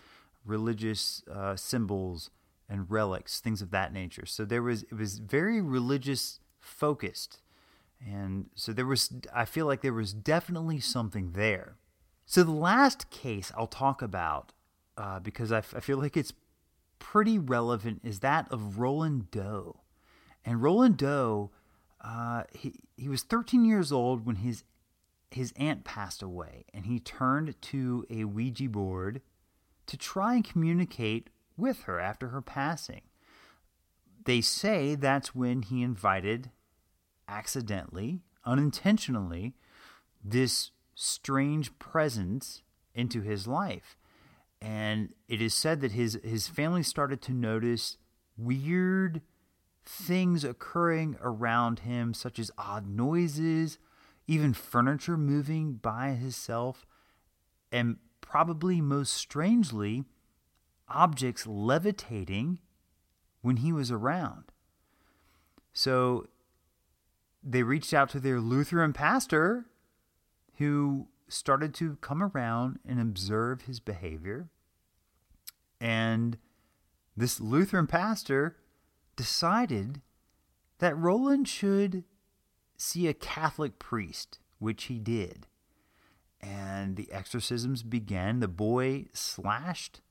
religious 0.46 1.24
uh, 1.32 1.56
symbols 1.56 2.32
and 2.68 2.90
relics, 2.90 3.40
things 3.40 3.62
of 3.62 3.70
that 3.72 3.94
nature. 3.94 4.26
So 4.26 4.46
there 4.46 4.64
was 4.64 4.84
it 4.84 4.94
was 4.94 5.20
very 5.20 5.62
religious 5.62 6.40
focused. 6.60 7.42
And 8.06 8.50
so 8.56 8.74
there 8.74 8.86
was, 8.86 9.14
I 9.34 9.46
feel 9.46 9.66
like 9.66 9.82
there 9.82 9.94
was 9.94 10.14
definitely 10.14 10.80
something 10.80 11.34
there. 11.34 11.76
So 12.26 12.44
the 12.44 12.52
last 12.52 13.10
case 13.12 13.52
I'll 13.56 13.68
talk 13.68 14.02
about, 14.02 14.54
uh, 14.98 15.20
because 15.20 15.52
I, 15.52 15.60
f- 15.60 15.76
I 15.76 15.82
feel 15.82 15.98
like 15.98 16.18
it's 16.18 16.34
pretty 16.98 17.38
relevant, 17.38 18.02
is 18.04 18.22
that 18.22 18.52
of 18.52 18.80
Roland 18.80 19.30
Doe. 19.30 19.82
And 20.44 20.64
Roland 20.64 20.98
Doe, 20.98 21.52
uh, 22.04 22.44
he, 22.54 22.74
he 22.98 23.08
was 23.08 23.22
13 23.22 23.66
years 23.66 23.92
old 23.92 24.26
when 24.26 24.38
his, 24.38 24.64
his 25.32 25.54
aunt 25.56 25.84
passed 25.84 26.22
away, 26.22 26.66
and 26.74 26.86
he 26.86 27.00
turned 27.00 27.60
to 27.62 28.06
a 28.10 28.26
Ouija 28.26 28.70
board 28.70 29.22
to 29.88 29.98
try 29.98 30.36
and 30.36 30.44
communicate 30.44 31.30
with 31.58 31.84
her 31.84 32.00
after 32.00 32.30
her 32.30 32.42
passing. 32.42 33.02
They 34.26 34.42
say 34.42 34.96
that's 34.96 35.34
when 35.34 35.64
he 35.64 35.82
invited 35.82 36.52
accidentally, 37.28 38.20
unintentionally, 38.46 39.56
this 40.24 40.72
strange 40.96 41.78
presence 41.80 42.62
into 42.94 43.22
his 43.22 43.48
life. 43.48 43.98
And 44.62 45.14
it 45.28 45.42
is 45.42 45.54
said 45.54 45.82
that 45.82 45.94
his, 45.94 46.20
his 46.24 46.48
family 46.48 46.84
started 46.84 47.22
to 47.24 47.32
notice 47.32 47.98
weird 48.38 49.22
things 49.84 50.44
occurring 50.44 51.18
around 51.22 51.80
him, 51.80 52.14
such 52.14 52.38
as 52.38 52.52
odd 52.58 52.88
noises, 52.88 53.80
even 54.32 54.54
furniture 54.54 55.18
moving 55.18 55.74
by 55.74 56.12
himself, 56.12 56.86
and 57.70 57.98
probably 58.22 58.80
most 58.80 59.14
strangely, 59.14 60.06
objects 60.88 61.46
levitating 61.46 62.58
when 63.42 63.58
he 63.58 63.74
was 63.74 63.92
around. 63.92 64.46
So 65.74 66.28
they 67.44 67.62
reached 67.62 67.94
out 67.94 68.10
to 68.12 68.22
their 68.22 68.40
Lutheran 68.40 68.94
pastor 68.94 69.66
who 70.60 71.10
started 71.28 71.74
to 71.74 71.98
come 71.98 72.24
around 72.24 72.80
and 72.88 73.02
observe 73.02 73.64
his 73.64 73.82
behavior. 73.82 74.48
And 75.82 76.38
this 77.18 77.42
Lutheran 77.42 77.88
pastor 77.88 78.56
decided 79.18 80.00
that 80.80 80.98
Roland 80.98 81.50
should 81.50 82.06
see 82.82 83.08
a 83.08 83.14
Catholic 83.14 83.80
priest, 83.80 84.40
which 84.60 84.86
he 84.86 85.00
did. 85.00 85.48
And 86.42 86.96
the 86.96 87.12
exorcisms 87.12 87.84
began. 87.84 88.40
The 88.40 88.48
boy 88.48 89.06
slashed 89.14 90.02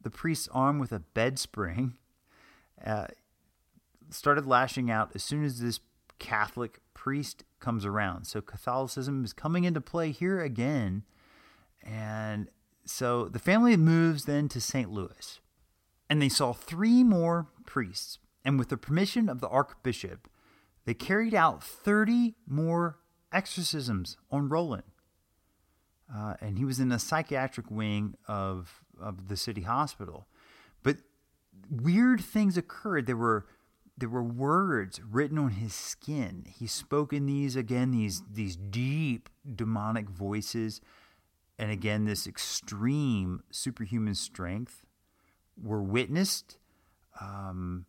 the 0.00 0.10
priest's 0.10 0.48
arm 0.48 0.78
with 0.78 0.92
a 0.92 1.00
bed 1.00 1.38
spring, 1.38 1.98
uh, 2.84 3.08
started 4.10 4.46
lashing 4.46 4.90
out 4.90 5.10
as 5.14 5.22
soon 5.22 5.44
as 5.44 5.60
this 5.60 5.80
Catholic 6.18 6.80
priest 6.94 7.44
comes 7.60 7.84
around. 7.84 8.24
So 8.24 8.40
Catholicism 8.40 9.24
is 9.24 9.32
coming 9.32 9.64
into 9.64 9.80
play 9.80 10.10
here 10.12 10.40
again. 10.40 11.04
And 11.82 12.48
so 12.84 13.28
the 13.28 13.38
family 13.38 13.76
moves 13.76 14.24
then 14.24 14.48
to 14.48 14.60
St. 14.60 14.90
Louis. 14.90 15.40
And 16.08 16.22
they 16.22 16.28
saw 16.28 16.52
three 16.52 17.04
more 17.04 17.48
priests. 17.66 18.18
And 18.44 18.58
with 18.58 18.68
the 18.68 18.76
permission 18.76 19.28
of 19.28 19.40
the 19.40 19.48
archbishop, 19.48 20.28
they 20.86 20.94
carried 20.94 21.34
out 21.34 21.62
30 21.62 22.36
more 22.46 22.98
exorcisms 23.32 24.16
on 24.30 24.48
Roland. 24.48 24.84
Uh, 26.12 26.34
and 26.40 26.56
he 26.56 26.64
was 26.64 26.78
in 26.78 26.88
the 26.88 26.98
psychiatric 26.98 27.70
wing 27.70 28.14
of, 28.28 28.84
of 29.00 29.28
the 29.28 29.36
city 29.36 29.62
hospital. 29.62 30.28
But 30.84 30.98
weird 31.68 32.20
things 32.20 32.56
occurred. 32.56 33.06
There 33.06 33.16
were 33.16 33.46
there 33.98 34.10
were 34.10 34.22
words 34.22 35.00
written 35.10 35.38
on 35.38 35.52
his 35.52 35.74
skin. 35.74 36.44
He 36.54 36.66
spoke 36.66 37.14
in 37.14 37.24
these 37.24 37.56
again, 37.56 37.92
these 37.92 38.22
these 38.30 38.54
deep 38.54 39.30
demonic 39.54 40.08
voices, 40.10 40.82
and 41.58 41.70
again 41.70 42.04
this 42.04 42.26
extreme 42.26 43.42
superhuman 43.50 44.14
strength 44.14 44.84
were 45.60 45.82
witnessed. 45.82 46.58
Um, 47.20 47.86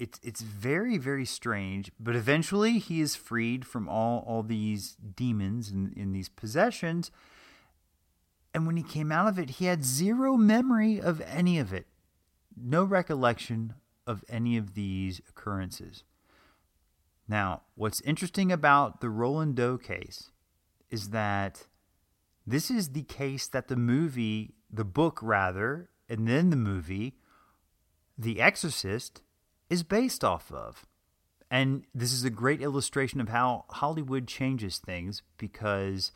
it's 0.00 0.18
it's 0.22 0.40
very 0.40 0.96
very 0.96 1.26
strange, 1.26 1.92
but 2.00 2.16
eventually 2.16 2.78
he 2.78 3.00
is 3.00 3.14
freed 3.14 3.66
from 3.66 3.88
all 3.88 4.24
all 4.26 4.42
these 4.42 4.96
demons 5.14 5.70
and 5.70 5.92
in 5.92 6.12
these 6.12 6.30
possessions. 6.30 7.10
And 8.52 8.66
when 8.66 8.76
he 8.76 8.82
came 8.82 9.12
out 9.12 9.28
of 9.28 9.38
it, 9.38 9.50
he 9.50 9.66
had 9.66 9.84
zero 9.84 10.36
memory 10.36 11.00
of 11.00 11.20
any 11.20 11.58
of 11.58 11.72
it, 11.72 11.86
no 12.56 12.82
recollection 12.82 13.74
of 14.06 14.24
any 14.28 14.56
of 14.56 14.74
these 14.74 15.20
occurrences. 15.28 16.02
Now, 17.28 17.62
what's 17.76 18.00
interesting 18.00 18.50
about 18.50 19.00
the 19.00 19.10
Roland 19.10 19.54
Doe 19.54 19.78
case 19.78 20.30
is 20.90 21.10
that 21.10 21.68
this 22.44 22.70
is 22.70 22.88
the 22.88 23.04
case 23.04 23.46
that 23.46 23.68
the 23.68 23.76
movie, 23.76 24.54
the 24.68 24.84
book 24.84 25.20
rather, 25.22 25.90
and 26.08 26.26
then 26.26 26.50
the 26.50 26.56
movie, 26.56 27.14
The 28.18 28.40
Exorcist, 28.40 29.22
is 29.70 29.84
based 29.84 30.24
off 30.24 30.52
of. 30.52 30.84
And 31.50 31.84
this 31.94 32.12
is 32.12 32.24
a 32.24 32.30
great 32.30 32.60
illustration 32.60 33.20
of 33.20 33.28
how 33.28 33.64
Hollywood 33.70 34.26
changes 34.26 34.78
things 34.78 35.22
because 35.36 36.12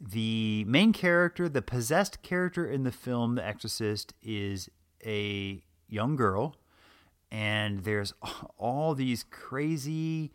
the 0.00 0.64
main 0.66 0.92
character, 0.92 1.48
the 1.48 1.62
possessed 1.62 2.22
character 2.22 2.66
in 2.66 2.82
the 2.82 2.92
film 2.92 3.36
The 3.36 3.46
Exorcist, 3.46 4.12
is 4.22 4.68
a 5.04 5.62
young 5.88 6.16
girl. 6.16 6.56
And 7.30 7.84
there's 7.84 8.12
all 8.58 8.94
these 8.94 9.24
crazy 9.30 10.32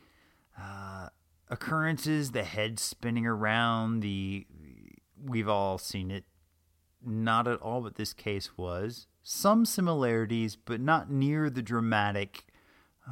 uh, 0.59 1.09
occurrences 1.49 2.31
the 2.31 2.43
head 2.43 2.79
spinning 2.79 3.25
around 3.25 4.01
the 4.01 4.45
we've 5.21 5.49
all 5.49 5.77
seen 5.77 6.11
it. 6.11 6.25
Not 7.05 7.47
at 7.47 7.61
all 7.61 7.81
what 7.81 7.95
this 7.95 8.13
case 8.13 8.57
was. 8.57 9.07
Some 9.21 9.65
similarities 9.65 10.55
but 10.55 10.81
not 10.81 11.11
near 11.11 11.49
the 11.49 11.61
dramatic 11.61 12.45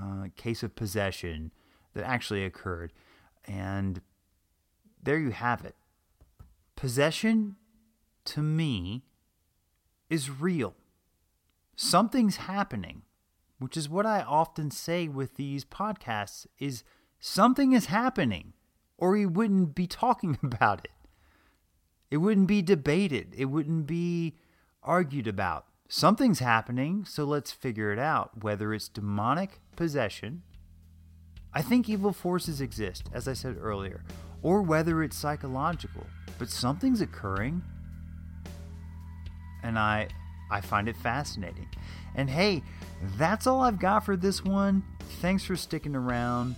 uh, 0.01 0.27
case 0.35 0.63
of 0.63 0.75
possession 0.75 1.51
that 1.93 2.05
actually 2.05 2.43
occurred 2.43 2.93
and 3.45 4.01
there 5.01 5.17
you 5.17 5.31
have 5.31 5.63
it 5.65 5.75
possession 6.75 7.55
to 8.25 8.41
me 8.41 9.03
is 10.09 10.29
real 10.29 10.75
something's 11.75 12.37
happening 12.37 13.03
which 13.59 13.75
is 13.75 13.89
what 13.89 14.05
I 14.05 14.21
often 14.21 14.71
say 14.71 15.07
with 15.07 15.35
these 15.35 15.65
podcasts 15.65 16.45
is 16.59 16.83
something 17.19 17.73
is 17.73 17.87
happening. 17.87 18.53
or 18.99 19.15
he 19.15 19.27
wouldn't 19.27 19.75
be 19.75 19.85
talking 19.85 20.39
about 20.43 20.83
it. 20.83 20.91
It 22.09 22.17
wouldn't 22.17 22.47
be 22.47 22.61
debated, 22.61 23.33
it 23.37 23.45
wouldn't 23.45 23.85
be 23.85 24.35
argued 24.81 25.27
about. 25.27 25.65
Something's 25.89 26.39
happening, 26.39 27.05
so 27.05 27.23
let's 27.23 27.51
figure 27.51 27.93
it 27.93 27.99
out. 27.99 28.43
Whether 28.43 28.73
it's 28.73 28.89
demonic 28.89 29.59
possession, 29.75 30.43
I 31.53 31.61
think 31.61 31.87
evil 31.87 32.11
forces 32.11 32.59
exist, 32.59 33.09
as 33.13 33.27
I 33.27 33.33
said 33.33 33.57
earlier, 33.59 34.03
or 34.41 34.61
whether 34.61 35.01
it's 35.01 35.17
psychological, 35.17 36.05
but 36.37 36.49
something's 36.49 37.01
occurring. 37.01 37.63
And 39.63 39.79
I 39.79 40.09
I 40.51 40.61
find 40.61 40.87
it 40.87 40.95
fascinating. 40.97 41.67
And 42.15 42.29
hey, 42.29 42.63
that's 43.17 43.47
all 43.47 43.61
I've 43.61 43.79
got 43.79 44.05
for 44.05 44.15
this 44.15 44.43
one. 44.43 44.83
Thanks 45.21 45.43
for 45.43 45.55
sticking 45.55 45.95
around. 45.95 46.55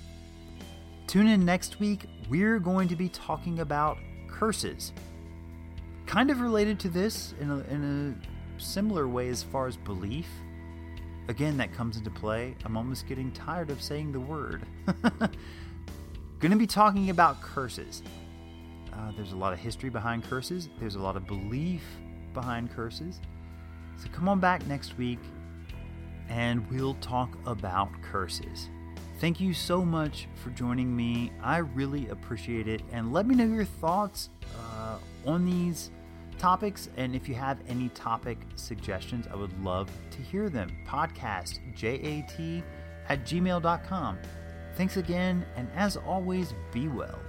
Tune 1.08 1.28
in 1.28 1.44
next 1.46 1.80
week. 1.80 2.06
We're 2.30 2.60
going 2.60 2.88
to 2.88 2.96
be 2.96 3.10
talking 3.10 3.60
about 3.60 3.98
curses. 4.28 4.94
Kind 6.06 6.30
of 6.30 6.40
related 6.40 6.80
to 6.82 6.90
this 6.90 7.34
in 7.40 7.50
a, 7.50 7.58
in 7.74 8.18
a 8.20 8.39
similar 8.60 9.08
way 9.08 9.30
as 9.30 9.44
far 9.44 9.68
as 9.68 9.78
belief. 9.78 10.28
Again, 11.28 11.58
that 11.58 11.74
comes 11.74 11.98
into 11.98 12.10
play. 12.10 12.56
I'm 12.66 12.76
almost 12.76 13.08
getting 13.08 13.32
tired 13.32 13.70
of 13.70 13.82
saying 13.82 14.12
the 14.12 14.20
word. 14.20 14.64
Going 16.40 16.52
to 16.52 16.58
be 16.58 16.68
talking 16.68 17.10
about 17.10 17.42
curses. 17.42 18.02
Uh, 18.94 19.12
there's 19.16 19.34
a 19.34 19.36
lot 19.36 19.54
of 19.54 19.60
history 19.60 19.90
behind 19.90 20.24
curses, 20.24 20.70
there's 20.80 20.96
a 20.96 21.00
lot 21.00 21.16
of 21.16 21.28
belief 21.28 21.84
behind 22.34 22.72
curses. 22.72 23.20
So 23.98 24.08
come 24.12 24.30
on 24.30 24.40
back 24.40 24.66
next 24.68 24.98
week 24.98 25.20
and 26.30 26.70
we'll 26.70 26.96
talk 26.96 27.38
about 27.46 27.90
curses. 28.02 28.70
Thank 29.20 29.42
you 29.42 29.54
so 29.54 29.84
much 29.84 30.28
for 30.42 30.50
joining 30.52 30.96
me. 30.96 31.32
I 31.44 31.58
really 31.58 32.08
appreciate 32.08 32.68
it. 32.68 32.82
And 32.92 33.12
let 33.12 33.28
me 33.28 33.36
know 33.36 33.46
your 33.46 33.66
thoughts 33.66 34.30
uh, 34.58 34.98
on 35.26 35.46
these 35.46 35.92
topics. 36.40 36.90
And 36.98 37.16
if 37.16 37.30
you 37.30 37.36
have 37.36 37.60
any 37.68 37.90
topic 37.90 38.40
suggestions, 38.56 39.28
I 39.32 39.36
would 39.36 39.64
love 39.64 39.90
to 40.12 40.22
hear 40.22 40.50
them. 40.50 40.72
Podcast, 40.88 41.60
jat 41.76 42.34
at 43.10 43.26
gmail.com. 43.26 44.18
Thanks 44.76 44.98
again. 44.98 45.46
And 45.56 45.68
as 45.76 45.98
always, 45.98 46.54
be 46.72 46.88
well. 46.88 47.20